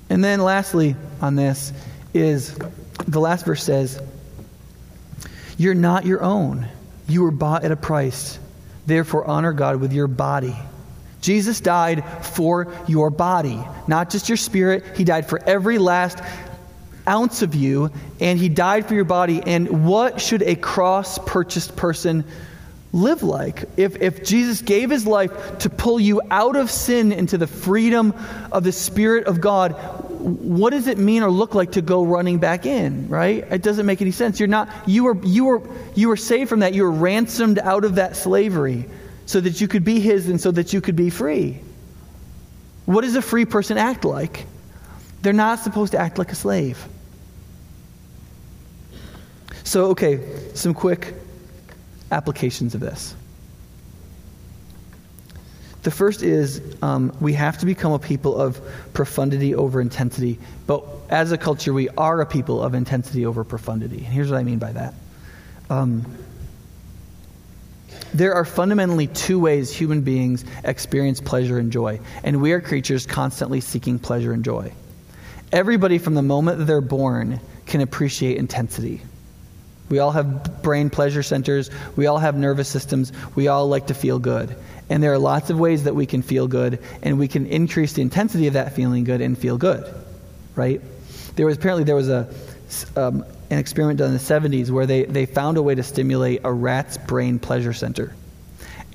And 0.09 0.23
then, 0.23 0.41
lastly, 0.41 0.95
on 1.21 1.35
this 1.35 1.71
is 2.13 2.57
the 3.07 3.19
last 3.19 3.45
verse 3.45 3.63
says, 3.63 4.01
You're 5.57 5.75
not 5.75 6.05
your 6.05 6.23
own. 6.23 6.67
You 7.07 7.23
were 7.23 7.31
bought 7.31 7.63
at 7.63 7.71
a 7.71 7.75
price. 7.75 8.39
Therefore, 8.87 9.25
honor 9.25 9.53
God 9.53 9.79
with 9.79 9.93
your 9.93 10.07
body. 10.07 10.55
Jesus 11.21 11.59
died 11.59 12.03
for 12.25 12.73
your 12.87 13.09
body, 13.09 13.61
not 13.87 14.09
just 14.09 14.29
your 14.29 14.37
spirit. 14.37 14.97
He 14.97 15.03
died 15.03 15.27
for 15.27 15.39
every 15.39 15.77
last 15.77 16.19
ounce 17.07 17.41
of 17.41 17.55
you, 17.55 17.91
and 18.19 18.39
He 18.39 18.49
died 18.49 18.85
for 18.87 18.93
your 18.93 19.05
body. 19.05 19.41
And 19.45 19.85
what 19.87 20.21
should 20.21 20.43
a 20.43 20.55
cross 20.55 21.17
purchased 21.19 21.75
person 21.75 22.23
live 22.93 23.23
like? 23.23 23.65
If, 23.75 24.01
if 24.01 24.23
Jesus 24.23 24.61
gave 24.61 24.89
His 24.89 25.05
life 25.05 25.59
to 25.59 25.69
pull 25.69 25.99
you 25.99 26.21
out 26.31 26.55
of 26.55 26.71
sin 26.71 27.11
into 27.11 27.37
the 27.37 27.47
freedom 27.47 28.13
of 28.51 28.63
the 28.63 28.71
Spirit 28.71 29.27
of 29.27 29.41
God, 29.41 29.71
what 30.19 30.71
does 30.71 30.87
it 30.87 30.97
mean 30.97 31.23
or 31.23 31.31
look 31.31 31.55
like 31.55 31.73
to 31.73 31.81
go 31.81 32.03
running 32.03 32.39
back 32.39 32.65
in, 32.65 33.09
right? 33.09 33.45
It 33.51 33.61
doesn't 33.61 33.85
make 33.85 34.01
any 34.01 34.11
sense. 34.11 34.39
You're 34.39 34.47
not, 34.47 34.69
you 34.85 35.05
were, 35.05 35.17
you 35.25 35.45
were, 35.45 35.61
you 35.95 36.07
were 36.09 36.17
saved 36.17 36.49
from 36.49 36.59
that. 36.59 36.73
You 36.73 36.83
were 36.83 36.91
ransomed 36.91 37.59
out 37.59 37.83
of 37.83 37.95
that 37.95 38.15
slavery 38.15 38.85
so 39.29 39.39
that 39.39 39.61
you 39.61 39.67
could 39.67 39.83
be 39.83 39.99
His 39.99 40.27
and 40.27 40.41
so 40.41 40.49
that 40.49 40.73
you 40.73 40.81
could 40.81 40.95
be 40.95 41.11
free. 41.11 41.59
What 42.85 43.01
does 43.01 43.15
a 43.15 43.21
free 43.21 43.45
person 43.45 43.77
act 43.77 44.03
like? 44.03 44.47
They're 45.21 45.33
not 45.33 45.59
supposed 45.59 45.91
to 45.91 45.99
act 45.99 46.17
like 46.17 46.31
a 46.31 46.35
slave. 46.35 46.83
So, 49.63 49.85
okay, 49.91 50.19
some 50.55 50.73
quick 50.73 51.13
applications 52.11 52.73
of 52.73 52.81
this. 52.81 53.15
The 55.83 55.91
first 55.91 56.23
is 56.23 56.59
um, 56.81 57.15
we 57.21 57.33
have 57.33 57.59
to 57.59 57.67
become 57.67 57.91
a 57.91 57.99
people 57.99 58.35
of 58.35 58.59
profundity 58.93 59.53
over 59.53 59.79
intensity. 59.79 60.39
But 60.65 60.83
as 61.09 61.31
a 61.31 61.37
culture, 61.37 61.71
we 61.71 61.87
are 61.89 62.19
a 62.21 62.25
people 62.25 62.63
of 62.63 62.73
intensity 62.73 63.27
over 63.27 63.43
profundity. 63.43 63.97
And 63.97 64.07
here's 64.07 64.31
what 64.31 64.39
I 64.39 64.43
mean 64.43 64.57
by 64.57 64.71
that. 64.71 64.95
Um, 65.69 66.03
there 68.13 68.33
are 68.33 68.45
fundamentally 68.45 69.07
two 69.07 69.39
ways 69.39 69.73
human 69.73 70.01
beings 70.01 70.45
experience 70.63 71.21
pleasure 71.21 71.57
and 71.57 71.71
joy, 71.71 71.99
and 72.23 72.41
we 72.41 72.51
are 72.51 72.61
creatures 72.61 73.05
constantly 73.05 73.61
seeking 73.61 73.99
pleasure 73.99 74.33
and 74.33 74.43
joy. 74.43 74.71
Everybody 75.51 75.97
from 75.97 76.15
the 76.15 76.21
moment 76.21 76.59
that 76.59 76.65
they're 76.65 76.81
born 76.81 77.39
can 77.65 77.81
appreciate 77.81 78.37
intensity. 78.37 79.01
We 79.89 79.99
all 79.99 80.11
have 80.11 80.61
brain 80.61 80.89
pleasure 80.89 81.23
centers, 81.23 81.71
we 81.95 82.05
all 82.05 82.19
have 82.19 82.35
nervous 82.35 82.67
systems, 82.67 83.11
we 83.35 83.47
all 83.47 83.67
like 83.67 83.87
to 83.87 83.93
feel 83.93 84.19
good. 84.19 84.55
And 84.89 85.01
there 85.01 85.13
are 85.13 85.17
lots 85.17 85.49
of 85.49 85.59
ways 85.59 85.83
that 85.83 85.95
we 85.95 86.05
can 86.05 86.21
feel 86.21 86.47
good, 86.47 86.79
and 87.01 87.17
we 87.17 87.27
can 87.27 87.45
increase 87.47 87.93
the 87.93 88.01
intensity 88.01 88.47
of 88.47 88.53
that 88.53 88.75
feeling 88.75 89.03
good 89.03 89.21
and 89.21 89.37
feel 89.37 89.57
good, 89.57 89.83
right? 90.55 90.81
There 91.35 91.45
was 91.45 91.57
apparently 91.57 91.83
there 91.83 91.95
was 91.95 92.09
a 92.09 92.27
um, 92.95 93.25
an 93.49 93.57
experiment 93.57 93.99
done 93.99 94.07
in 94.09 94.13
the 94.13 94.19
70s 94.19 94.69
where 94.69 94.85
they, 94.85 95.05
they 95.05 95.25
found 95.25 95.57
a 95.57 95.61
way 95.61 95.75
to 95.75 95.83
stimulate 95.83 96.41
a 96.43 96.51
rat's 96.51 96.97
brain 96.97 97.39
pleasure 97.39 97.73
center. 97.73 98.13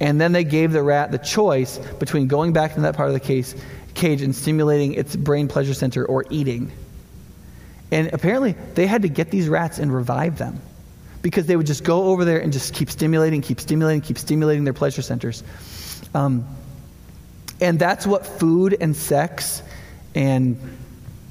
And 0.01 0.21
then 0.21 0.33
they 0.33 0.45
gave 0.45 0.73
the 0.73 0.83
rat 0.83 1.13
the 1.13 1.19
choice 1.19 1.79
between 1.99 2.27
going 2.27 2.53
back 2.53 2.71
into 2.71 2.83
that 2.83 2.97
part 2.97 3.09
of 3.09 3.15
the 3.15 3.21
case, 3.21 3.55
cage 3.95 4.23
and 4.23 4.35
stimulating 4.35 4.95
its 4.95 5.17
brain 5.17 5.49
pleasure 5.49 5.75
center 5.75 6.05
or 6.05 6.25
eating. 6.31 6.73
And 7.91 8.13
apparently, 8.13 8.57
they 8.75 8.87
had 8.87 9.03
to 9.03 9.09
get 9.09 9.31
these 9.31 9.49
rats 9.49 9.79
and 9.79 9.93
revive 9.95 10.39
them 10.39 10.61
because 11.23 11.47
they 11.47 11.57
would 11.57 11.67
just 11.67 11.85
go 11.85 12.05
over 12.05 12.25
there 12.25 12.41
and 12.41 12.53
just 12.53 12.75
keep 12.75 12.91
stimulating, 12.91 13.41
keep 13.41 13.61
stimulating, 13.61 14.03
keep 14.03 14.19
stimulating 14.19 14.65
their 14.65 14.73
pleasure 14.73 15.03
centers. 15.03 15.43
Um, 16.13 16.47
and 17.61 17.79
that's 17.79 18.07
what 18.07 18.27
food 18.27 18.77
and 18.81 18.95
sex 18.97 19.63
and 20.15 20.59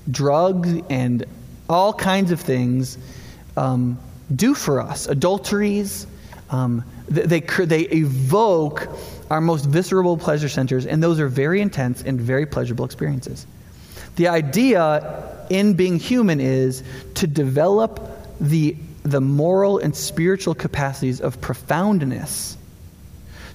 drugs 0.10 0.82
and 0.90 1.26
all 1.70 1.94
kinds 1.94 2.32
of 2.32 2.40
things 2.40 2.98
um, 3.58 3.98
do 4.36 4.54
for 4.54 4.82
us. 4.82 5.08
Adulteries, 5.08 6.08
um, 6.50 6.84
they, 7.08 7.40
they 7.40 7.82
evoke 7.82 8.88
our 9.30 9.42
most 9.42 9.66
visceral 9.66 10.18
pleasure 10.18 10.50
centers, 10.50 10.86
and 10.86 11.02
those 11.02 11.20
are 11.20 11.28
very 11.28 11.62
intense 11.62 12.02
and 12.02 12.20
very 12.20 12.46
pleasurable 12.46 12.86
experiences. 12.86 13.48
The 14.16 14.28
idea 14.28 15.46
in 15.50 15.74
being 15.74 15.98
human 16.00 16.40
is 16.40 16.84
to 17.16 17.28
develop 17.28 18.00
the, 18.40 18.76
the 19.04 19.22
moral 19.22 19.80
and 19.80 19.96
spiritual 19.96 20.54
capacities 20.54 21.20
of 21.20 21.42
profoundness 21.42 22.58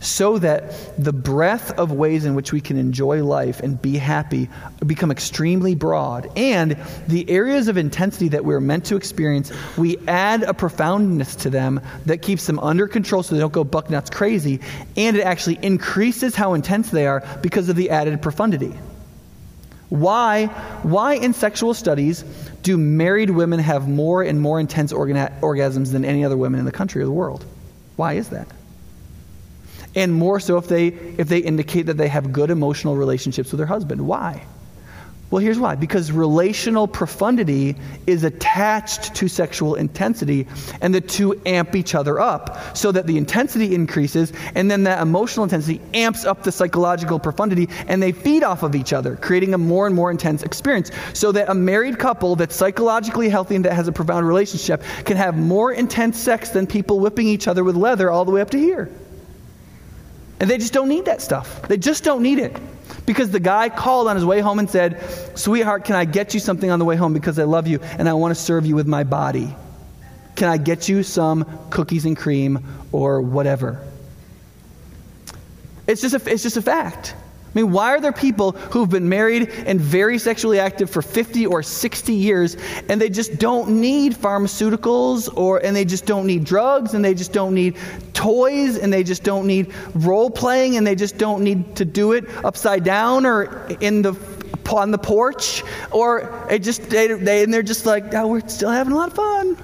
so 0.00 0.38
that 0.38 0.72
the 0.96 1.12
breadth 1.12 1.72
of 1.72 1.92
ways 1.92 2.24
in 2.24 2.34
which 2.34 2.52
we 2.52 2.60
can 2.60 2.76
enjoy 2.76 3.24
life 3.24 3.60
and 3.60 3.80
be 3.80 3.96
happy 3.96 4.48
become 4.86 5.10
extremely 5.10 5.74
broad. 5.74 6.30
And 6.36 6.76
the 7.08 7.28
areas 7.28 7.68
of 7.68 7.76
intensity 7.76 8.28
that 8.28 8.44
we're 8.44 8.60
meant 8.60 8.84
to 8.86 8.96
experience, 8.96 9.52
we 9.76 9.98
add 10.06 10.42
a 10.44 10.54
profoundness 10.54 11.34
to 11.36 11.50
them 11.50 11.80
that 12.06 12.22
keeps 12.22 12.46
them 12.46 12.58
under 12.60 12.86
control 12.86 13.22
so 13.22 13.34
they 13.34 13.40
don't 13.40 13.52
go 13.52 13.64
buck 13.64 13.90
nuts 13.90 14.10
crazy. 14.10 14.60
And 14.96 15.16
it 15.16 15.22
actually 15.22 15.58
increases 15.62 16.34
how 16.34 16.54
intense 16.54 16.90
they 16.90 17.06
are 17.06 17.26
because 17.42 17.68
of 17.68 17.76
the 17.76 17.90
added 17.90 18.22
profundity. 18.22 18.74
Why, 19.88 20.46
why 20.82 21.14
in 21.14 21.32
sexual 21.32 21.72
studies 21.72 22.22
do 22.62 22.76
married 22.76 23.30
women 23.30 23.58
have 23.58 23.88
more 23.88 24.22
and 24.22 24.40
more 24.40 24.60
intense 24.60 24.92
orga- 24.92 25.40
orgasms 25.40 25.92
than 25.92 26.04
any 26.04 26.24
other 26.24 26.36
women 26.36 26.60
in 26.60 26.66
the 26.66 26.72
country 26.72 27.00
or 27.00 27.06
the 27.06 27.12
world? 27.12 27.44
Why 27.96 28.12
is 28.14 28.28
that? 28.28 28.46
And 29.98 30.14
more 30.14 30.38
so 30.38 30.56
if 30.56 30.68
they 30.68 30.86
if 31.18 31.28
they 31.28 31.38
indicate 31.38 31.86
that 31.86 31.96
they 31.96 32.08
have 32.08 32.32
good 32.32 32.50
emotional 32.50 32.96
relationships 32.96 33.50
with 33.50 33.58
their 33.58 33.66
husband. 33.66 34.06
Why? 34.06 34.46
Well, 35.30 35.42
here's 35.42 35.58
why. 35.58 35.74
Because 35.74 36.10
relational 36.10 36.88
profundity 36.88 37.76
is 38.06 38.24
attached 38.24 39.14
to 39.16 39.28
sexual 39.28 39.74
intensity, 39.74 40.46
and 40.80 40.94
the 40.94 41.02
two 41.02 41.38
amp 41.44 41.76
each 41.76 41.94
other 41.94 42.18
up 42.18 42.74
so 42.74 42.90
that 42.92 43.06
the 43.06 43.18
intensity 43.18 43.74
increases, 43.74 44.32
and 44.54 44.70
then 44.70 44.84
that 44.84 45.02
emotional 45.02 45.44
intensity 45.44 45.82
amps 45.92 46.24
up 46.24 46.44
the 46.44 46.52
psychological 46.52 47.18
profundity, 47.18 47.68
and 47.88 48.02
they 48.02 48.12
feed 48.12 48.42
off 48.42 48.62
of 48.62 48.74
each 48.74 48.94
other, 48.94 49.16
creating 49.16 49.52
a 49.52 49.58
more 49.58 49.86
and 49.86 49.94
more 49.94 50.10
intense 50.10 50.42
experience. 50.44 50.90
So 51.12 51.30
that 51.32 51.50
a 51.50 51.54
married 51.54 51.98
couple 51.98 52.34
that's 52.34 52.56
psychologically 52.56 53.28
healthy 53.28 53.56
and 53.56 53.64
that 53.66 53.74
has 53.74 53.86
a 53.86 53.92
profound 53.92 54.26
relationship 54.26 54.82
can 55.04 55.18
have 55.18 55.36
more 55.36 55.72
intense 55.72 56.18
sex 56.18 56.50
than 56.50 56.66
people 56.66 57.00
whipping 57.00 57.26
each 57.26 57.48
other 57.48 57.64
with 57.64 57.76
leather 57.76 58.10
all 58.10 58.24
the 58.24 58.30
way 58.30 58.40
up 58.40 58.50
to 58.50 58.58
here. 58.58 58.90
And 60.40 60.48
they 60.48 60.58
just 60.58 60.72
don't 60.72 60.88
need 60.88 61.06
that 61.06 61.20
stuff. 61.20 61.62
They 61.62 61.76
just 61.76 62.04
don't 62.04 62.22
need 62.22 62.38
it. 62.38 62.56
Because 63.06 63.30
the 63.30 63.40
guy 63.40 63.68
called 63.68 64.08
on 64.08 64.16
his 64.16 64.24
way 64.24 64.40
home 64.40 64.58
and 64.58 64.70
said, 64.70 65.02
Sweetheart, 65.34 65.84
can 65.84 65.96
I 65.96 66.04
get 66.04 66.34
you 66.34 66.40
something 66.40 66.70
on 66.70 66.78
the 66.78 66.84
way 66.84 66.96
home 66.96 67.12
because 67.12 67.38
I 67.38 67.44
love 67.44 67.66
you 67.66 67.80
and 67.80 68.08
I 68.08 68.14
want 68.14 68.34
to 68.34 68.40
serve 68.40 68.66
you 68.66 68.74
with 68.74 68.86
my 68.86 69.04
body? 69.04 69.54
Can 70.36 70.48
I 70.48 70.56
get 70.56 70.88
you 70.88 71.02
some 71.02 71.44
cookies 71.70 72.04
and 72.04 72.16
cream 72.16 72.64
or 72.92 73.20
whatever? 73.20 73.84
It's 75.86 76.02
just 76.02 76.14
a, 76.14 76.30
it's 76.30 76.42
just 76.42 76.56
a 76.56 76.62
fact. 76.62 77.14
I 77.48 77.50
mean, 77.54 77.72
why 77.72 77.94
are 77.94 78.00
there 78.00 78.12
people 78.12 78.52
who've 78.52 78.88
been 78.88 79.08
married 79.08 79.48
and 79.66 79.80
very 79.80 80.18
sexually 80.18 80.60
active 80.60 80.90
for 80.90 81.00
50 81.00 81.46
or 81.46 81.62
60 81.62 82.12
years 82.12 82.56
and 82.88 83.00
they 83.00 83.08
just 83.08 83.38
don't 83.38 83.80
need 83.80 84.14
pharmaceuticals 84.14 85.34
or 85.34 85.64
and 85.64 85.74
they 85.74 85.86
just 85.86 86.04
don't 86.04 86.26
need 86.26 86.44
drugs 86.44 86.92
and 86.92 87.02
they 87.02 87.14
just 87.14 87.32
don't 87.32 87.54
need 87.54 87.76
toys 88.12 88.76
and 88.76 88.92
they 88.92 89.02
just 89.02 89.22
don't 89.22 89.46
need 89.46 89.72
role 89.94 90.30
playing 90.30 90.76
and 90.76 90.86
they 90.86 90.94
just 90.94 91.16
don't 91.16 91.42
need 91.42 91.74
to 91.76 91.84
do 91.86 92.12
it 92.12 92.28
upside 92.44 92.84
down 92.84 93.24
or 93.24 93.66
in 93.80 94.02
the 94.02 94.12
on 94.70 94.90
the 94.90 94.98
porch 94.98 95.64
or 95.90 96.46
it 96.50 96.58
just 96.58 96.90
they, 96.90 97.06
they 97.08 97.42
and 97.42 97.52
they're 97.52 97.62
just 97.62 97.86
like, 97.86 98.12
"Oh, 98.14 98.26
we're 98.26 98.46
still 98.46 98.70
having 98.70 98.92
a 98.92 98.96
lot 98.96 99.08
of 99.08 99.14
fun." 99.14 99.56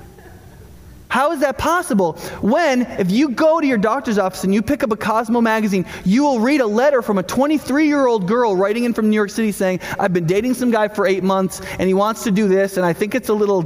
How 1.14 1.30
is 1.30 1.38
that 1.42 1.58
possible? 1.58 2.14
When, 2.40 2.82
if 2.98 3.08
you 3.08 3.28
go 3.28 3.60
to 3.60 3.66
your 3.68 3.78
doctor's 3.78 4.18
office 4.18 4.42
and 4.42 4.52
you 4.52 4.62
pick 4.62 4.82
up 4.82 4.90
a 4.90 4.96
Cosmo 4.96 5.40
magazine, 5.40 5.86
you 6.04 6.24
will 6.24 6.40
read 6.40 6.60
a 6.60 6.66
letter 6.66 7.02
from 7.02 7.18
a 7.18 7.22
23 7.22 7.86
year 7.86 8.08
old 8.08 8.26
girl 8.26 8.56
writing 8.56 8.82
in 8.82 8.92
from 8.92 9.10
New 9.10 9.14
York 9.14 9.30
City 9.30 9.52
saying, 9.52 9.78
I've 9.96 10.12
been 10.12 10.26
dating 10.26 10.54
some 10.54 10.72
guy 10.72 10.88
for 10.88 11.06
eight 11.06 11.22
months 11.22 11.60
and 11.78 11.82
he 11.82 11.94
wants 11.94 12.24
to 12.24 12.32
do 12.32 12.48
this, 12.48 12.78
and 12.78 12.84
I 12.84 12.94
think 12.94 13.14
it's 13.14 13.28
a 13.28 13.32
little 13.32 13.62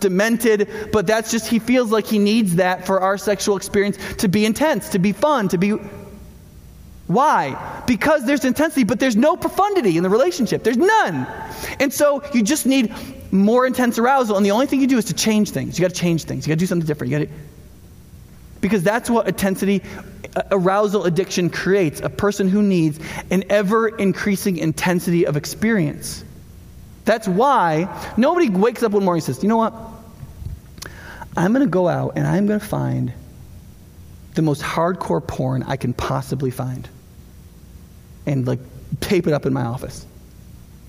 demented, 0.00 0.88
but 0.90 1.06
that's 1.06 1.30
just, 1.30 1.46
he 1.48 1.58
feels 1.58 1.90
like 1.90 2.06
he 2.06 2.18
needs 2.18 2.56
that 2.56 2.86
for 2.86 2.98
our 2.98 3.18
sexual 3.18 3.58
experience 3.58 3.98
to 4.14 4.26
be 4.26 4.46
intense, 4.46 4.88
to 4.88 4.98
be 4.98 5.12
fun, 5.12 5.48
to 5.48 5.58
be. 5.58 5.74
Why? 7.06 7.82
Because 7.86 8.24
there's 8.24 8.44
intensity, 8.44 8.84
but 8.84 8.98
there's 8.98 9.16
no 9.16 9.36
profundity 9.36 9.96
in 9.96 10.02
the 10.02 10.10
relationship. 10.10 10.64
There's 10.64 10.76
none. 10.76 11.26
And 11.78 11.92
so 11.92 12.22
you 12.34 12.42
just 12.42 12.66
need 12.66 12.92
more 13.30 13.66
intense 13.66 13.98
arousal, 13.98 14.36
and 14.36 14.44
the 14.44 14.50
only 14.50 14.66
thing 14.66 14.80
you 14.80 14.86
do 14.86 14.98
is 14.98 15.04
to 15.06 15.14
change 15.14 15.50
things. 15.50 15.78
You 15.78 15.84
got 15.84 15.94
to 15.94 16.00
change 16.00 16.24
things. 16.24 16.46
You 16.46 16.50
got 16.50 16.56
to 16.56 16.60
do 16.60 16.66
something 16.66 16.86
different. 16.86 17.12
You 17.12 17.18
got 17.18 17.24
to 17.26 17.32
because 18.60 18.82
that's 18.82 19.08
what 19.08 19.28
intensity 19.28 19.82
uh, 20.34 20.42
arousal 20.50 21.04
addiction 21.04 21.50
creates 21.50 22.00
a 22.00 22.08
person 22.08 22.48
who 22.48 22.62
needs 22.62 22.98
an 23.30 23.44
ever 23.48 23.88
increasing 23.88 24.58
intensity 24.58 25.26
of 25.26 25.36
experience 25.36 26.24
that's 27.04 27.28
why 27.28 27.88
nobody 28.16 28.48
wakes 28.48 28.82
up 28.82 28.92
one 28.92 29.04
morning 29.04 29.18
and 29.18 29.24
says 29.24 29.42
you 29.42 29.48
know 29.48 29.56
what 29.56 29.72
i'm 31.36 31.52
going 31.52 31.64
to 31.64 31.70
go 31.70 31.88
out 31.88 32.14
and 32.16 32.26
i'm 32.26 32.46
going 32.46 32.58
to 32.58 32.66
find 32.66 33.12
the 34.34 34.42
most 34.42 34.62
hardcore 34.62 35.24
porn 35.24 35.62
i 35.64 35.76
can 35.76 35.92
possibly 35.92 36.50
find 36.50 36.88
and 38.26 38.46
like 38.46 38.60
tape 39.00 39.26
it 39.26 39.32
up 39.32 39.46
in 39.46 39.52
my 39.52 39.64
office 39.64 40.06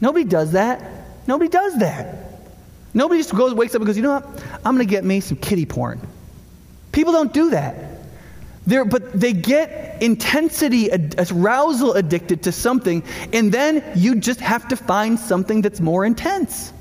nobody 0.02 0.26
does 0.26 0.52
that 0.52 0.82
nobody 1.28 1.50
does 1.50 1.78
that 1.80 2.28
Nobody 2.98 3.20
just 3.20 3.36
goes, 3.36 3.54
wakes 3.54 3.76
up 3.76 3.82
and 3.82 3.86
goes, 3.86 3.96
you 3.96 4.02
know 4.02 4.16
what? 4.16 4.44
I'm 4.66 4.76
going 4.76 4.80
to 4.80 4.90
get 4.90 5.04
me 5.04 5.20
some 5.20 5.38
kitty 5.38 5.68
porn. 5.68 6.00
People 6.92 7.14
don't 7.14 7.32
do 7.32 7.52
that. 7.52 7.76
They're, 8.66 8.86
but 8.86 9.14
they 9.14 9.34
get 9.34 10.02
intensity, 10.02 10.90
arousal 11.32 11.94
addicted 11.94 12.42
to 12.44 12.52
something, 12.52 13.04
and 13.34 13.52
then 13.52 13.84
you 13.96 14.16
just 14.16 14.40
have 14.40 14.68
to 14.70 14.76
find 14.76 15.20
something 15.20 15.62
that's 15.62 15.80
more 15.80 16.06
intense. 16.06 16.74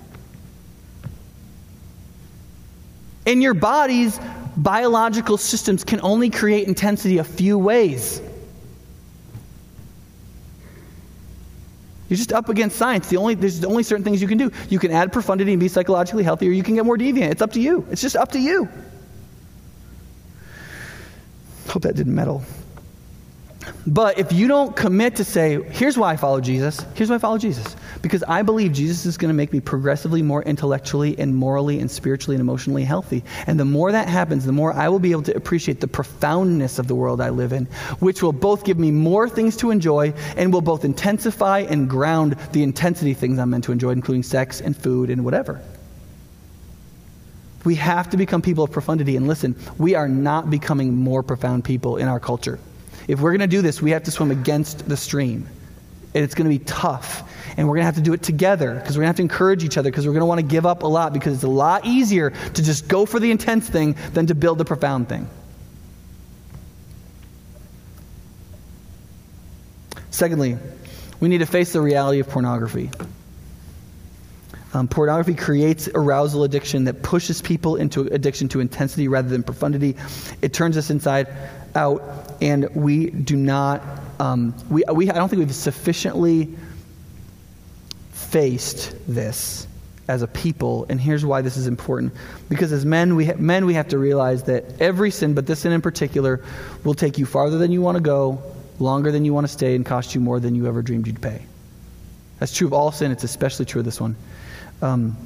And 3.26 3.42
your 3.42 3.54
body's 3.54 4.18
biological 4.56 5.36
systems 5.36 5.84
can 5.84 6.00
only 6.00 6.30
create 6.30 6.66
intensity 6.66 7.18
a 7.18 7.24
few 7.24 7.58
ways. 7.58 8.22
You're 12.08 12.16
just 12.16 12.32
up 12.32 12.48
against 12.48 12.76
science. 12.76 13.08
The 13.08 13.16
only, 13.16 13.34
there's 13.34 13.64
only 13.64 13.82
certain 13.82 14.04
things 14.04 14.22
you 14.22 14.28
can 14.28 14.38
do. 14.38 14.52
You 14.68 14.78
can 14.78 14.92
add 14.92 15.12
profundity 15.12 15.52
and 15.52 15.60
be 15.60 15.68
psychologically 15.68 16.22
healthy, 16.22 16.48
or 16.48 16.52
you 16.52 16.62
can 16.62 16.74
get 16.74 16.84
more 16.84 16.96
deviant. 16.96 17.32
It's 17.32 17.42
up 17.42 17.52
to 17.52 17.60
you. 17.60 17.86
It's 17.90 18.00
just 18.00 18.16
up 18.16 18.32
to 18.32 18.38
you. 18.38 18.68
Hope 21.68 21.82
that 21.82 21.96
didn't 21.96 22.14
meddle. 22.14 22.44
But 23.86 24.18
if 24.18 24.32
you 24.32 24.48
don't 24.48 24.74
commit 24.74 25.16
to 25.16 25.24
say, 25.24 25.62
here's 25.62 25.96
why 25.96 26.12
I 26.12 26.16
follow 26.16 26.40
Jesus, 26.40 26.84
here's 26.94 27.10
why 27.10 27.16
I 27.16 27.18
follow 27.18 27.38
Jesus. 27.38 27.76
Because 28.02 28.22
I 28.24 28.42
believe 28.42 28.72
Jesus 28.72 29.06
is 29.06 29.16
going 29.16 29.28
to 29.28 29.34
make 29.34 29.52
me 29.52 29.60
progressively 29.60 30.22
more 30.22 30.42
intellectually 30.42 31.18
and 31.18 31.34
morally 31.34 31.80
and 31.80 31.90
spiritually 31.90 32.36
and 32.36 32.40
emotionally 32.40 32.84
healthy. 32.84 33.24
And 33.46 33.58
the 33.58 33.64
more 33.64 33.92
that 33.92 34.08
happens, 34.08 34.44
the 34.44 34.52
more 34.52 34.72
I 34.72 34.88
will 34.88 34.98
be 34.98 35.12
able 35.12 35.22
to 35.22 35.36
appreciate 35.36 35.80
the 35.80 35.88
profoundness 35.88 36.78
of 36.78 36.88
the 36.88 36.94
world 36.94 37.20
I 37.20 37.30
live 37.30 37.52
in, 37.52 37.66
which 38.00 38.22
will 38.22 38.32
both 38.32 38.64
give 38.64 38.78
me 38.78 38.90
more 38.90 39.28
things 39.28 39.56
to 39.58 39.70
enjoy 39.70 40.14
and 40.36 40.52
will 40.52 40.60
both 40.60 40.84
intensify 40.84 41.60
and 41.60 41.88
ground 41.88 42.36
the 42.52 42.62
intensity 42.62 43.14
things 43.14 43.38
I'm 43.38 43.50
meant 43.50 43.64
to 43.64 43.72
enjoy, 43.72 43.90
including 43.90 44.22
sex 44.22 44.60
and 44.60 44.76
food 44.76 45.10
and 45.10 45.24
whatever. 45.24 45.60
We 47.64 47.74
have 47.76 48.10
to 48.10 48.16
become 48.16 48.42
people 48.42 48.62
of 48.62 48.70
profundity. 48.70 49.16
And 49.16 49.26
listen, 49.26 49.56
we 49.76 49.96
are 49.96 50.08
not 50.08 50.50
becoming 50.50 50.94
more 50.94 51.24
profound 51.24 51.64
people 51.64 51.96
in 51.96 52.06
our 52.06 52.20
culture. 52.20 52.60
If 53.08 53.20
we're 53.20 53.30
going 53.30 53.48
to 53.48 53.56
do 53.56 53.62
this, 53.62 53.80
we 53.80 53.90
have 53.92 54.04
to 54.04 54.10
swim 54.10 54.30
against 54.30 54.88
the 54.88 54.96
stream. 54.96 55.48
And 56.14 56.24
it's 56.24 56.34
going 56.34 56.50
to 56.50 56.58
be 56.58 56.64
tough. 56.64 57.22
And 57.56 57.68
we're 57.68 57.74
going 57.74 57.82
to 57.82 57.86
have 57.86 57.96
to 57.96 58.00
do 58.00 58.12
it 58.12 58.22
together 58.22 58.74
because 58.74 58.96
we're 58.96 59.02
going 59.02 59.06
to 59.06 59.08
have 59.08 59.16
to 59.16 59.22
encourage 59.22 59.64
each 59.64 59.78
other 59.78 59.90
because 59.90 60.06
we're 60.06 60.12
going 60.12 60.20
to 60.20 60.26
want 60.26 60.40
to 60.40 60.46
give 60.46 60.66
up 60.66 60.82
a 60.82 60.86
lot 60.86 61.12
because 61.12 61.34
it's 61.34 61.44
a 61.44 61.48
lot 61.48 61.86
easier 61.86 62.30
to 62.30 62.62
just 62.62 62.88
go 62.88 63.06
for 63.06 63.20
the 63.20 63.30
intense 63.30 63.68
thing 63.68 63.96
than 64.12 64.26
to 64.26 64.34
build 64.34 64.58
the 64.58 64.64
profound 64.64 65.08
thing. 65.08 65.28
Secondly, 70.10 70.56
we 71.20 71.28
need 71.28 71.38
to 71.38 71.46
face 71.46 71.72
the 71.72 71.80
reality 71.80 72.20
of 72.20 72.28
pornography. 72.28 72.90
Um, 74.72 74.88
pornography 74.88 75.34
creates 75.34 75.88
arousal 75.94 76.44
addiction 76.44 76.84
that 76.84 77.02
pushes 77.02 77.40
people 77.40 77.76
into 77.76 78.02
addiction 78.02 78.48
to 78.48 78.60
intensity 78.60 79.08
rather 79.08 79.28
than 79.28 79.42
profundity. 79.42 79.96
It 80.42 80.52
turns 80.52 80.76
us 80.76 80.90
inside 80.90 81.28
out, 81.74 82.02
and 82.40 82.68
we 82.74 83.10
do 83.10 83.36
not, 83.36 83.82
um, 84.20 84.54
we, 84.70 84.84
we, 84.92 85.10
I 85.10 85.14
don't 85.14 85.28
think 85.28 85.40
we've 85.40 85.54
sufficiently 85.54 86.54
faced 88.12 88.94
this 89.06 89.66
as 90.08 90.22
a 90.22 90.26
people, 90.28 90.86
and 90.88 91.00
here's 91.00 91.24
why 91.24 91.42
this 91.42 91.56
is 91.56 91.66
important. 91.66 92.12
Because 92.48 92.72
as 92.72 92.84
men, 92.84 93.16
we 93.16 93.26
ha- 93.26 93.36
men 93.38 93.66
we 93.66 93.74
have 93.74 93.88
to 93.88 93.98
realize 93.98 94.44
that 94.44 94.80
every 94.80 95.10
sin, 95.10 95.34
but 95.34 95.46
this 95.46 95.60
sin 95.60 95.72
in 95.72 95.82
particular, 95.82 96.44
will 96.84 96.94
take 96.94 97.18
you 97.18 97.26
farther 97.26 97.58
than 97.58 97.72
you 97.72 97.80
want 97.82 97.96
to 97.96 98.02
go, 98.02 98.40
longer 98.78 99.10
than 99.10 99.24
you 99.24 99.34
want 99.34 99.46
to 99.46 99.52
stay, 99.52 99.74
and 99.74 99.84
cost 99.84 100.14
you 100.14 100.20
more 100.20 100.38
than 100.38 100.54
you 100.54 100.66
ever 100.66 100.82
dreamed 100.82 101.06
you'd 101.06 101.20
pay. 101.20 101.42
That's 102.38 102.54
true 102.54 102.66
of 102.66 102.72
all 102.72 102.92
sin. 102.92 103.10
It's 103.10 103.24
especially 103.24 103.64
true 103.64 103.80
of 103.80 103.84
this 103.84 104.00
one. 104.00 104.14
Um, 104.82 105.16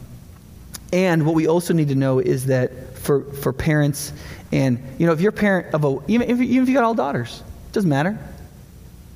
and 0.93 1.27
what 1.27 1.35
we 1.35 1.47
also 1.47 1.75
need 1.75 1.89
to 1.89 1.95
know 1.95 2.19
is 2.19 2.47
that 2.47 2.71
for, 3.03 3.25
for 3.33 3.53
parents, 3.53 4.13
and 4.53 4.79
you 4.99 5.07
know, 5.07 5.13
if 5.13 5.21
you're 5.21 5.31
a 5.31 5.33
parent 5.33 5.75
of 5.75 5.85
a 5.85 5.99
even 6.09 6.29
if, 6.29 6.41
even 6.41 6.63
if 6.63 6.69
you 6.69 6.75
got 6.75 6.85
all 6.85 6.95
daughters, 6.95 7.43
it 7.69 7.73
doesn't 7.73 7.91
matter. 7.91 8.19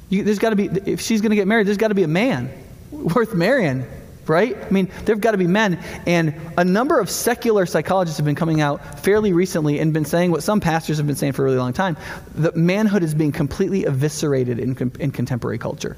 You, 0.09 0.23
there's 0.23 0.39
got 0.39 0.51
to 0.51 0.57
be 0.57 0.67
if 0.91 1.01
she's 1.01 1.21
going 1.21 1.31
to 1.31 1.37
get 1.37 1.47
married, 1.47 1.67
there's 1.67 1.77
got 1.77 1.89
to 1.89 1.95
be 1.95 2.03
a 2.03 2.09
man 2.09 2.51
worth 2.93 3.35
marrying 3.35 3.87
right? 4.29 4.57
I 4.57 4.71
mean, 4.71 4.91
there've 5.05 5.21
got 5.21 5.33
to 5.33 5.39
be 5.39 5.47
men. 5.47 5.79
And 6.07 6.35
a 6.57 6.65
number 6.65 7.01
of 7.01 7.11
secular 7.11 7.67
psychologists 7.67 8.19
have 8.19 8.27
been 8.27 8.35
coming 8.35 8.61
out 8.61 9.01
fairly 9.01 9.33
recently 9.33 9.79
and 9.81 9.93
been 9.93 10.05
saying 10.05 10.31
what 10.31 10.43
some 10.43 10.61
pastors 10.61 10.99
have 10.99 11.07
been 11.07 11.17
saying 11.17 11.33
for 11.33 11.43
a 11.43 11.45
really 11.45 11.59
long 11.59 11.73
time 11.73 11.97
that 12.37 12.57
manhood 12.57 13.03
is 13.03 13.15
being 13.15 13.33
completely 13.33 13.85
eviscerated 13.85 14.59
in, 14.59 14.93
in 14.99 15.11
contemporary 15.11 15.59
culture. 15.59 15.97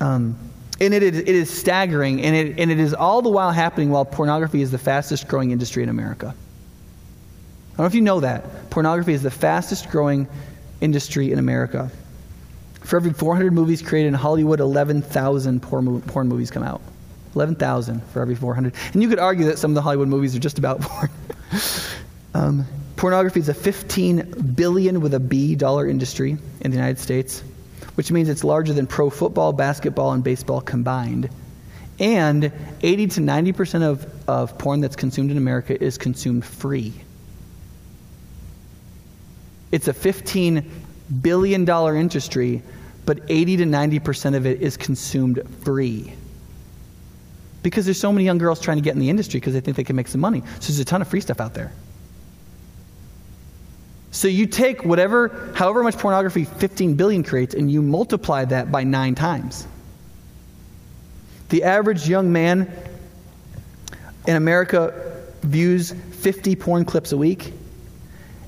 Um, 0.00 0.38
and 0.80 0.94
it 0.94 1.02
is, 1.02 1.18
it 1.18 1.28
is 1.28 1.50
staggering, 1.50 2.22
and 2.22 2.34
it, 2.34 2.58
and 2.58 2.70
it 2.70 2.78
is 2.78 2.94
all 2.94 3.20
the 3.20 3.28
while 3.28 3.50
happening 3.50 3.90
while 3.90 4.06
pornography 4.06 4.62
is 4.62 4.70
the 4.70 4.78
fastest 4.78 5.28
growing 5.28 5.50
industry 5.50 5.82
in 5.82 5.90
America. 5.90 6.34
I 7.72 7.76
don't 7.76 7.84
know 7.84 7.86
if 7.86 7.94
you 7.94 8.02
know 8.02 8.20
that. 8.20 8.70
Pornography 8.70 9.12
is 9.12 9.22
the 9.22 9.30
fastest 9.30 9.88
growing 9.90 10.28
industry 10.80 11.32
in 11.32 11.38
America. 11.38 11.90
For 12.80 12.96
every 12.96 13.12
400 13.12 13.52
movies 13.52 13.82
created 13.82 14.08
in 14.08 14.14
Hollywood, 14.14 14.60
11,000 14.60 15.60
porn, 15.62 16.28
movies 16.28 16.50
come 16.50 16.62
out. 16.62 16.80
11,000 17.34 18.02
for 18.12 18.20
every 18.20 18.34
400. 18.34 18.74
And 18.92 19.02
you 19.02 19.08
could 19.08 19.18
argue 19.18 19.46
that 19.46 19.58
some 19.58 19.70
of 19.70 19.74
the 19.76 19.82
Hollywood 19.82 20.08
movies 20.08 20.34
are 20.34 20.40
just 20.40 20.58
about 20.58 20.80
porn. 20.82 21.10
um, 22.34 22.66
pornography 22.96 23.40
is 23.40 23.48
a 23.48 23.54
15 23.54 24.54
billion 24.56 25.00
with 25.00 25.14
a 25.14 25.20
B 25.20 25.54
dollar 25.54 25.88
industry 25.88 26.36
in 26.60 26.70
the 26.70 26.76
United 26.76 26.98
States, 26.98 27.42
which 27.94 28.10
means 28.10 28.28
it's 28.28 28.42
larger 28.42 28.72
than 28.72 28.86
pro 28.86 29.10
football, 29.10 29.52
basketball, 29.52 30.12
and 30.12 30.24
baseball 30.24 30.60
combined. 30.60 31.28
And 32.00 32.50
80 32.82 33.06
to 33.08 33.20
90% 33.20 33.82
of, 33.82 34.28
of 34.28 34.58
porn 34.58 34.80
that's 34.80 34.96
consumed 34.96 35.30
in 35.30 35.36
America 35.36 35.80
is 35.80 35.98
consumed 35.98 36.44
free. 36.44 36.94
It's 39.72 39.88
a 39.88 39.92
15 39.92 40.70
billion 41.22 41.64
dollar 41.64 41.96
industry, 41.96 42.62
but 43.06 43.20
80 43.28 43.58
to 43.58 43.64
90% 43.64 44.36
of 44.36 44.46
it 44.46 44.60
is 44.60 44.76
consumed 44.76 45.42
free. 45.62 46.12
Because 47.62 47.84
there's 47.84 48.00
so 48.00 48.12
many 48.12 48.24
young 48.24 48.38
girls 48.38 48.60
trying 48.60 48.78
to 48.78 48.82
get 48.82 48.94
in 48.94 49.00
the 49.00 49.10
industry 49.10 49.38
because 49.38 49.52
they 49.52 49.60
think 49.60 49.76
they 49.76 49.84
can 49.84 49.96
make 49.96 50.08
some 50.08 50.20
money. 50.20 50.40
So 50.60 50.68
there's 50.68 50.78
a 50.78 50.84
ton 50.84 51.02
of 51.02 51.08
free 51.08 51.20
stuff 51.20 51.40
out 51.40 51.54
there. 51.54 51.72
So 54.12 54.28
you 54.28 54.46
take 54.46 54.84
whatever, 54.84 55.52
however 55.54 55.82
much 55.82 55.96
pornography 55.96 56.44
15 56.44 56.94
billion 56.94 57.22
creates, 57.22 57.54
and 57.54 57.70
you 57.70 57.80
multiply 57.80 58.44
that 58.46 58.72
by 58.72 58.82
nine 58.82 59.14
times. 59.14 59.66
The 61.50 61.64
average 61.64 62.08
young 62.08 62.32
man 62.32 62.72
in 64.26 64.36
America 64.36 65.22
views 65.42 65.92
50 65.92 66.56
porn 66.56 66.84
clips 66.84 67.12
a 67.12 67.16
week. 67.16 67.52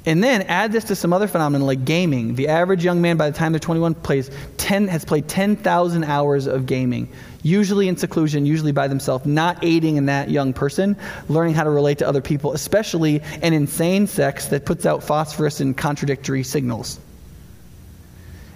And 0.05 0.23
then 0.23 0.43
add 0.43 0.73
this 0.73 0.85
to 0.85 0.97
some 0.97 1.13
other 1.13 1.29
phenomenon 1.29 1.67
like 1.67 1.85
gaming. 1.85 2.35
The 2.35 2.49
average 2.49 2.85
young 2.85 3.01
man 3.01 3.17
by 3.17 3.31
the 3.31 3.39
time 3.39 3.53
they're 3.53 3.61
21 3.61 3.95
plays 3.95 4.31
10, 4.57 4.89
has 4.89 5.05
played 5.05 5.29
10,000 5.29 6.05
hours 6.05 6.47
of 6.47 6.67
gaming, 6.67 7.09
usually 7.43 7.87
in 7.87 7.97
seclusion, 7.97 8.45
usually 8.45 8.73
by 8.73 8.89
themselves, 8.89 9.27
not 9.27 9.63
aiding 9.63 9.97
in 9.97 10.07
that 10.07 10.29
young 10.29 10.53
person 10.53 10.97
learning 11.29 11.55
how 11.55 11.63
to 11.63 11.71
relate 11.71 11.99
to 11.99 12.09
other 12.09 12.21
people, 12.21 12.53
especially 12.53 13.23
an 13.43 13.53
insane 13.53 14.07
sex 14.07 14.49
that 14.49 14.67
puts 14.67 14.87
out 14.87 15.05
phosphorus 15.05 15.61
and 15.61 15.77
contradictory 15.77 16.43
signals. 16.43 16.99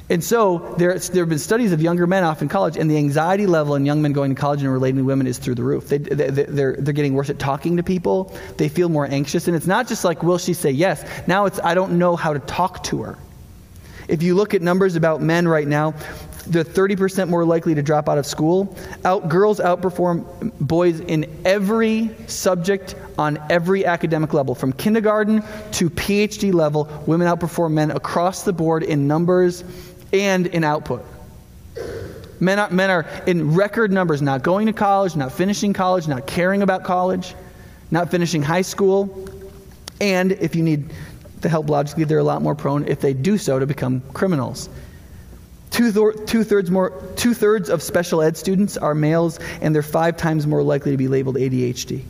And 0.08 0.22
so 0.22 0.74
there, 0.78 0.96
there 0.98 1.22
have 1.22 1.28
been 1.28 1.38
studies 1.38 1.72
of 1.72 1.82
younger 1.82 2.06
men 2.06 2.22
off 2.22 2.40
in 2.40 2.48
college, 2.48 2.76
and 2.76 2.88
the 2.88 2.96
anxiety 2.96 3.46
level 3.46 3.74
in 3.74 3.84
young 3.84 4.02
men 4.02 4.12
going 4.12 4.34
to 4.34 4.40
college 4.40 4.62
and 4.62 4.72
relating 4.72 4.98
to 4.98 5.02
women 5.02 5.26
is 5.26 5.38
through 5.38 5.56
the 5.56 5.64
roof. 5.64 5.88
They, 5.88 5.98
they, 5.98 6.30
they're, 6.30 6.76
they're 6.76 6.94
getting 6.94 7.14
worse 7.14 7.28
at 7.28 7.40
talking 7.40 7.76
to 7.78 7.82
people. 7.82 8.32
They 8.56 8.68
feel 8.68 8.88
more 8.88 9.06
anxious. 9.06 9.48
And 9.48 9.56
it's 9.56 9.66
not 9.66 9.88
just 9.88 10.04
like, 10.04 10.22
will 10.22 10.38
she 10.38 10.54
say 10.54 10.70
yes? 10.70 11.04
Now 11.26 11.46
it's, 11.46 11.58
I 11.58 11.74
don't 11.74 11.98
know 11.98 12.14
how 12.14 12.32
to 12.32 12.38
talk 12.38 12.84
to 12.84 13.02
her. 13.02 13.18
If 14.06 14.22
you 14.22 14.36
look 14.36 14.54
at 14.54 14.62
numbers 14.62 14.94
about 14.94 15.20
men 15.20 15.48
right 15.48 15.66
now, 15.66 15.94
they're 16.46 16.62
30% 16.62 17.28
more 17.28 17.44
likely 17.44 17.74
to 17.74 17.82
drop 17.82 18.08
out 18.08 18.18
of 18.18 18.26
school. 18.26 18.76
Out, 19.04 19.28
girls 19.28 19.58
outperform 19.58 20.52
boys 20.60 21.00
in 21.00 21.26
every 21.44 22.10
subject 22.28 22.94
on 23.18 23.42
every 23.50 23.84
academic 23.84 24.32
level. 24.32 24.54
From 24.54 24.72
kindergarten 24.72 25.42
to 25.72 25.90
PhD 25.90 26.54
level, 26.54 26.84
women 27.06 27.26
outperform 27.26 27.72
men 27.72 27.90
across 27.90 28.42
the 28.42 28.52
board 28.52 28.84
in 28.84 29.08
numbers 29.08 29.64
and 30.22 30.46
in 30.46 30.64
output. 30.64 31.04
Men 32.38 32.58
are, 32.58 32.70
men 32.70 32.90
are 32.90 33.06
in 33.26 33.54
record 33.54 33.90
numbers 33.90 34.20
not 34.20 34.42
going 34.42 34.66
to 34.66 34.72
college, 34.72 35.16
not 35.16 35.32
finishing 35.32 35.72
college, 35.72 36.06
not 36.06 36.26
caring 36.26 36.62
about 36.62 36.84
college, 36.84 37.34
not 37.90 38.10
finishing 38.10 38.42
high 38.42 38.62
school. 38.62 39.28
And 40.00 40.32
if 40.32 40.54
you 40.54 40.62
need 40.62 40.92
the 41.40 41.48
help 41.48 41.70
logically, 41.70 42.04
they're 42.04 42.18
a 42.18 42.24
lot 42.24 42.42
more 42.42 42.54
prone, 42.54 42.86
if 42.86 43.00
they 43.00 43.14
do 43.14 43.38
so, 43.38 43.58
to 43.58 43.66
become 43.66 44.02
criminals. 44.12 44.68
Two, 45.70 45.92
thirds 45.92 46.70
more, 46.70 46.90
two 47.16 47.34
thirds 47.34 47.68
of 47.68 47.82
special 47.82 48.22
ed 48.22 48.36
students 48.36 48.76
are 48.76 48.94
males, 48.94 49.38
and 49.60 49.74
they're 49.74 49.82
five 49.82 50.16
times 50.16 50.46
more 50.46 50.62
likely 50.62 50.90
to 50.92 50.96
be 50.96 51.08
labeled 51.08 51.36
ADHD. 51.36 52.02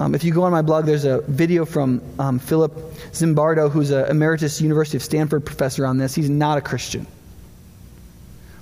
Um, 0.00 0.14
if 0.14 0.24
you 0.24 0.32
go 0.32 0.44
on 0.44 0.50
my 0.50 0.62
blog, 0.62 0.86
there's 0.86 1.04
a 1.04 1.20
video 1.20 1.66
from 1.66 2.00
um, 2.18 2.38
Philip 2.38 2.72
Zimbardo, 3.12 3.70
who's 3.70 3.90
an 3.90 4.06
emeritus 4.06 4.58
University 4.58 4.96
of 4.96 5.02
Stanford 5.02 5.44
professor 5.44 5.84
on 5.84 5.98
this. 5.98 6.14
He's 6.14 6.30
not 6.30 6.56
a 6.56 6.62
Christian. 6.62 7.06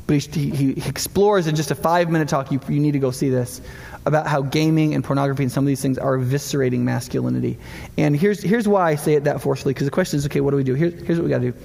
But 0.08 0.24
he, 0.24 0.50
he, 0.50 0.88
explores 0.88 1.46
in 1.46 1.54
just 1.54 1.70
a 1.70 1.76
five 1.76 2.10
minute 2.10 2.28
talk, 2.28 2.50
you, 2.50 2.60
you 2.68 2.80
need 2.80 2.92
to 2.92 2.98
go 2.98 3.12
see 3.12 3.28
this, 3.28 3.60
about 4.04 4.26
how 4.26 4.42
gaming 4.42 4.94
and 4.94 5.04
pornography 5.04 5.44
and 5.44 5.52
some 5.52 5.62
of 5.62 5.68
these 5.68 5.80
things 5.80 5.96
are 5.96 6.18
eviscerating 6.18 6.80
masculinity. 6.80 7.56
And 7.96 8.16
here's, 8.16 8.42
here's 8.42 8.66
why 8.66 8.90
I 8.90 8.96
say 8.96 9.14
it 9.14 9.24
that 9.24 9.40
forcefully, 9.40 9.74
because 9.74 9.86
the 9.86 9.92
question 9.92 10.16
is 10.16 10.26
okay, 10.26 10.40
what 10.40 10.50
do 10.50 10.56
we 10.56 10.64
do? 10.64 10.74
Here, 10.74 10.90
here's 10.90 11.18
what 11.18 11.24
we 11.24 11.30
got 11.30 11.40
to 11.42 11.52
do. 11.52 11.58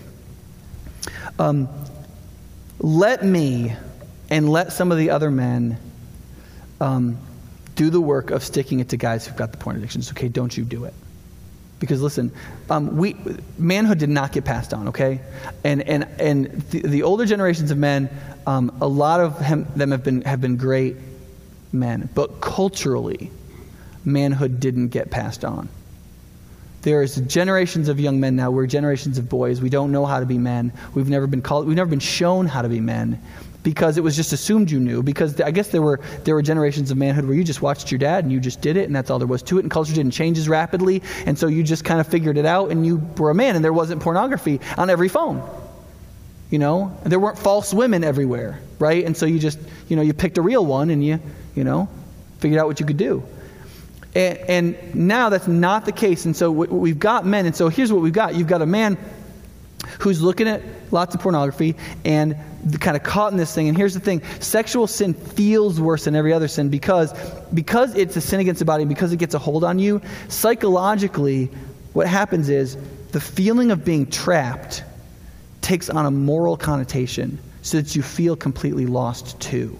Um, 1.39 1.67
let 2.79 3.25
me 3.25 3.75
and 4.29 4.49
let 4.49 4.71
some 4.71 4.91
of 4.91 4.99
the 4.99 5.09
other 5.09 5.31
men 5.31 5.79
um, 6.79 7.17
do 7.75 7.89
the 7.89 8.01
work 8.01 8.31
of 8.31 8.43
sticking 8.43 8.79
it 8.79 8.89
to 8.89 8.97
guys 8.97 9.25
who've 9.25 9.37
got 9.37 9.51
the 9.51 9.57
porn 9.57 9.77
addictions. 9.77 10.11
Okay, 10.11 10.27
don't 10.27 10.55
you 10.55 10.63
do 10.63 10.85
it. 10.85 10.93
Because 11.79 12.01
listen, 12.01 12.31
um, 12.69 12.95
we, 12.95 13.15
manhood 13.57 13.97
did 13.97 14.09
not 14.09 14.31
get 14.31 14.45
passed 14.45 14.73
on, 14.73 14.89
okay? 14.89 15.19
And, 15.63 15.81
and, 15.81 16.07
and 16.17 16.45
the, 16.69 16.81
the 16.81 17.03
older 17.03 17.25
generations 17.25 17.71
of 17.71 17.77
men, 17.77 18.09
um, 18.47 18.75
a 18.79 18.87
lot 18.87 19.19
of 19.19 19.37
them 19.39 19.91
have 19.91 20.03
been, 20.03 20.21
have 20.21 20.39
been 20.39 20.55
great 20.55 20.95
men. 21.73 22.07
But 22.13 22.39
culturally, 22.39 23.31
manhood 24.05 24.59
didn't 24.59 24.89
get 24.89 25.11
passed 25.11 25.43
on. 25.43 25.67
There's 26.83 27.15
generations 27.15 27.89
of 27.89 27.99
young 27.99 28.19
men 28.19 28.35
now. 28.35 28.51
We're 28.51 28.67
generations 28.67 29.17
of 29.17 29.29
boys. 29.29 29.61
We 29.61 29.69
don't 29.69 29.91
know 29.91 30.05
how 30.05 30.19
to 30.19 30.25
be 30.25 30.37
men. 30.37 30.73
We've 30.93 31.09
never 31.09 31.27
been 31.27 31.41
called. 31.41 31.65
We've 31.65 31.75
never 31.75 31.89
been 31.89 31.99
shown 31.99 32.45
how 32.45 32.61
to 32.61 32.69
be 32.69 32.81
men 32.81 33.21
because 33.63 33.97
it 33.97 34.01
was 34.01 34.15
just 34.15 34.33
assumed 34.33 34.69
you 34.69 34.79
knew. 34.79 35.01
Because 35.01 35.39
I 35.41 35.51
guess 35.51 35.69
there 35.69 35.81
were 35.81 35.99
there 36.25 36.35
were 36.35 36.41
generations 36.41 36.91
of 36.91 36.97
manhood 36.97 37.25
where 37.25 37.33
you 37.33 37.43
just 37.43 37.61
watched 37.61 37.91
your 37.91 37.99
dad 37.99 38.23
and 38.23 38.31
you 38.31 38.39
just 38.39 38.61
did 38.61 38.77
it, 38.77 38.85
and 38.85 38.95
that's 38.95 39.09
all 39.09 39.19
there 39.19 39.27
was 39.27 39.41
to 39.43 39.57
it. 39.57 39.63
And 39.63 39.71
culture 39.71 39.93
didn't 39.93 40.11
change 40.11 40.37
as 40.37 40.47
rapidly, 40.47 41.01
and 41.25 41.37
so 41.37 41.47
you 41.47 41.63
just 41.63 41.85
kind 41.85 41.99
of 41.99 42.07
figured 42.07 42.37
it 42.37 42.45
out, 42.45 42.71
and 42.71 42.85
you 42.85 42.97
were 43.17 43.31
a 43.31 43.35
man. 43.35 43.55
And 43.55 43.63
there 43.63 43.73
wasn't 43.73 44.01
pornography 44.01 44.59
on 44.77 44.89
every 44.89 45.09
phone. 45.09 45.41
You 46.49 46.59
know, 46.59 46.95
and 47.03 47.11
there 47.11 47.19
weren't 47.19 47.39
false 47.39 47.73
women 47.73 48.03
everywhere, 48.03 48.59
right? 48.77 49.03
And 49.05 49.17
so 49.17 49.25
you 49.25 49.39
just 49.39 49.57
you 49.87 49.95
know 49.95 50.03
you 50.03 50.13
picked 50.13 50.37
a 50.37 50.41
real 50.41 50.65
one, 50.65 50.89
and 50.89 51.03
you 51.03 51.19
you 51.55 51.63
know 51.63 51.89
figured 52.39 52.59
out 52.59 52.67
what 52.67 52.79
you 52.79 52.85
could 52.85 52.97
do. 52.97 53.23
And, 54.15 54.37
and 54.37 54.95
now 54.95 55.29
that's 55.29 55.47
not 55.47 55.85
the 55.85 55.91
case. 55.91 56.25
And 56.25 56.35
so 56.35 56.51
we've 56.51 56.99
got 56.99 57.25
men. 57.25 57.45
And 57.45 57.55
so 57.55 57.69
here's 57.69 57.91
what 57.91 58.01
we've 58.01 58.13
got 58.13 58.35
you've 58.35 58.47
got 58.47 58.61
a 58.61 58.65
man 58.65 58.97
who's 59.99 60.21
looking 60.21 60.47
at 60.47 60.61
lots 60.91 61.15
of 61.15 61.21
pornography 61.21 61.75
and 62.05 62.37
kind 62.79 62.95
of 62.95 63.03
caught 63.03 63.31
in 63.31 63.37
this 63.37 63.53
thing. 63.53 63.67
And 63.67 63.77
here's 63.77 63.93
the 63.93 63.99
thing 63.99 64.23
sexual 64.39 64.87
sin 64.87 65.13
feels 65.13 65.79
worse 65.79 66.05
than 66.05 66.15
every 66.15 66.33
other 66.33 66.47
sin 66.47 66.69
because, 66.69 67.13
because 67.53 67.95
it's 67.95 68.15
a 68.15 68.21
sin 68.21 68.39
against 68.39 68.59
the 68.59 68.65
body, 68.65 68.85
because 68.85 69.11
it 69.11 69.17
gets 69.17 69.33
a 69.33 69.39
hold 69.39 69.63
on 69.63 69.79
you, 69.79 70.01
psychologically, 70.27 71.49
what 71.93 72.07
happens 72.07 72.49
is 72.49 72.77
the 73.11 73.21
feeling 73.21 73.71
of 73.71 73.85
being 73.85 74.09
trapped 74.09 74.83
takes 75.61 75.89
on 75.89 76.05
a 76.05 76.11
moral 76.11 76.57
connotation 76.57 77.39
so 77.61 77.79
that 77.79 77.95
you 77.95 78.01
feel 78.01 78.35
completely 78.35 78.85
lost 78.85 79.39
too. 79.39 79.77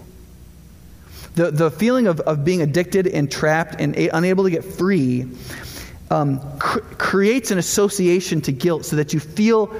The, 1.35 1.51
the 1.51 1.71
feeling 1.71 2.07
of, 2.07 2.19
of 2.21 2.45
being 2.45 2.61
addicted 2.61 3.07
and 3.07 3.29
trapped 3.31 3.75
and 3.79 3.95
a, 3.97 4.09
unable 4.09 4.43
to 4.43 4.51
get 4.51 4.63
free 4.63 5.27
um, 6.13 6.39
cr- 6.59 6.79
creates 6.99 7.49
an 7.49 7.57
association 7.57 8.39
to 8.41 8.51
guilt 8.51 8.85
so 8.85 8.95
that 8.95 9.13
you 9.13 9.19
feel, 9.19 9.73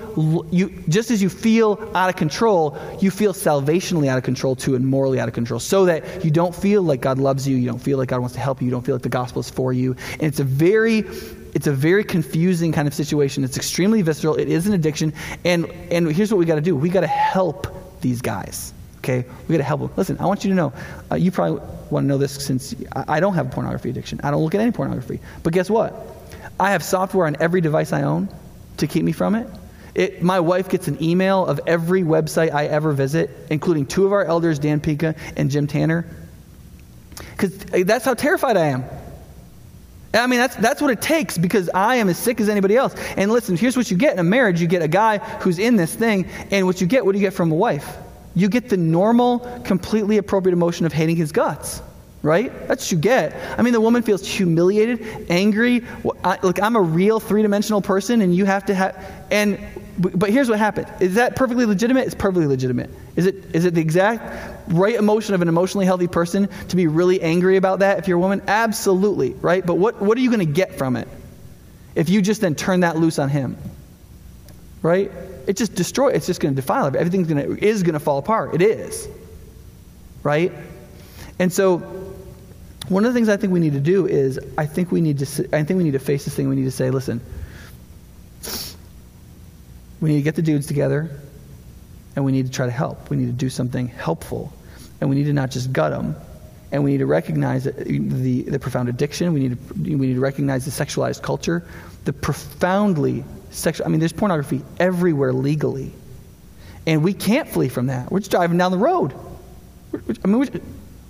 you, 0.52 0.70
just 0.90 1.12
as 1.12 1.22
you 1.22 1.30
feel 1.30 1.92
out 1.94 2.10
of 2.10 2.16
control, 2.16 2.78
you 3.00 3.12
feel 3.12 3.34
salvationally 3.34 4.08
out 4.08 4.18
of 4.18 4.24
control 4.24 4.56
too 4.56 4.74
and 4.74 4.86
morally 4.86 5.20
out 5.20 5.28
of 5.28 5.36
control. 5.36 5.60
So 5.60 5.86
that 5.86 6.26
you 6.26 6.32
don't 6.32 6.56
feel 6.56 6.82
like 6.82 7.02
God 7.02 7.20
loves 7.20 7.48
you, 7.48 7.56
you 7.56 7.68
don't 7.68 7.82
feel 7.82 8.00
like 8.00 8.10
God 8.10 8.20
wants 8.20 8.34
to 8.34 8.42
help 8.42 8.62
you, 8.62 8.66
you 8.66 8.72
don't 8.72 8.84
feel 8.84 8.96
like 8.96 9.04
the 9.04 9.10
gospel 9.10 9.42
is 9.42 9.50
for 9.50 9.72
you. 9.72 9.96
And 10.14 10.24
it's 10.24 10.40
a 10.40 10.44
very 10.44 11.06
it's 11.54 11.68
a 11.68 11.72
very 11.72 12.04
confusing 12.04 12.72
kind 12.72 12.88
of 12.88 12.96
situation. 12.96 13.44
It's 13.44 13.58
extremely 13.58 14.02
visceral. 14.02 14.36
It 14.38 14.50
is 14.50 14.66
an 14.66 14.74
addiction. 14.74 15.14
And, 15.46 15.68
and 15.92 16.12
here's 16.12 16.32
what 16.32 16.40
we 16.40 16.46
got 16.46 16.56
to 16.56 16.62
do 16.62 16.76
we 16.76 16.90
got 16.90 17.02
to 17.02 17.08
help 17.08 17.68
these 18.02 18.24
guys. 18.24 18.74
Okay? 18.98 19.24
We 19.48 19.54
got 19.54 19.58
to 19.60 19.64
help 19.64 19.82
them. 19.82 19.92
Listen, 19.96 20.18
I 20.20 20.26
want 20.26 20.44
you 20.44 20.50
to 20.50 20.56
know, 20.56 20.74
uh, 21.12 21.16
you 21.16 21.30
probably 21.30 21.62
want 21.92 22.06
to 22.06 22.08
know 22.08 22.18
this 22.18 22.44
since 22.44 22.74
I, 22.96 23.18
I 23.18 23.20
don't 23.20 23.36
have 23.36 23.48
a 23.48 23.50
pornography 23.50 23.92
addiction. 23.92 24.20
I 24.24 24.32
don't 24.32 24.44
look 24.44 24.56
at 24.56 24.62
any 24.62 24.72
pornography. 24.72 25.20
But 25.44 25.54
guess 25.54 25.70
what? 25.70 26.13
I 26.64 26.72
have 26.72 26.82
software 26.82 27.28
on 27.28 27.36
every 27.42 27.60
device 27.60 27.92
I 27.92 28.04
own 28.04 28.30
to 28.78 28.88
keep 28.88 29.04
me 29.04 29.12
from 29.12 29.36
it. 29.36 29.50
It, 29.96 30.24
my 30.24 30.40
wife 30.40 30.70
gets 30.70 30.88
an 30.88 31.04
email 31.04 31.46
of 31.46 31.60
every 31.68 32.04
website 32.04 32.54
I 32.54 32.68
ever 32.68 32.94
visit, 32.94 33.30
including 33.50 33.86
two 33.86 34.06
of 34.06 34.14
our 34.14 34.24
elders, 34.24 34.60
Dan 34.60 34.80
Pika 34.80 35.18
and 35.36 35.52
Jim 35.52 35.68
Tanner. 35.68 36.06
Because 37.18 37.54
uh, 37.74 37.84
that's 37.86 38.06
how 38.06 38.14
terrified 38.14 38.56
I 38.56 38.68
am. 38.68 38.86
I 40.14 40.26
mean, 40.26 40.40
that's, 40.40 40.56
that's 40.56 40.82
what 40.82 40.90
it 40.90 41.02
takes 41.02 41.38
because 41.38 41.70
I 41.74 41.98
am 41.98 42.08
as 42.08 42.18
sick 42.18 42.40
as 42.40 42.48
anybody 42.48 42.78
else. 42.78 42.96
And 43.18 43.30
listen, 43.30 43.58
here's 43.58 43.76
what 43.76 43.92
you 43.92 43.98
get 43.98 44.14
in 44.14 44.20
a 44.20 44.24
marriage 44.24 44.62
you 44.62 44.68
get 44.68 44.82
a 44.82 44.88
guy 44.88 45.18
who's 45.18 45.60
in 45.60 45.76
this 45.76 45.94
thing, 45.94 46.30
and 46.50 46.66
what 46.66 46.80
you 46.80 46.88
get, 46.88 47.06
what 47.06 47.12
do 47.12 47.18
you 47.18 47.26
get 47.26 47.34
from 47.34 47.52
a 47.52 47.56
wife? 47.56 47.98
You 48.36 48.48
get 48.48 48.70
the 48.70 48.78
normal, 48.78 49.40
completely 49.66 50.18
appropriate 50.18 50.54
emotion 50.54 50.86
of 50.86 50.94
hating 50.94 51.18
his 51.18 51.34
guts 51.34 51.82
right? 52.24 52.52
That's 52.70 52.86
what 52.86 52.92
you 52.94 52.98
get. 52.98 53.36
I 53.60 53.62
mean, 53.62 53.74
the 53.74 53.82
woman 53.82 54.02
feels 54.02 54.26
humiliated, 54.26 55.30
angry. 55.30 55.84
I, 56.24 56.40
look, 56.42 56.60
I'm 56.62 56.78
a 56.78 56.82
real 56.82 57.20
three 57.20 57.42
dimensional 57.42 57.82
person, 57.82 58.22
and 58.22 58.34
you 58.34 58.46
have 58.46 58.66
to 58.68 58.74
have. 58.74 59.26
And 59.30 59.60
but 60.00 60.30
here's 60.32 60.50
what 60.50 60.58
happened: 60.58 60.88
is 61.02 61.16
that 61.16 61.36
perfectly 61.36 61.66
legitimate? 61.66 62.06
It's 62.08 62.16
perfectly 62.16 62.48
legitimate. 62.48 62.90
Is 63.16 63.28
it 63.28 63.36
is 63.54 63.66
it 63.66 63.76
the 63.76 63.82
exact 63.82 64.72
right 64.74 64.96
emotion 64.96 65.36
of 65.36 65.42
an 65.42 65.50
emotionally 65.50 65.86
healthy 65.86 66.08
person 66.08 66.48
to 66.70 66.76
be 66.76 66.88
really 66.88 67.22
angry 67.22 67.58
about 67.58 67.80
that 67.80 68.00
if 68.00 68.08
you're 68.08 68.18
a 68.18 68.22
woman? 68.22 68.42
Absolutely, 68.48 69.34
right? 69.34 69.64
But 69.64 69.76
what 69.76 70.02
what 70.02 70.18
are 70.18 70.22
you 70.22 70.30
going 70.30 70.48
to 70.48 70.52
get 70.52 70.78
from 70.78 70.96
it 70.96 71.08
if 71.94 72.10
you 72.10 72.22
just 72.22 72.42
then 72.42 72.56
turn 72.56 72.80
that 72.80 72.98
loose 72.98 73.20
on 73.20 73.30
him? 73.30 73.58
Right? 74.82 75.12
It 75.46 75.58
just 75.58 75.76
destroy. 75.76 76.10
It's 76.10 76.26
just 76.26 76.40
going 76.40 76.56
to 76.56 76.62
defile 76.62 76.88
it. 76.88 76.96
Everything's 76.96 77.28
going 77.28 77.58
to 77.58 77.66
is 77.66 77.84
going 77.84 77.94
to 77.94 78.00
fall 78.00 78.18
apart. 78.18 78.56
It 78.56 78.62
is. 78.62 79.10
Right? 80.24 80.54
And 81.38 81.52
so 81.52 82.13
one 82.90 83.06
of 83.06 83.14
the 83.14 83.18
things 83.18 83.30
I 83.30 83.38
think 83.38 83.54
we 83.54 83.60
need 83.60 83.74
to 83.74 83.80
do 83.80 84.08
is 84.08 84.40
I 84.58 84.66
think 84.66 84.92
we 84.92 85.02
need 85.02 85.20
to 85.20 85.50
I 85.54 85.64
think 85.64 85.78
we 85.78 85.84
need 85.84 85.94
to 85.94 86.00
face 86.00 86.26
this 86.26 86.36
thing. 86.36 86.50
We 86.50 86.56
need 86.56 86.66
to 86.66 86.72
say, 86.72 86.92
listen, 86.92 87.22
we 90.02 90.10
need 90.10 90.18
to 90.18 90.24
get 90.24 90.36
the 90.36 90.42
dudes 90.42 90.68
together, 90.68 91.10
and 92.16 92.26
we 92.26 92.32
need 92.32 92.46
to 92.46 92.52
try 92.52 92.66
to 92.66 92.72
help. 92.72 93.10
We 93.10 93.18
need 93.18 93.28
to 93.28 93.32
do 93.32 93.50
something 93.50 93.88
helpful, 93.88 94.52
and 95.00 95.10
we 95.10 95.16
need 95.16 95.26
to 95.26 95.34
not 95.34 95.52
just 95.52 95.72
gut 95.72 95.92
them. 95.92 96.16
And 96.74 96.84
we 96.84 96.94
need 96.94 96.98
to 96.98 97.06
recognize 97.06 97.66
the, 97.66 98.42
the 98.42 98.58
profound 98.58 98.90
addiction. 98.90 99.32
We 99.32 99.42
need, 99.42 99.68
to, 99.68 99.74
we 99.76 100.08
need 100.08 100.16
to 100.16 100.20
recognize 100.20 100.66
the 100.66 100.72
sexualized 100.72 101.22
culture, 101.22 101.64
the 102.04 102.14
profoundly 102.14 103.24
sexual. 103.52 103.86
I 103.86 103.90
mean, 103.90 104.00
there's 104.00 104.12
pornography 104.12 104.64
everywhere 104.80 105.34
legally. 105.34 105.92
And 106.88 107.04
we 107.04 107.14
can't 107.14 107.48
flee 107.48 107.70
from 107.70 107.88
that. 107.88 108.12
We're 108.12 108.22
just 108.22 108.32
driving 108.32 108.58
down 108.58 108.72
the 108.72 108.80
road. 108.80 109.14
I 109.94 110.28
mean, 110.28 110.50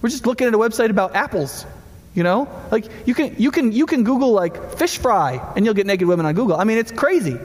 we're 0.04 0.10
just 0.10 0.28
looking 0.28 0.48
at 0.48 0.54
a 0.54 0.58
website 0.58 0.90
about 0.92 1.16
apples. 1.16 1.66
You 2.14 2.22
know, 2.22 2.48
like 2.70 2.86
you 3.08 3.16
can 3.16 3.36
you 3.40 3.50
can 3.50 3.72
you 3.72 3.88
can 3.88 4.04
Google 4.04 4.34
like 4.34 4.76
fish 4.78 5.00
fry 5.00 5.42
and 5.56 5.66
you'll 5.66 5.74
get 5.74 5.88
naked 5.88 6.08
women 6.08 6.28
on 6.28 6.36
Google. 6.36 6.58
I 6.58 6.64
mean, 6.64 6.78
it's 6.78 6.92
crazy, 6.92 7.40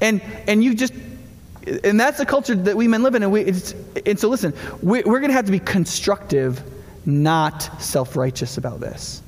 and 0.00 0.22
and 0.46 0.62
you 0.62 0.76
just 0.76 0.92
and 1.66 1.98
that's 1.98 2.18
the 2.18 2.26
culture 2.26 2.54
that 2.54 2.76
we 2.76 2.86
men 2.86 3.02
live 3.02 3.16
in. 3.16 3.24
And 3.24 3.32
we 3.32 3.46
and 4.06 4.20
so 4.20 4.28
listen, 4.28 4.54
we, 4.80 5.02
we're 5.02 5.18
going 5.18 5.30
to 5.30 5.34
have 5.34 5.46
to 5.46 5.50
be 5.52 5.58
constructive, 5.58 6.62
not 7.04 7.82
self 7.82 8.14
righteous 8.14 8.58
about 8.58 8.78
this, 8.78 9.22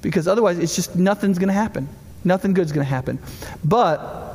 because 0.00 0.26
otherwise 0.26 0.58
it's 0.58 0.74
just 0.74 0.96
nothing's 0.96 1.38
going 1.38 1.48
to 1.48 1.54
happen. 1.54 1.88
Nothing 2.24 2.54
good's 2.54 2.72
going 2.72 2.84
to 2.84 2.90
happen. 2.90 3.20
But 3.64 4.31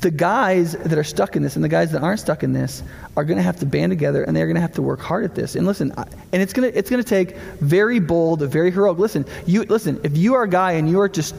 the 0.00 0.10
guys 0.10 0.72
that 0.72 0.98
are 0.98 1.04
stuck 1.04 1.36
in 1.36 1.42
this 1.42 1.56
and 1.56 1.64
the 1.64 1.68
guys 1.68 1.92
that 1.92 2.02
aren't 2.02 2.20
stuck 2.20 2.42
in 2.42 2.52
this 2.52 2.82
are 3.16 3.24
going 3.24 3.36
to 3.36 3.42
have 3.42 3.58
to 3.60 3.66
band 3.66 3.90
together 3.90 4.24
and 4.24 4.36
they're 4.36 4.46
going 4.46 4.54
to 4.54 4.60
have 4.60 4.74
to 4.74 4.82
work 4.82 5.00
hard 5.00 5.24
at 5.24 5.34
this. 5.34 5.56
And 5.56 5.66
listen, 5.66 5.92
and 5.96 6.42
it's 6.42 6.52
going 6.52 6.70
to 6.70 6.78
it's 6.78 6.88
going 6.90 7.02
to 7.02 7.08
take 7.08 7.36
very 7.60 8.00
bold, 8.00 8.40
very 8.40 8.70
heroic. 8.70 8.98
Listen, 8.98 9.26
you 9.46 9.62
listen. 9.64 10.00
If 10.02 10.16
you 10.16 10.34
are 10.34 10.44
a 10.44 10.48
guy 10.48 10.72
and 10.72 10.88
you 10.88 11.00
are 11.00 11.08
just 11.08 11.34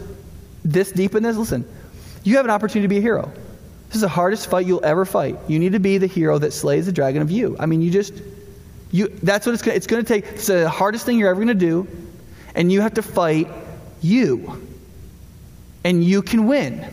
this 0.63 0.91
deep 0.91 1.15
in 1.15 1.23
this, 1.23 1.37
listen, 1.37 1.67
you 2.23 2.35
have 2.37 2.45
an 2.45 2.51
opportunity 2.51 2.83
to 2.83 2.89
be 2.89 2.99
a 2.99 3.01
hero. 3.01 3.31
This 3.87 3.95
is 3.95 4.01
the 4.01 4.09
hardest 4.09 4.49
fight 4.49 4.65
you'll 4.65 4.85
ever 4.85 5.05
fight. 5.05 5.37
You 5.47 5.59
need 5.59 5.73
to 5.73 5.79
be 5.79 5.97
the 5.97 6.07
hero 6.07 6.37
that 6.39 6.53
slays 6.53 6.85
the 6.85 6.91
dragon 6.91 7.21
of 7.21 7.31
you. 7.31 7.55
I 7.59 7.65
mean, 7.65 7.81
you 7.81 7.91
just 7.91 8.13
you. 8.91 9.07
That's 9.23 9.45
what 9.45 9.53
it's 9.53 9.63
going. 9.63 9.75
It's 9.75 9.87
going 9.87 10.03
to 10.03 10.07
take. 10.07 10.25
It's 10.25 10.47
the 10.47 10.69
hardest 10.69 11.05
thing 11.05 11.17
you're 11.17 11.29
ever 11.29 11.43
going 11.43 11.47
to 11.47 11.53
do, 11.55 11.87
and 12.55 12.71
you 12.71 12.81
have 12.81 12.93
to 12.93 13.01
fight 13.01 13.47
you, 14.01 14.65
and 15.83 16.03
you 16.03 16.21
can 16.21 16.47
win 16.47 16.85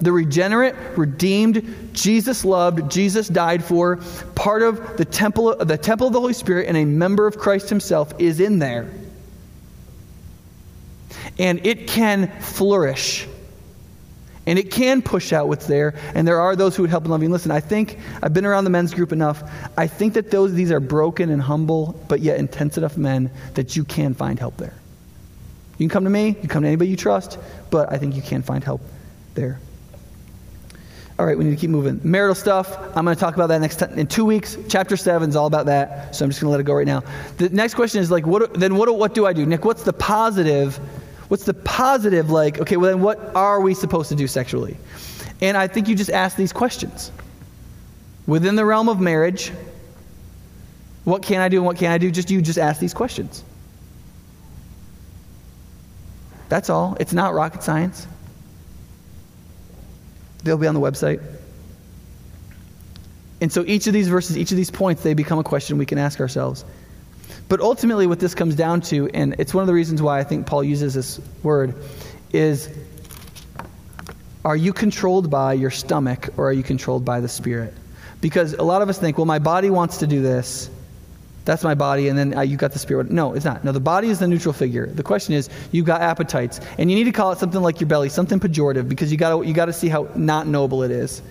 the 0.00 0.12
regenerate, 0.12 0.74
redeemed, 0.96 1.90
Jesus 1.92 2.44
loved, 2.44 2.90
Jesus 2.90 3.28
died 3.28 3.64
for, 3.64 3.96
part 4.34 4.62
of 4.62 4.96
the 4.96 5.04
temple, 5.04 5.56
the 5.56 5.78
temple 5.78 6.06
of 6.06 6.12
the 6.12 6.20
Holy 6.20 6.32
Spirit, 6.32 6.68
and 6.68 6.76
a 6.76 6.84
member 6.84 7.26
of 7.26 7.38
Christ 7.38 7.68
Himself 7.68 8.12
is 8.18 8.40
in 8.40 8.58
there. 8.58 8.90
And 11.38 11.64
it 11.66 11.86
can 11.86 12.28
flourish. 12.40 13.26
And 14.46 14.58
it 14.58 14.70
can 14.70 15.02
push 15.02 15.32
out 15.32 15.48
what's 15.48 15.66
there. 15.66 15.94
And 16.14 16.26
there 16.26 16.40
are 16.40 16.56
those 16.56 16.74
who 16.74 16.82
would 16.82 16.90
help 16.90 17.04
in 17.04 17.10
loving. 17.10 17.30
Listen, 17.30 17.50
I 17.50 17.60
think 17.60 17.98
I've 18.22 18.34
been 18.34 18.46
around 18.46 18.64
the 18.64 18.70
men's 18.70 18.94
group 18.94 19.12
enough. 19.12 19.42
I 19.76 19.86
think 19.86 20.14
that 20.14 20.30
those 20.30 20.54
these 20.54 20.72
are 20.72 20.80
broken 20.80 21.30
and 21.30 21.40
humble, 21.40 22.02
but 22.08 22.20
yet 22.20 22.38
intense 22.38 22.78
enough 22.78 22.96
men 22.96 23.30
that 23.54 23.76
you 23.76 23.84
can 23.84 24.14
find 24.14 24.38
help 24.38 24.56
there. 24.56 24.74
You 25.78 25.86
can 25.86 25.90
come 25.90 26.04
to 26.04 26.10
me, 26.10 26.28
you 26.28 26.34
can 26.34 26.48
come 26.48 26.62
to 26.62 26.68
anybody 26.68 26.90
you 26.90 26.96
trust, 26.96 27.38
but 27.70 27.92
I 27.92 27.98
think 27.98 28.14
you 28.14 28.22
can 28.22 28.42
find 28.42 28.64
help 28.64 28.80
there. 29.34 29.60
All 31.20 31.26
right, 31.26 31.36
we 31.36 31.44
need 31.44 31.50
to 31.50 31.56
keep 31.56 31.68
moving. 31.68 32.00
Marital 32.02 32.34
stuff, 32.34 32.78
I'm 32.96 33.04
going 33.04 33.14
to 33.14 33.20
talk 33.20 33.34
about 33.34 33.48
that 33.48 33.60
next. 33.60 33.82
In 33.82 34.06
two 34.06 34.24
weeks, 34.24 34.56
chapter 34.70 34.96
7 34.96 35.28
is 35.28 35.36
all 35.36 35.44
about 35.44 35.66
that, 35.66 36.16
so 36.16 36.24
I'm 36.24 36.30
just 36.30 36.40
going 36.40 36.46
to 36.46 36.52
let 36.52 36.60
it 36.60 36.62
go 36.62 36.72
right 36.72 36.86
now. 36.86 37.02
The 37.36 37.50
next 37.50 37.74
question 37.74 38.00
is 38.00 38.10
like, 38.10 38.26
what, 38.26 38.54
then 38.54 38.74
what, 38.74 38.96
what 38.96 39.12
do 39.12 39.26
I 39.26 39.34
do? 39.34 39.44
Nick, 39.44 39.66
what's 39.66 39.82
the 39.82 39.92
positive? 39.92 40.76
What's 41.28 41.44
the 41.44 41.52
positive, 41.52 42.30
like, 42.30 42.58
okay, 42.58 42.78
well, 42.78 42.90
then 42.90 43.02
what 43.02 43.18
are 43.36 43.60
we 43.60 43.74
supposed 43.74 44.08
to 44.08 44.14
do 44.14 44.26
sexually? 44.26 44.78
And 45.42 45.58
I 45.58 45.66
think 45.66 45.88
you 45.88 45.94
just 45.94 46.08
ask 46.08 46.38
these 46.38 46.54
questions. 46.54 47.12
Within 48.26 48.56
the 48.56 48.64
realm 48.64 48.88
of 48.88 48.98
marriage, 48.98 49.52
what 51.04 51.22
can 51.22 51.42
I 51.42 51.50
do 51.50 51.58
and 51.58 51.66
what 51.66 51.76
can 51.76 51.92
I 51.92 51.98
do? 51.98 52.10
Just 52.10 52.30
you 52.30 52.40
just 52.40 52.58
ask 52.58 52.80
these 52.80 52.94
questions. 52.94 53.44
That's 56.48 56.70
all. 56.70 56.96
It's 56.98 57.12
not 57.12 57.34
rocket 57.34 57.62
science. 57.62 58.06
They'll 60.42 60.58
be 60.58 60.66
on 60.66 60.74
the 60.74 60.80
website. 60.80 61.22
And 63.40 63.50
so 63.50 63.64
each 63.66 63.86
of 63.86 63.92
these 63.92 64.08
verses, 64.08 64.36
each 64.36 64.50
of 64.50 64.56
these 64.56 64.70
points, 64.70 65.02
they 65.02 65.14
become 65.14 65.38
a 65.38 65.44
question 65.44 65.78
we 65.78 65.86
can 65.86 65.98
ask 65.98 66.20
ourselves. 66.20 66.64
But 67.48 67.60
ultimately, 67.60 68.06
what 68.06 68.20
this 68.20 68.34
comes 68.34 68.54
down 68.54 68.80
to, 68.82 69.08
and 69.08 69.34
it's 69.38 69.54
one 69.54 69.62
of 69.62 69.66
the 69.66 69.74
reasons 69.74 70.02
why 70.02 70.18
I 70.18 70.24
think 70.24 70.46
Paul 70.46 70.62
uses 70.62 70.94
this 70.94 71.20
word, 71.42 71.74
is 72.32 72.68
are 74.44 74.56
you 74.56 74.72
controlled 74.72 75.30
by 75.30 75.54
your 75.54 75.70
stomach 75.70 76.28
or 76.36 76.48
are 76.48 76.52
you 76.52 76.62
controlled 76.62 77.04
by 77.04 77.20
the 77.20 77.28
Spirit? 77.28 77.74
Because 78.20 78.54
a 78.54 78.62
lot 78.62 78.82
of 78.82 78.88
us 78.88 78.98
think, 78.98 79.18
well, 79.18 79.26
my 79.26 79.38
body 79.38 79.70
wants 79.70 79.98
to 79.98 80.06
do 80.06 80.22
this, 80.22 80.70
that's 81.44 81.64
my 81.64 81.74
body, 81.74 82.08
and 82.08 82.18
then 82.18 82.36
uh, 82.36 82.42
you 82.42 82.56
got 82.56 82.72
the 82.72 82.78
spirit. 82.78 83.10
No, 83.10 83.34
it's 83.34 83.44
not. 83.44 83.64
No, 83.64 83.72
the 83.72 83.80
body 83.80 84.08
is 84.08 84.18
the 84.18 84.28
neutral 84.28 84.52
figure. 84.52 84.86
The 84.86 85.02
question 85.02 85.34
is, 85.34 85.48
you've 85.72 85.86
got 85.86 86.02
appetites, 86.02 86.60
and 86.78 86.90
you 86.90 86.96
need 86.96 87.04
to 87.04 87.12
call 87.12 87.32
it 87.32 87.38
something 87.38 87.60
like 87.60 87.80
your 87.80 87.88
belly, 87.88 88.08
something 88.08 88.38
pejorative, 88.38 88.88
because 88.88 89.10
you 89.10 89.16
got 89.16 89.46
you 89.46 89.54
got 89.54 89.66
to 89.66 89.72
see 89.72 89.88
how 89.88 90.08
not 90.14 90.46
noble 90.46 90.82
it 90.82 90.90
is. 90.90 91.22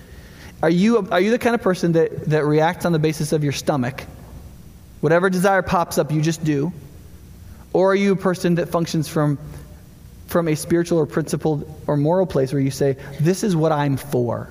Are 0.62 0.70
you 0.70 1.08
are 1.12 1.22
you 1.22 1.32
the 1.32 1.40
kind 1.40 1.56
of 1.56 1.62
person 1.62 1.92
that 1.94 2.26
that 2.26 2.46
reacts 2.46 2.86
on 2.86 2.92
the 2.92 3.00
basis 3.00 3.32
of 3.32 3.44
your 3.44 3.54
stomach? 3.54 4.04
Whatever 5.02 5.30
desire 5.30 5.62
pops 5.62 5.98
up, 5.98 6.12
you 6.12 6.22
just 6.22 6.44
do, 6.44 6.74
or 7.72 7.92
are 7.92 7.96
you 7.96 8.12
a 8.14 8.18
person 8.18 8.56
that 8.56 8.68
functions 8.68 9.08
from 9.08 9.38
from 10.28 10.48
a 10.48 10.56
spiritual 10.56 11.00
or 11.00 11.06
principled 11.06 11.70
or 11.88 11.98
moral 11.98 12.26
place 12.26 12.52
where 12.52 12.62
you 12.62 12.72
say, 12.72 12.98
"This 13.22 13.44
is 13.44 13.56
what 13.56 13.72
I'm 13.72 13.96
for." 13.96 14.50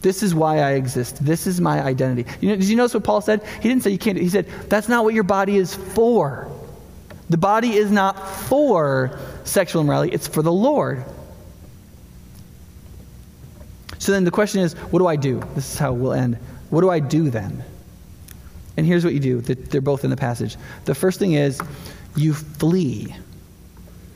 This 0.00 0.22
is 0.22 0.34
why 0.34 0.58
I 0.60 0.72
exist. 0.72 1.24
This 1.24 1.46
is 1.46 1.60
my 1.60 1.82
identity. 1.82 2.30
You 2.40 2.50
know, 2.50 2.56
did 2.56 2.64
you 2.64 2.76
notice 2.76 2.94
what 2.94 3.04
Paul 3.04 3.20
said? 3.20 3.42
He 3.60 3.68
didn't 3.68 3.82
say 3.82 3.90
you 3.90 3.98
can't. 3.98 4.16
He 4.16 4.28
said, 4.28 4.46
that's 4.68 4.88
not 4.88 5.04
what 5.04 5.14
your 5.14 5.24
body 5.24 5.56
is 5.56 5.74
for. 5.74 6.50
The 7.28 7.36
body 7.36 7.74
is 7.74 7.90
not 7.90 8.28
for 8.28 9.18
sexual 9.44 9.82
immorality, 9.82 10.12
it's 10.12 10.26
for 10.26 10.42
the 10.42 10.52
Lord. 10.52 11.04
So 13.98 14.12
then 14.12 14.24
the 14.24 14.30
question 14.30 14.62
is, 14.62 14.72
what 14.72 14.98
do 15.00 15.06
I 15.06 15.16
do? 15.16 15.40
This 15.54 15.72
is 15.72 15.78
how 15.78 15.92
we'll 15.92 16.14
end. 16.14 16.38
What 16.70 16.80
do 16.80 16.90
I 16.90 16.98
do 17.00 17.30
then? 17.30 17.62
And 18.76 18.86
here's 18.86 19.04
what 19.04 19.12
you 19.12 19.20
do. 19.20 19.40
They're 19.42 19.80
both 19.80 20.04
in 20.04 20.10
the 20.10 20.16
passage. 20.16 20.56
The 20.86 20.94
first 20.94 21.18
thing 21.18 21.34
is, 21.34 21.60
you 22.16 22.32
flee. 22.32 23.14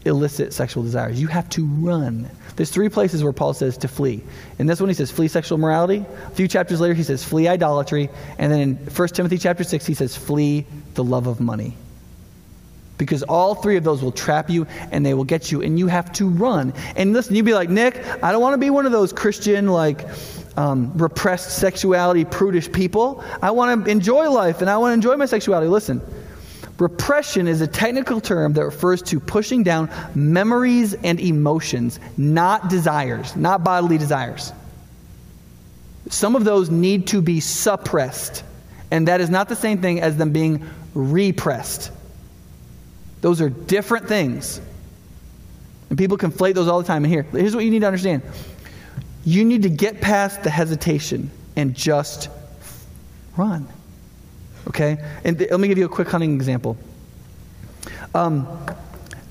Illicit 0.04 0.52
sexual 0.52 0.82
desires. 0.82 1.20
You 1.20 1.26
have 1.28 1.48
to 1.50 1.66
run. 1.66 2.28
There's 2.56 2.70
three 2.70 2.88
places 2.88 3.24
where 3.24 3.32
Paul 3.32 3.54
says 3.54 3.76
to 3.78 3.88
flee. 3.88 4.22
In 4.58 4.66
this 4.66 4.80
one, 4.80 4.88
he 4.88 4.94
says 4.94 5.10
flee 5.10 5.28
sexual 5.28 5.58
morality. 5.58 6.04
A 6.26 6.30
few 6.30 6.46
chapters 6.46 6.80
later, 6.80 6.94
he 6.94 7.02
says 7.02 7.24
flee 7.24 7.48
idolatry. 7.48 8.10
And 8.38 8.52
then 8.52 8.60
in 8.60 8.76
1 8.76 9.08
Timothy 9.08 9.38
chapter 9.38 9.64
6, 9.64 9.86
he 9.86 9.94
says 9.94 10.16
flee 10.16 10.66
the 10.94 11.04
love 11.04 11.26
of 11.26 11.40
money. 11.40 11.76
Because 12.96 13.24
all 13.24 13.56
three 13.56 13.76
of 13.76 13.82
those 13.82 14.02
will 14.02 14.12
trap 14.12 14.48
you 14.48 14.66
and 14.92 15.04
they 15.04 15.14
will 15.14 15.24
get 15.24 15.50
you, 15.50 15.62
and 15.62 15.78
you 15.78 15.88
have 15.88 16.12
to 16.12 16.28
run. 16.28 16.72
And 16.94 17.12
listen, 17.12 17.34
you'd 17.34 17.44
be 17.44 17.54
like, 17.54 17.68
Nick, 17.68 17.96
I 18.22 18.30
don't 18.30 18.40
want 18.40 18.54
to 18.54 18.58
be 18.58 18.70
one 18.70 18.86
of 18.86 18.92
those 18.92 19.12
Christian, 19.12 19.66
like, 19.66 20.06
um, 20.56 20.96
repressed 20.96 21.58
sexuality, 21.58 22.24
prudish 22.24 22.70
people. 22.70 23.24
I 23.42 23.50
want 23.50 23.84
to 23.84 23.90
enjoy 23.90 24.30
life 24.30 24.60
and 24.60 24.70
I 24.70 24.76
want 24.76 24.90
to 24.90 24.94
enjoy 24.94 25.16
my 25.16 25.26
sexuality. 25.26 25.68
Listen, 25.68 26.00
repression 26.78 27.46
is 27.48 27.60
a 27.60 27.66
technical 27.66 28.20
term 28.20 28.52
that 28.54 28.64
refers 28.64 29.02
to 29.02 29.20
pushing 29.20 29.62
down 29.62 29.90
memories 30.14 30.94
and 30.94 31.20
emotions, 31.20 32.00
not 32.16 32.68
desires, 32.68 33.36
not 33.36 33.64
bodily 33.64 33.98
desires. 33.98 34.52
Some 36.08 36.36
of 36.36 36.44
those 36.44 36.70
need 36.70 37.06
to 37.08 37.22
be 37.22 37.40
suppressed, 37.40 38.44
and 38.90 39.08
that 39.08 39.20
is 39.20 39.30
not 39.30 39.48
the 39.48 39.56
same 39.56 39.80
thing 39.80 40.00
as 40.00 40.16
them 40.16 40.32
being 40.32 40.68
repressed. 40.94 41.90
Those 43.20 43.40
are 43.40 43.48
different 43.48 44.06
things. 44.06 44.60
And 45.88 45.98
people 45.98 46.18
conflate 46.18 46.54
those 46.54 46.68
all 46.68 46.80
the 46.80 46.86
time. 46.86 47.04
And 47.04 47.12
here, 47.12 47.22
here's 47.22 47.54
what 47.54 47.64
you 47.64 47.70
need 47.70 47.80
to 47.80 47.86
understand 47.86 48.22
you 49.24 49.44
need 49.44 49.62
to 49.62 49.70
get 49.70 50.02
past 50.02 50.42
the 50.42 50.50
hesitation 50.50 51.30
and 51.56 51.74
just 51.74 52.28
run. 53.36 53.66
Okay? 54.68 54.98
And 55.24 55.38
th- 55.38 55.50
let 55.50 55.60
me 55.60 55.68
give 55.68 55.78
you 55.78 55.84
a 55.84 55.88
quick 55.88 56.08
hunting 56.08 56.34
example. 56.34 56.76
Um, 58.14 58.46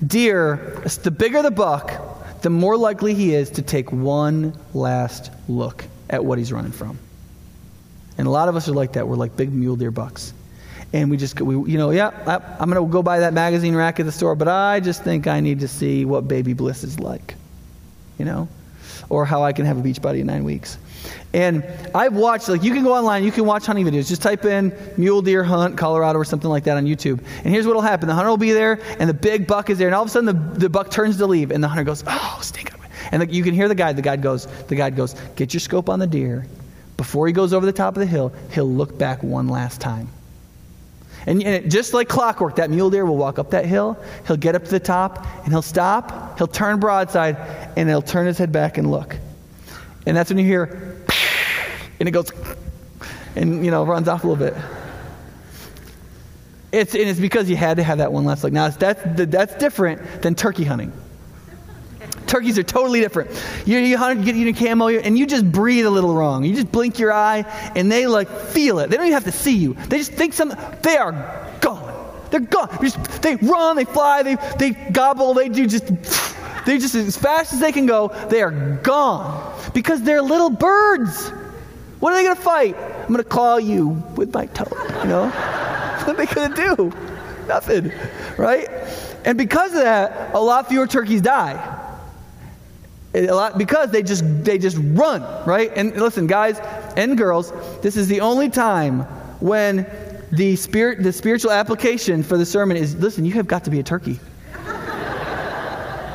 deer, 0.06 0.82
the 1.02 1.10
bigger 1.10 1.42
the 1.42 1.50
buck, 1.50 2.42
the 2.42 2.50
more 2.50 2.76
likely 2.76 3.14
he 3.14 3.34
is 3.34 3.50
to 3.50 3.62
take 3.62 3.90
one 3.92 4.56
last 4.74 5.30
look 5.48 5.84
at 6.10 6.24
what 6.24 6.38
he's 6.38 6.52
running 6.52 6.72
from. 6.72 6.98
And 8.18 8.26
a 8.26 8.30
lot 8.30 8.48
of 8.48 8.56
us 8.56 8.68
are 8.68 8.74
like 8.74 8.92
that. 8.92 9.08
We're 9.08 9.16
like 9.16 9.36
big 9.36 9.52
mule 9.52 9.76
deer 9.76 9.90
bucks 9.90 10.32
and 10.94 11.10
we 11.10 11.16
just 11.16 11.38
we, 11.40 11.70
you 11.70 11.76
know 11.76 11.90
yeah 11.90 12.10
I, 12.26 12.36
i'm 12.60 12.70
going 12.70 12.82
to 12.82 12.90
go 12.90 13.02
buy 13.02 13.18
that 13.20 13.34
magazine 13.34 13.74
rack 13.74 13.98
at 14.00 14.06
the 14.06 14.12
store 14.12 14.36
but 14.36 14.48
i 14.48 14.80
just 14.80 15.02
think 15.02 15.26
i 15.26 15.40
need 15.40 15.60
to 15.60 15.68
see 15.68 16.04
what 16.04 16.26
baby 16.28 16.54
bliss 16.54 16.84
is 16.84 17.00
like 17.00 17.34
you 18.16 18.24
know 18.24 18.48
or 19.10 19.26
how 19.26 19.42
i 19.42 19.52
can 19.52 19.66
have 19.66 19.76
a 19.76 19.82
beach 19.82 20.00
buddy 20.00 20.20
in 20.20 20.28
nine 20.28 20.44
weeks 20.44 20.78
and 21.32 21.64
i've 21.94 22.14
watched 22.14 22.48
like 22.48 22.62
you 22.62 22.72
can 22.72 22.82
go 22.82 22.94
online 22.94 23.24
you 23.24 23.32
can 23.32 23.44
watch 23.44 23.66
hunting 23.66 23.84
videos. 23.84 24.08
Just 24.08 24.22
type 24.22 24.44
in 24.44 24.72
mule 24.96 25.22
deer 25.22 25.42
hunt 25.42 25.76
colorado 25.76 26.18
or 26.18 26.24
something 26.24 26.50
like 26.50 26.64
that 26.64 26.76
on 26.76 26.86
youtube. 26.86 27.22
And 27.38 27.52
here's 27.52 27.66
what 27.66 27.74
will 27.74 27.82
happen. 27.82 28.08
The 28.08 28.14
hunter 28.14 28.30
will 28.30 28.36
be 28.36 28.52
there 28.52 28.80
and 28.98 29.08
the 29.08 29.14
big 29.14 29.46
buck 29.46 29.70
is 29.70 29.78
there. 29.78 29.88
And 29.88 29.94
all 29.94 30.02
of 30.02 30.08
a 30.08 30.10
sudden 30.10 30.26
the, 30.26 30.58
the 30.58 30.68
buck 30.68 30.90
turns 30.90 31.16
to 31.18 31.26
leave 31.26 31.50
and 31.50 31.62
the 31.62 31.68
hunter 31.68 31.84
goes 31.84 32.04
oh 32.06 32.38
stink 32.42 32.72
and 33.12 33.22
the, 33.22 33.26
you 33.26 33.42
can 33.42 33.54
hear 33.54 33.68
the 33.68 33.74
guide. 33.74 33.96
The 33.96 34.02
guide 34.02 34.22
goes 34.22 34.46
the 34.64 34.76
guide 34.76 34.96
goes 34.96 35.14
get 35.36 35.52
your 35.52 35.60
scope 35.60 35.88
on 35.88 35.98
the 35.98 36.06
deer. 36.06 36.46
Before 36.96 37.26
he 37.26 37.32
goes 37.32 37.52
over 37.52 37.66
the 37.66 37.72
top 37.72 37.96
of 37.96 38.00
the 38.00 38.06
hill 38.06 38.32
he'll 38.52 38.70
look 38.70 38.96
back 38.98 39.22
one 39.22 39.48
last 39.48 39.80
time. 39.80 40.08
And, 41.26 41.42
and 41.42 41.70
just 41.70 41.94
like 41.94 42.08
clockwork, 42.08 42.56
that 42.56 42.70
mule 42.70 42.90
deer 42.90 43.06
will 43.06 43.16
walk 43.16 43.38
up 43.38 43.50
that 43.50 43.64
hill, 43.64 43.96
he'll 44.26 44.36
get 44.36 44.54
up 44.54 44.64
to 44.64 44.70
the 44.70 44.80
top, 44.80 45.26
and 45.44 45.48
he'll 45.48 45.62
stop, 45.62 46.36
he'll 46.36 46.46
turn 46.46 46.78
broadside, 46.78 47.36
and 47.76 47.88
he'll 47.88 48.02
turn 48.02 48.26
his 48.26 48.36
head 48.36 48.52
back 48.52 48.76
and 48.76 48.90
look. 48.90 49.16
And 50.06 50.16
that's 50.16 50.28
when 50.28 50.38
you 50.38 50.44
hear, 50.44 50.93
and 52.00 52.08
it 52.08 52.12
goes, 52.12 52.30
and, 53.36 53.64
you 53.64 53.70
know, 53.70 53.84
runs 53.84 54.08
off 54.08 54.24
a 54.24 54.28
little 54.28 54.44
bit. 54.44 54.54
It's, 56.72 56.94
and 56.94 57.08
it's 57.08 57.20
because 57.20 57.48
you 57.48 57.56
had 57.56 57.76
to 57.76 57.84
have 57.84 57.98
that 57.98 58.12
one 58.12 58.24
last 58.24 58.42
look. 58.42 58.52
Now, 58.52 58.68
that's, 58.68 59.00
that's 59.30 59.54
different 59.56 60.22
than 60.22 60.34
turkey 60.34 60.64
hunting. 60.64 60.92
Turkeys 62.26 62.58
are 62.58 62.64
totally 62.64 63.00
different. 63.00 63.30
You, 63.64 63.78
you 63.78 63.96
hunt, 63.96 64.24
get 64.24 64.34
you 64.34 64.48
a 64.48 64.52
camo, 64.52 64.88
and 64.88 65.16
you 65.16 65.26
just 65.26 65.50
breathe 65.50 65.86
a 65.86 65.90
little 65.90 66.14
wrong. 66.14 66.42
You 66.44 66.54
just 66.54 66.72
blink 66.72 66.98
your 66.98 67.12
eye, 67.12 67.44
and 67.76 67.92
they 67.92 68.06
like 68.06 68.28
feel 68.28 68.80
it. 68.80 68.90
They 68.90 68.96
don't 68.96 69.06
even 69.06 69.14
have 69.14 69.24
to 69.24 69.32
see 69.32 69.56
you. 69.56 69.74
They 69.74 69.98
just 69.98 70.12
think 70.12 70.32
something. 70.32 70.58
They 70.82 70.96
are 70.96 71.12
gone. 71.60 71.92
They're 72.30 72.40
gone. 72.40 72.68
They, 72.80 72.88
just, 72.88 73.22
they 73.22 73.36
run. 73.36 73.76
They 73.76 73.84
fly. 73.84 74.22
They 74.22 74.36
they 74.58 74.70
gobble. 74.70 75.34
They 75.34 75.48
do 75.48 75.66
just. 75.66 75.86
They 76.66 76.78
just 76.78 76.94
as 76.94 77.16
fast 77.16 77.52
as 77.52 77.60
they 77.60 77.72
can 77.72 77.86
go. 77.86 78.08
They 78.30 78.42
are 78.42 78.78
gone 78.82 79.60
because 79.74 80.02
they're 80.02 80.22
little 80.22 80.50
birds. 80.50 81.30
What 82.04 82.12
are 82.12 82.16
they 82.16 82.24
going 82.24 82.36
to 82.36 82.42
fight? 82.42 82.76
I'm 82.76 83.06
going 83.06 83.16
to 83.16 83.24
claw 83.24 83.56
you 83.56 83.88
with 84.14 84.34
my 84.34 84.44
toe. 84.44 84.68
You 85.00 85.08
know, 85.08 85.28
what 86.04 86.18
they 86.18 86.26
going 86.26 86.52
to 86.52 86.76
do? 86.76 86.92
Nothing, 87.48 87.90
right? 88.36 88.68
And 89.24 89.38
because 89.38 89.72
of 89.72 89.80
that, 89.80 90.34
a 90.34 90.38
lot 90.38 90.68
fewer 90.68 90.86
turkeys 90.86 91.22
die 91.22 91.80
a 93.14 93.28
lot 93.28 93.56
because 93.56 93.90
they 93.90 94.02
just 94.02 94.22
they 94.44 94.58
just 94.58 94.76
run 94.80 95.22
right 95.46 95.70
and 95.76 95.96
listen 95.96 96.26
guys 96.26 96.58
and 96.96 97.16
girls 97.16 97.52
this 97.80 97.96
is 97.96 98.08
the 98.08 98.20
only 98.20 98.50
time 98.50 99.00
when 99.40 99.86
the 100.32 100.56
spirit 100.56 101.00
the 101.02 101.12
spiritual 101.12 101.52
application 101.52 102.22
for 102.24 102.36
the 102.36 102.44
sermon 102.44 102.76
is 102.76 102.96
listen 102.96 103.24
you 103.24 103.32
have 103.32 103.46
got 103.46 103.62
to 103.62 103.70
be 103.70 103.78
a 103.78 103.84
turkey 103.84 104.18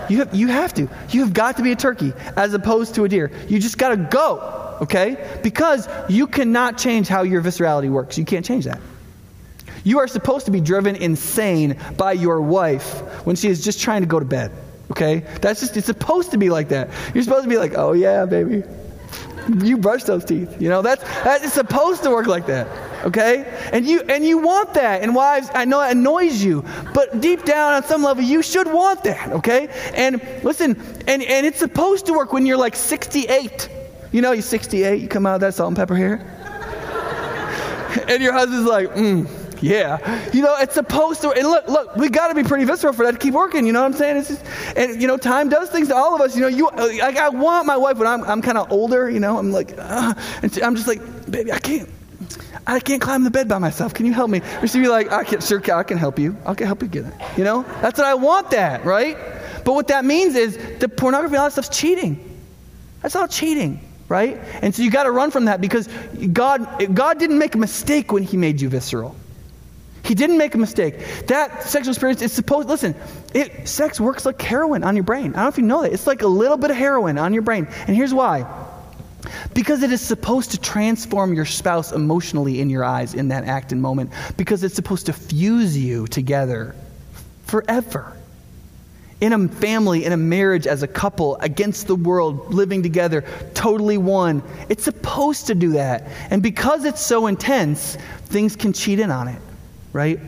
you 0.10 0.18
have, 0.18 0.36
you 0.36 0.48
have 0.48 0.74
to 0.74 0.90
you 1.10 1.22
have 1.22 1.34
got 1.34 1.56
to 1.56 1.64
be 1.64 1.72
a 1.72 1.76
turkey 1.76 2.12
as 2.36 2.54
opposed 2.54 2.94
to 2.94 3.06
a 3.06 3.10
deer 3.10 3.32
you 3.48 3.60
just 3.60 3.78
got 3.78 3.90
to 3.90 3.98
go 3.98 4.69
okay 4.82 5.40
because 5.44 5.88
you 6.10 6.28
cannot 6.28 6.78
change 6.78 7.08
how 7.08 7.24
your 7.24 7.42
viscerality 7.42 7.90
works 7.90 8.18
you 8.18 8.26
can't 8.26 8.46
change 8.46 8.66
that 8.66 8.80
you 9.84 10.00
are 10.00 10.08
supposed 10.08 10.46
to 10.46 10.52
be 10.52 10.60
driven 10.60 10.96
insane 10.96 11.78
by 11.98 12.12
your 12.12 12.42
wife 12.42 13.00
when 13.26 13.36
she 13.36 13.48
is 13.48 13.64
just 13.64 13.80
trying 13.82 14.02
to 14.02 14.08
go 14.08 14.20
to 14.20 14.26
bed 14.26 14.52
Okay? 14.92 15.20
That's 15.42 15.60
just, 15.60 15.78
it's 15.78 15.86
supposed 15.86 16.32
to 16.32 16.38
be 16.38 16.50
like 16.50 16.70
that. 16.70 16.90
You're 17.14 17.24
supposed 17.24 17.44
to 17.44 17.50
be 17.50 17.58
like, 17.58 17.74
oh 17.76 17.94
yeah, 17.94 18.26
baby. 18.26 18.64
You 19.64 19.78
brush 19.78 20.04
those 20.04 20.26
teeth. 20.26 20.62
You 20.62 20.70
know, 20.70 20.82
that's, 20.82 21.04
that's 21.24 21.54
supposed 21.54 22.04
to 22.04 22.12
work 22.12 22.28
like 22.28 22.46
that. 22.48 22.68
Okay? 23.06 23.46
And 23.72 23.86
you, 23.86 24.02
and 24.02 24.26
you 24.26 24.38
want 24.38 24.74
that. 24.76 25.02
And 25.02 25.16
wives, 25.16 25.50
I 25.54 25.66
know 25.66 25.82
it 25.82 25.92
annoys 25.92 26.44
you, 26.44 26.64
but 26.94 27.22
deep 27.22 27.46
down 27.46 27.74
on 27.74 27.84
some 27.84 28.04
level, 28.04 28.24
you 28.24 28.42
should 28.42 28.72
want 28.72 29.04
that. 29.06 29.32
Okay? 29.32 29.70
And 29.94 30.22
listen, 30.44 30.72
and, 31.08 31.24
and 31.24 31.46
it's 31.46 31.60
supposed 31.60 32.06
to 32.08 32.14
work 32.14 32.34
when 32.34 32.46
you're 32.46 32.58
like 32.58 32.76
68. 32.76 33.70
You 34.12 34.22
know, 34.22 34.32
you're 34.32 34.42
68, 34.42 35.02
you 35.02 35.08
come 35.08 35.26
out 35.26 35.36
of 35.36 35.42
that 35.42 35.54
salt 35.54 35.68
and 35.68 35.78
pepper 35.78 35.96
hair. 35.96 36.16
and 38.08 38.24
your 38.24 38.34
husband's 38.34 38.68
like, 38.68 38.90
mm, 38.96 39.28
yeah. 39.62 40.30
You 40.32 40.42
know, 40.42 40.56
it's 40.58 40.74
supposed 40.74 41.22
to, 41.22 41.32
and 41.32 41.48
look, 41.48 41.68
look, 41.68 41.96
we 41.96 42.10
got 42.10 42.30
to 42.30 42.36
be 42.36 42.44
pretty 42.44 42.66
visceral 42.66 42.94
for 42.94 43.06
that 43.06 43.14
to 43.14 43.18
keep 43.18 43.34
working. 43.34 43.68
You 43.68 43.74
know 43.74 43.82
what 43.82 43.88
I'm 43.88 43.94
saying? 43.94 44.18
It's 44.18 44.30
just, 44.30 44.46
and, 44.76 45.02
you 45.02 45.08
know, 45.08 45.18
time 45.18 45.50
does 45.50 45.70
things 45.70 45.90
to 45.90 45.96
all 45.96 46.16
of 46.16 46.22
us. 46.22 46.36
You 46.36 46.42
know, 46.42 46.48
you, 46.48 46.70
like, 46.76 47.18
I 47.18 47.30
want 47.30 47.68
my 47.68 47.78
wife 47.78 47.98
when 47.98 48.08
I'm, 48.08 48.24
I'm 48.24 48.42
kind 48.42 48.58
of 48.58 48.72
older, 48.72 49.10
you 49.10 49.20
know, 49.20 49.38
I'm 49.38 49.52
like, 49.52 49.74
uh, 49.78 50.14
and 50.42 50.60
I'm 50.60 50.76
just 50.76 50.88
like, 50.88 51.02
baby, 51.30 51.52
I 51.52 51.60
can't, 51.60 51.90
I 52.66 52.80
can't 52.80 53.02
climb 53.02 53.24
the 53.24 53.32
bed 53.32 53.48
by 53.48 53.60
myself. 53.60 53.94
Can 53.94 54.06
you 54.06 54.14
help 54.14 54.30
me? 54.30 54.42
She'd 54.66 54.82
be 54.82 54.88
like, 54.88 55.12
I 55.12 55.24
can, 55.24 55.42
sure, 55.42 55.62
I 55.72 55.84
can 55.84 55.98
help 55.98 56.18
you. 56.18 56.36
I 56.46 56.54
can 56.54 56.68
help 56.68 56.82
you 56.82 56.88
get 56.88 57.06
it. 57.06 57.14
You 57.38 57.44
know, 57.44 57.64
that's 57.82 57.98
what 57.98 58.08
I 58.08 58.16
want 58.16 58.52
that, 58.52 58.86
right? 58.86 59.18
But 59.66 59.74
what 59.74 59.88
that 59.90 60.06
means 60.06 60.36
is 60.36 60.58
the 60.80 60.90
pornography, 60.90 61.38
all 61.38 61.46
that 61.46 61.52
stuff's 61.52 61.70
cheating. 61.70 62.26
That's 63.02 63.16
all 63.16 63.28
cheating 63.28 63.89
right? 64.10 64.42
And 64.62 64.74
so 64.76 64.82
you 64.82 64.92
got 64.92 65.04
to 65.04 65.12
run 65.12 65.32
from 65.32 65.46
that 65.46 65.62
because 65.62 65.88
God, 66.34 66.94
God 66.94 67.20
didn't 67.20 67.38
make 67.38 67.56
a 67.56 67.60
mistake 67.60 68.12
when 68.12 68.24
He 68.24 68.36
made 68.36 68.60
you 68.60 68.68
visceral. 68.68 69.16
He 70.04 70.16
didn't 70.16 70.38
make 70.38 70.56
a 70.56 70.58
mistake. 70.58 71.28
That 71.28 71.64
sexual 71.64 71.92
experience 71.92 72.22
is 72.22 72.34
supposed, 72.34 72.68
listen, 72.68 72.96
it, 73.34 73.68
sex 73.68 74.00
works 74.00 74.26
like 74.26 74.42
heroin 74.42 74.84
on 74.84 74.96
your 74.96 75.04
brain. 75.04 75.34
I 75.36 75.36
don't 75.36 75.44
know 75.44 75.48
if 75.50 75.58
you 75.58 75.64
know 75.64 75.82
that. 75.84 75.94
It's 75.94 76.08
like 76.08 76.24
a 76.24 76.28
little 76.28 76.58
bit 76.58 76.72
of 76.72 76.78
heroin 76.78 77.18
on 77.18 77.34
your 77.34 77.44
brain. 77.44 77.68
And 77.86 77.96
here's 77.96 78.14
why. 78.14 78.48
Because 79.54 79.84
it 79.84 79.92
is 79.92 80.02
supposed 80.02 80.52
to 80.52 80.58
transform 80.58 81.34
your 81.34 81.46
spouse 81.46 81.92
emotionally 81.92 82.62
in 82.62 82.70
your 82.70 82.84
eyes 82.84 83.14
in 83.14 83.28
that 83.28 83.44
act 83.44 83.72
and 83.72 83.82
moment. 83.82 84.12
Because 84.38 84.64
it's 84.64 84.76
supposed 84.76 85.06
to 85.08 85.14
fuse 85.14 85.78
you 85.78 86.08
together 86.08 86.76
forever. 87.46 88.16
In 89.22 89.34
a 89.34 89.48
family, 89.48 90.06
in 90.06 90.14
a 90.14 90.18
marriage, 90.18 90.66
as 90.66 90.82
a 90.82 90.88
couple, 90.88 91.36
against 91.38 91.88
the 91.88 91.96
world, 91.96 92.54
living 92.54 92.82
together, 92.82 93.26
totally 93.54 93.98
one. 93.98 94.42
It's 94.70 94.84
supposed 94.84 95.48
to 95.48 95.56
do 95.56 95.72
that. 95.72 96.08
And 96.30 96.42
because 96.42 96.86
it's 96.86 97.02
so 97.02 97.28
intense, 97.28 97.98
things 98.26 98.56
can 98.56 98.72
cheat 98.72 99.00
in 99.00 99.12
on 99.12 99.28
it 99.28 99.42
right? 99.94 100.20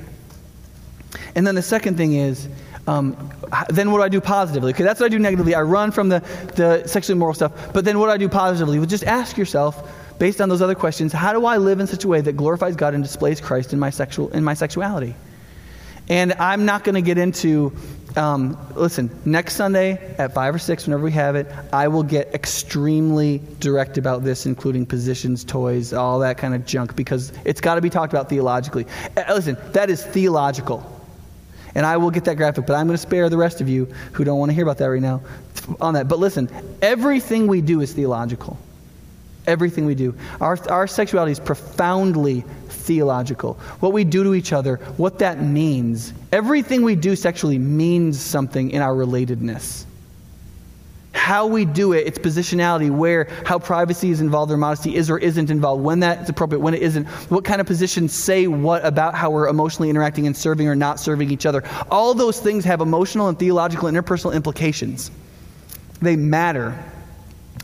And 1.35 1.45
then 1.45 1.55
the 1.55 1.61
second 1.61 1.97
thing 1.97 2.13
is, 2.13 2.47
um, 2.87 3.31
then 3.69 3.91
what 3.91 3.99
do 3.99 4.03
I 4.03 4.09
do 4.09 4.21
positively? 4.21 4.73
Okay, 4.73 4.83
that's 4.83 4.99
what 4.99 5.05
I 5.05 5.09
do 5.09 5.19
negatively. 5.19 5.53
I 5.53 5.61
run 5.61 5.91
from 5.91 6.09
the, 6.09 6.19
the 6.55 6.85
sexually 6.87 7.17
immoral 7.17 7.33
stuff. 7.33 7.73
But 7.73 7.85
then 7.85 7.99
what 7.99 8.07
do 8.07 8.11
I 8.11 8.17
do 8.17 8.27
positively? 8.27 8.79
Well, 8.79 8.87
just 8.87 9.03
ask 9.03 9.37
yourself, 9.37 10.17
based 10.17 10.41
on 10.41 10.49
those 10.49 10.61
other 10.61 10.75
questions, 10.75 11.13
how 11.13 11.33
do 11.33 11.45
I 11.45 11.57
live 11.57 11.79
in 11.79 11.87
such 11.87 12.05
a 12.05 12.07
way 12.07 12.21
that 12.21 12.33
glorifies 12.33 12.75
God 12.75 12.93
and 12.93 13.03
displays 13.03 13.39
Christ 13.39 13.73
in 13.73 13.79
my, 13.79 13.89
sexual, 13.89 14.29
in 14.31 14.43
my 14.43 14.53
sexuality? 14.53 15.15
And 16.09 16.33
I'm 16.33 16.65
not 16.65 16.83
going 16.83 16.95
to 16.95 17.01
get 17.01 17.17
into, 17.17 17.71
um, 18.17 18.57
listen, 18.75 19.09
next 19.25 19.55
Sunday 19.55 20.15
at 20.17 20.33
5 20.33 20.55
or 20.55 20.59
6, 20.59 20.85
whenever 20.85 21.03
we 21.03 21.11
have 21.11 21.35
it, 21.35 21.47
I 21.71 21.87
will 21.87 22.03
get 22.03 22.33
extremely 22.33 23.41
direct 23.59 23.97
about 23.97 24.23
this, 24.23 24.45
including 24.45 24.85
positions, 24.85 25.43
toys, 25.43 25.93
all 25.93 26.19
that 26.19 26.37
kind 26.37 26.53
of 26.53 26.65
junk, 26.65 26.95
because 26.95 27.31
it's 27.45 27.61
got 27.61 27.75
to 27.75 27.81
be 27.81 27.89
talked 27.89 28.13
about 28.13 28.29
theologically. 28.29 28.85
Uh, 29.15 29.33
listen, 29.33 29.57
that 29.71 29.89
is 29.89 30.05
theological. 30.05 30.85
And 31.73 31.85
I 31.85 31.97
will 31.97 32.11
get 32.11 32.25
that 32.25 32.35
graphic, 32.35 32.65
but 32.65 32.75
I'm 32.75 32.87
going 32.87 32.97
to 32.97 33.01
spare 33.01 33.29
the 33.29 33.37
rest 33.37 33.61
of 33.61 33.69
you 33.69 33.85
who 34.11 34.23
don't 34.23 34.39
want 34.39 34.49
to 34.49 34.53
hear 34.53 34.63
about 34.63 34.77
that 34.79 34.87
right 34.87 35.01
now 35.01 35.21
on 35.79 35.93
that. 35.93 36.07
But 36.07 36.19
listen, 36.19 36.49
everything 36.81 37.47
we 37.47 37.61
do 37.61 37.81
is 37.81 37.93
theological. 37.93 38.57
Everything 39.47 39.85
we 39.85 39.95
do. 39.95 40.15
Our, 40.39 40.57
our 40.69 40.87
sexuality 40.87 41.31
is 41.31 41.39
profoundly 41.39 42.43
theological. 42.67 43.55
What 43.79 43.93
we 43.93 44.03
do 44.03 44.23
to 44.23 44.33
each 44.33 44.53
other, 44.53 44.77
what 44.97 45.19
that 45.19 45.41
means. 45.41 46.13
Everything 46.31 46.83
we 46.83 46.95
do 46.95 47.15
sexually 47.15 47.57
means 47.57 48.19
something 48.19 48.71
in 48.71 48.81
our 48.81 48.93
relatedness 48.93 49.85
how 51.13 51.45
we 51.45 51.65
do 51.65 51.93
it, 51.93 52.07
its 52.07 52.17
positionality, 52.17 52.89
where, 52.89 53.27
how 53.45 53.59
privacy 53.59 54.09
is 54.09 54.21
involved 54.21 54.51
or 54.51 54.57
modesty 54.57 54.95
is 54.95 55.09
or 55.09 55.17
isn't 55.19 55.49
involved, 55.49 55.83
when 55.83 55.99
that's 55.99 56.29
appropriate, 56.29 56.61
when 56.61 56.73
it 56.73 56.81
isn't, 56.81 57.05
what 57.29 57.43
kind 57.43 57.61
of 57.61 57.67
positions 57.67 58.11
say 58.11 58.47
what 58.47 58.83
about 58.85 59.13
how 59.13 59.29
we're 59.29 59.47
emotionally 59.47 59.89
interacting 59.89 60.25
and 60.25 60.35
serving 60.35 60.67
or 60.67 60.75
not 60.75 60.99
serving 60.99 61.29
each 61.31 61.45
other. 61.45 61.63
All 61.89 62.13
those 62.13 62.39
things 62.39 62.65
have 62.65 62.81
emotional 62.81 63.27
and 63.27 63.37
theological 63.37 63.87
and 63.87 63.97
interpersonal 63.97 64.33
implications. 64.33 65.11
They 66.01 66.15
matter. 66.15 66.77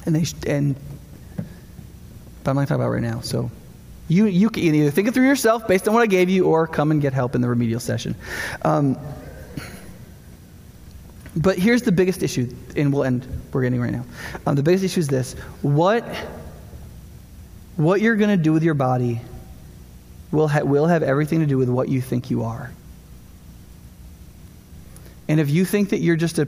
And 0.05 0.15
they, 0.15 0.25
and, 0.49 0.75
I'm 2.47 2.55
not 2.55 2.67
talking 2.67 2.81
about 2.81 2.91
right 2.91 3.01
now. 3.01 3.21
So 3.21 3.51
you, 4.07 4.25
you 4.25 4.49
can 4.49 4.63
either 4.63 4.91
think 4.91 5.07
it 5.07 5.13
through 5.13 5.27
yourself 5.27 5.67
based 5.67 5.87
on 5.87 5.93
what 5.93 6.01
I 6.01 6.07
gave 6.07 6.29
you 6.29 6.45
or 6.45 6.67
come 6.67 6.91
and 6.91 7.01
get 7.01 7.13
help 7.13 7.35
in 7.35 7.41
the 7.41 7.49
remedial 7.49 7.79
session. 7.79 8.15
Um, 8.61 8.97
but 11.35 11.59
here's 11.59 11.83
the 11.83 11.91
biggest 11.91 12.23
issue, 12.23 12.51
and 12.75 12.91
we'll 12.91 13.03
end. 13.03 13.27
We're 13.51 13.61
getting 13.61 13.79
right 13.79 13.91
now. 13.91 14.05
Um, 14.45 14.55
the 14.55 14.63
biggest 14.63 14.83
issue 14.83 15.01
is 15.01 15.07
this: 15.07 15.33
what 15.61 16.03
what 17.75 18.01
you're 18.01 18.15
going 18.15 18.35
to 18.35 18.43
do 18.43 18.53
with 18.53 18.63
your 18.63 18.73
body 18.73 19.21
will 20.31 20.47
ha- 20.47 20.63
will 20.63 20.87
have 20.87 21.03
everything 21.03 21.41
to 21.41 21.45
do 21.45 21.57
with 21.57 21.69
what 21.69 21.89
you 21.89 22.01
think 22.01 22.31
you 22.31 22.43
are. 22.43 22.71
And 25.27 25.39
if 25.39 25.49
you 25.49 25.63
think 25.63 25.89
that 25.89 25.99
you're 25.99 26.15
just 26.15 26.39
a, 26.39 26.47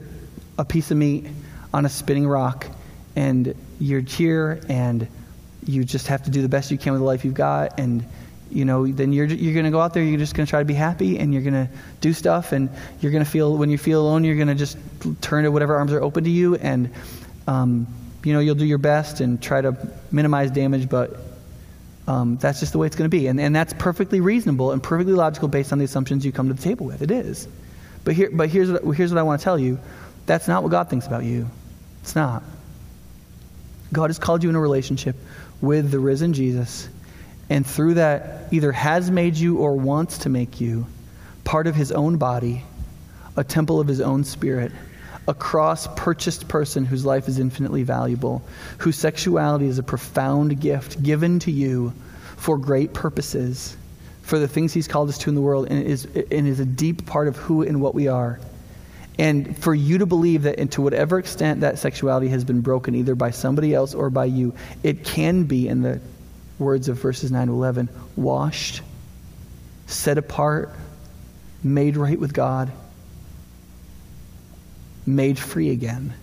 a 0.58 0.64
piece 0.64 0.90
of 0.90 0.96
meat 0.96 1.26
on 1.72 1.84
a 1.84 1.88
spinning 1.88 2.26
rock, 2.26 2.66
and 3.14 3.54
you're 3.78 4.00
here 4.00 4.60
and 4.68 5.06
you 5.66 5.84
just 5.84 6.06
have 6.08 6.22
to 6.24 6.30
do 6.30 6.42
the 6.42 6.48
best 6.48 6.70
you 6.70 6.78
can 6.78 6.92
with 6.92 7.00
the 7.00 7.06
life 7.06 7.24
you've 7.24 7.34
got, 7.34 7.78
and 7.78 8.04
you 8.50 8.64
know, 8.64 8.86
then 8.86 9.12
you're, 9.12 9.26
you're 9.26 9.54
going 9.54 9.64
to 9.64 9.70
go 9.70 9.80
out 9.80 9.94
there, 9.94 10.02
you're 10.02 10.18
just 10.18 10.34
going 10.34 10.44
to 10.44 10.50
try 10.50 10.58
to 10.58 10.64
be 10.64 10.74
happy, 10.74 11.18
and 11.18 11.32
you're 11.32 11.42
going 11.42 11.54
to 11.54 11.68
do 12.00 12.12
stuff, 12.12 12.52
and 12.52 12.68
you're 13.00 13.12
going 13.12 13.24
to 13.24 13.30
feel, 13.30 13.56
when 13.56 13.70
you 13.70 13.78
feel 13.78 14.00
alone, 14.00 14.24
you're 14.24 14.36
going 14.36 14.48
to 14.48 14.54
just 14.54 14.76
turn 15.20 15.44
to 15.44 15.50
whatever 15.50 15.76
arms 15.76 15.92
are 15.92 16.02
open 16.02 16.24
to 16.24 16.30
you, 16.30 16.56
and, 16.56 16.90
um, 17.46 17.86
you 18.24 18.32
know, 18.32 18.40
you'll 18.40 18.56
do 18.56 18.66
your 18.66 18.78
best 18.78 19.20
and 19.20 19.40
try 19.40 19.60
to 19.60 19.76
minimize 20.10 20.50
damage, 20.50 20.88
but 20.88 21.16
um, 22.08 22.38
that's 22.38 22.58
just 22.58 22.72
the 22.72 22.78
way 22.78 22.86
it's 22.88 22.96
going 22.96 23.08
to 23.08 23.16
be. 23.16 23.28
And, 23.28 23.40
and 23.40 23.54
that's 23.54 23.72
perfectly 23.74 24.20
reasonable 24.20 24.72
and 24.72 24.82
perfectly 24.82 25.14
logical 25.14 25.46
based 25.46 25.72
on 25.72 25.78
the 25.78 25.84
assumptions 25.84 26.26
you 26.26 26.32
come 26.32 26.48
to 26.48 26.54
the 26.54 26.62
table 26.62 26.86
with. 26.86 27.02
It 27.02 27.10
is. 27.10 27.46
But, 28.02 28.14
here, 28.14 28.30
but 28.32 28.48
here's, 28.48 28.70
what, 28.70 28.82
here's 28.96 29.12
what 29.12 29.20
I 29.20 29.22
want 29.22 29.40
to 29.40 29.44
tell 29.44 29.58
you 29.58 29.78
that's 30.26 30.48
not 30.48 30.62
what 30.62 30.70
God 30.70 30.90
thinks 30.90 31.06
about 31.06 31.24
you. 31.24 31.48
It's 32.02 32.16
not. 32.16 32.42
God 33.92 34.10
has 34.10 34.18
called 34.18 34.42
you 34.42 34.50
in 34.50 34.56
a 34.56 34.60
relationship 34.60 35.16
with 35.60 35.90
the 35.90 35.98
risen 35.98 36.32
Jesus 36.32 36.88
and 37.50 37.66
through 37.66 37.94
that 37.94 38.46
either 38.52 38.72
has 38.72 39.10
made 39.10 39.36
you 39.36 39.58
or 39.58 39.74
wants 39.74 40.18
to 40.18 40.28
make 40.28 40.60
you 40.60 40.86
part 41.44 41.66
of 41.66 41.74
his 41.74 41.90
own 41.90 42.16
body, 42.16 42.62
a 43.36 43.42
temple 43.42 43.80
of 43.80 43.88
his 43.88 44.00
own 44.00 44.22
spirit, 44.22 44.70
a 45.26 45.34
cross 45.34 45.88
purchased 45.96 46.48
person 46.48 46.84
whose 46.84 47.04
life 47.04 47.28
is 47.28 47.40
infinitely 47.40 47.82
valuable, 47.82 48.40
whose 48.78 48.96
sexuality 48.96 49.66
is 49.66 49.78
a 49.78 49.82
profound 49.82 50.60
gift 50.60 51.02
given 51.02 51.40
to 51.40 51.50
you 51.50 51.92
for 52.36 52.56
great 52.56 52.94
purposes, 52.94 53.76
for 54.22 54.38
the 54.38 54.48
things 54.48 54.72
he's 54.72 54.88
called 54.88 55.08
us 55.08 55.18
to 55.18 55.28
in 55.28 55.34
the 55.34 55.40
world, 55.40 55.66
and 55.68 55.82
is, 55.82 56.04
and 56.04 56.46
is 56.46 56.60
a 56.60 56.64
deep 56.64 57.04
part 57.04 57.26
of 57.26 57.36
who 57.36 57.62
and 57.62 57.80
what 57.80 57.94
we 57.94 58.06
are. 58.06 58.38
And 59.20 59.54
for 59.58 59.74
you 59.74 59.98
to 59.98 60.06
believe 60.06 60.44
that, 60.44 60.58
and 60.58 60.72
to 60.72 60.80
whatever 60.80 61.18
extent 61.18 61.60
that 61.60 61.78
sexuality 61.78 62.28
has 62.28 62.42
been 62.42 62.62
broken, 62.62 62.94
either 62.94 63.14
by 63.14 63.32
somebody 63.32 63.74
else 63.74 63.92
or 63.92 64.08
by 64.08 64.24
you, 64.24 64.54
it 64.82 65.04
can 65.04 65.44
be 65.44 65.68
in 65.68 65.82
the 65.82 66.00
words 66.58 66.88
of 66.88 66.96
verses 66.96 67.30
9 67.30 67.48
to 67.48 67.52
11 67.52 67.90
washed, 68.16 68.80
set 69.86 70.16
apart, 70.16 70.70
made 71.62 71.98
right 71.98 72.18
with 72.18 72.32
God, 72.32 72.72
made 75.04 75.38
free 75.38 75.68
again. 75.68 76.14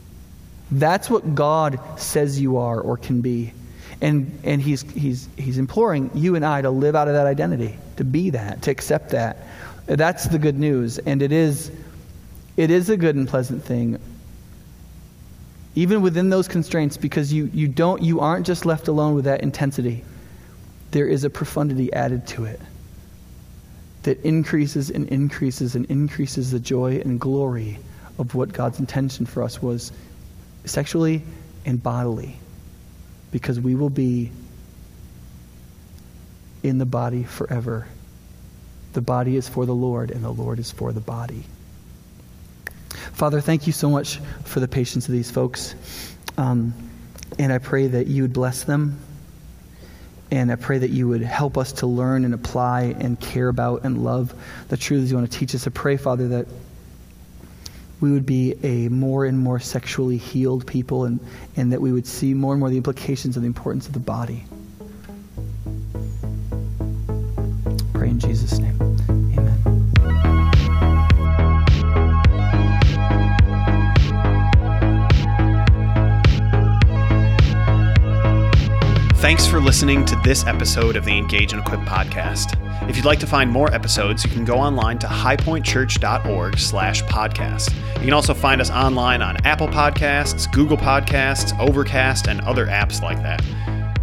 That's 0.71 1.07
what 1.07 1.35
God 1.35 1.79
says 1.99 2.41
you 2.41 2.57
are 2.57 2.81
or 2.81 2.97
can 2.97 3.21
be. 3.21 3.53
And, 4.01 4.39
and 4.43 4.59
he's, 4.59 4.81
he's, 4.81 5.29
he's 5.37 5.59
imploring 5.59 6.09
you 6.15 6.35
and 6.35 6.43
I 6.43 6.63
to 6.63 6.71
live 6.71 6.95
out 6.95 7.07
of 7.07 7.13
that 7.13 7.27
identity, 7.27 7.77
to 7.97 8.03
be 8.03 8.31
that, 8.31 8.63
to 8.63 8.71
accept 8.71 9.11
that. 9.11 9.45
That's 9.85 10.25
the 10.25 10.39
good 10.39 10.57
news. 10.57 10.97
And 10.97 11.21
it 11.21 11.31
is, 11.31 11.71
it 12.57 12.69
is 12.69 12.89
a 12.89 12.97
good 12.97 13.15
and 13.15 13.27
pleasant 13.27 13.63
thing 13.63 13.99
even 15.75 16.01
within 16.01 16.29
those 16.29 16.47
constraints 16.47 16.97
because 16.97 17.31
you, 17.31 17.51
you 17.53 17.67
don't 17.67 18.01
you 18.01 18.19
aren't 18.19 18.45
just 18.45 18.65
left 18.65 18.87
alone 18.87 19.15
with 19.15 19.25
that 19.25 19.41
intensity 19.41 20.03
there 20.91 21.07
is 21.07 21.23
a 21.23 21.29
profundity 21.29 21.91
added 21.93 22.25
to 22.27 22.45
it 22.45 22.59
that 24.07 24.23
increases 24.23 24.89
and 24.89 25.09
increases 25.09 25.75
and 25.75 25.85
increases 25.87 26.51
the 26.51 26.59
joy 26.61 27.01
and 27.03 27.19
glory 27.19 27.77
of 28.17 28.33
what 28.35 28.53
God's 28.53 28.79
intention 28.79 29.25
for 29.25 29.43
us 29.43 29.61
was 29.61 29.91
sexually 30.63 31.23
and 31.65 31.81
bodily. 31.81 32.37
Because 33.31 33.59
we 33.59 33.75
will 33.75 33.89
be 33.89 34.31
in 36.63 36.77
the 36.77 36.85
body 36.85 37.23
forever. 37.23 37.87
The 38.93 39.01
body 39.01 39.35
is 39.35 39.49
for 39.49 39.65
the 39.65 39.75
Lord, 39.75 40.11
and 40.11 40.23
the 40.23 40.31
Lord 40.31 40.59
is 40.59 40.71
for 40.71 40.93
the 40.93 41.01
body. 41.01 41.43
Father, 43.13 43.41
thank 43.41 43.67
you 43.67 43.73
so 43.73 43.89
much 43.89 44.19
for 44.43 44.59
the 44.59 44.67
patience 44.67 45.07
of 45.07 45.13
these 45.13 45.31
folks. 45.31 45.75
Um, 46.37 46.73
and 47.39 47.51
I 47.51 47.57
pray 47.57 47.87
that 47.87 48.07
you 48.07 48.23
would 48.23 48.33
bless 48.33 48.63
them 48.63 48.99
and 50.31 50.51
I 50.51 50.55
pray 50.55 50.77
that 50.77 50.89
you 50.89 51.07
would 51.07 51.21
help 51.21 51.57
us 51.57 51.71
to 51.73 51.87
learn 51.87 52.25
and 52.25 52.33
apply 52.33 52.95
and 52.99 53.19
care 53.19 53.47
about 53.47 53.85
and 53.85 54.03
love 54.03 54.33
the 54.67 54.75
truths 54.75 55.09
you 55.09 55.17
want 55.17 55.31
to 55.31 55.37
teach 55.37 55.55
us. 55.55 55.65
I 55.65 55.69
pray, 55.69 55.95
Father, 55.95 56.27
that 56.29 56.47
we 58.01 58.11
would 58.11 58.25
be 58.25 58.53
a 58.61 58.89
more 58.89 59.25
and 59.25 59.39
more 59.39 59.59
sexually 59.59 60.17
healed 60.17 60.67
people 60.67 61.05
and, 61.05 61.19
and 61.55 61.71
that 61.71 61.81
we 61.81 61.91
would 61.91 62.05
see 62.05 62.33
more 62.33 62.53
and 62.53 62.59
more 62.59 62.69
the 62.69 62.77
implications 62.77 63.37
of 63.37 63.43
the 63.43 63.47
importance 63.47 63.87
of 63.87 63.93
the 63.93 63.99
body. 63.99 64.43
Pray 67.93 68.09
in 68.09 68.19
Jesus' 68.19 68.59
name. 68.59 68.86
Thanks 79.47 79.59
for 79.59 79.65
listening 79.65 80.03
to 80.07 80.17
this 80.25 80.45
episode 80.45 80.97
of 80.97 81.05
the 81.05 81.17
Engage 81.17 81.53
and 81.53 81.61
Equip 81.61 81.79
podcast. 81.79 82.59
If 82.89 82.97
you'd 82.97 83.05
like 83.05 83.19
to 83.19 83.25
find 83.25 83.49
more 83.49 83.73
episodes, 83.73 84.25
you 84.25 84.29
can 84.29 84.43
go 84.43 84.57
online 84.57 84.99
to 84.99 85.07
highpointchurch.org 85.07 86.59
slash 86.59 87.01
podcast. 87.03 87.73
You 87.95 88.01
can 88.01 88.11
also 88.11 88.33
find 88.33 88.59
us 88.59 88.69
online 88.69 89.21
on 89.21 89.37
Apple 89.45 89.69
Podcasts, 89.69 90.51
Google 90.51 90.75
Podcasts, 90.75 91.57
Overcast, 91.59 92.27
and 92.27 92.41
other 92.41 92.65
apps 92.65 93.01
like 93.01 93.23
that. 93.23 93.41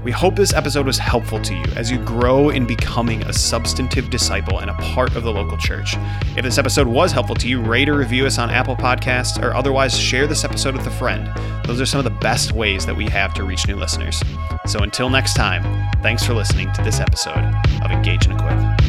We 0.04 0.12
hope 0.12 0.36
this 0.36 0.52
episode 0.52 0.84
was 0.84 0.98
helpful 0.98 1.40
to 1.40 1.54
you 1.54 1.64
as 1.76 1.90
you 1.90 1.96
grow 1.96 2.50
in 2.50 2.66
becoming 2.66 3.22
a 3.22 3.32
substantive 3.32 4.10
disciple 4.10 4.58
and 4.58 4.70
a 4.70 4.74
part 4.74 5.16
of 5.16 5.22
the 5.22 5.32
local 5.32 5.56
church. 5.56 5.94
If 6.36 6.44
this 6.44 6.58
episode 6.58 6.86
was 6.86 7.10
helpful 7.10 7.36
to 7.36 7.48
you, 7.48 7.62
rate 7.62 7.88
or 7.88 7.96
review 7.96 8.26
us 8.26 8.38
on 8.38 8.50
Apple 8.50 8.76
Podcasts 8.76 9.42
or 9.42 9.54
otherwise 9.54 9.98
share 9.98 10.26
this 10.26 10.44
episode 10.44 10.76
with 10.76 10.86
a 10.86 10.90
friend. 10.90 11.30
Those 11.64 11.80
are 11.80 11.86
some 11.86 12.00
of 12.00 12.04
the 12.04 12.18
best 12.20 12.52
ways 12.52 12.84
that 12.84 12.94
we 12.94 13.06
have 13.06 13.32
to 13.32 13.44
reach 13.44 13.66
new 13.66 13.76
listeners. 13.76 14.22
So 14.66 14.80
until 14.80 15.08
next 15.08 15.36
time, 15.36 15.62
thanks 16.02 16.22
for 16.22 16.34
listening 16.34 16.70
to 16.74 16.82
this 16.82 17.00
episode 17.00 17.42
of 17.82 17.90
Engage 17.90 18.26
and 18.26 18.38
Equip. 18.38 18.83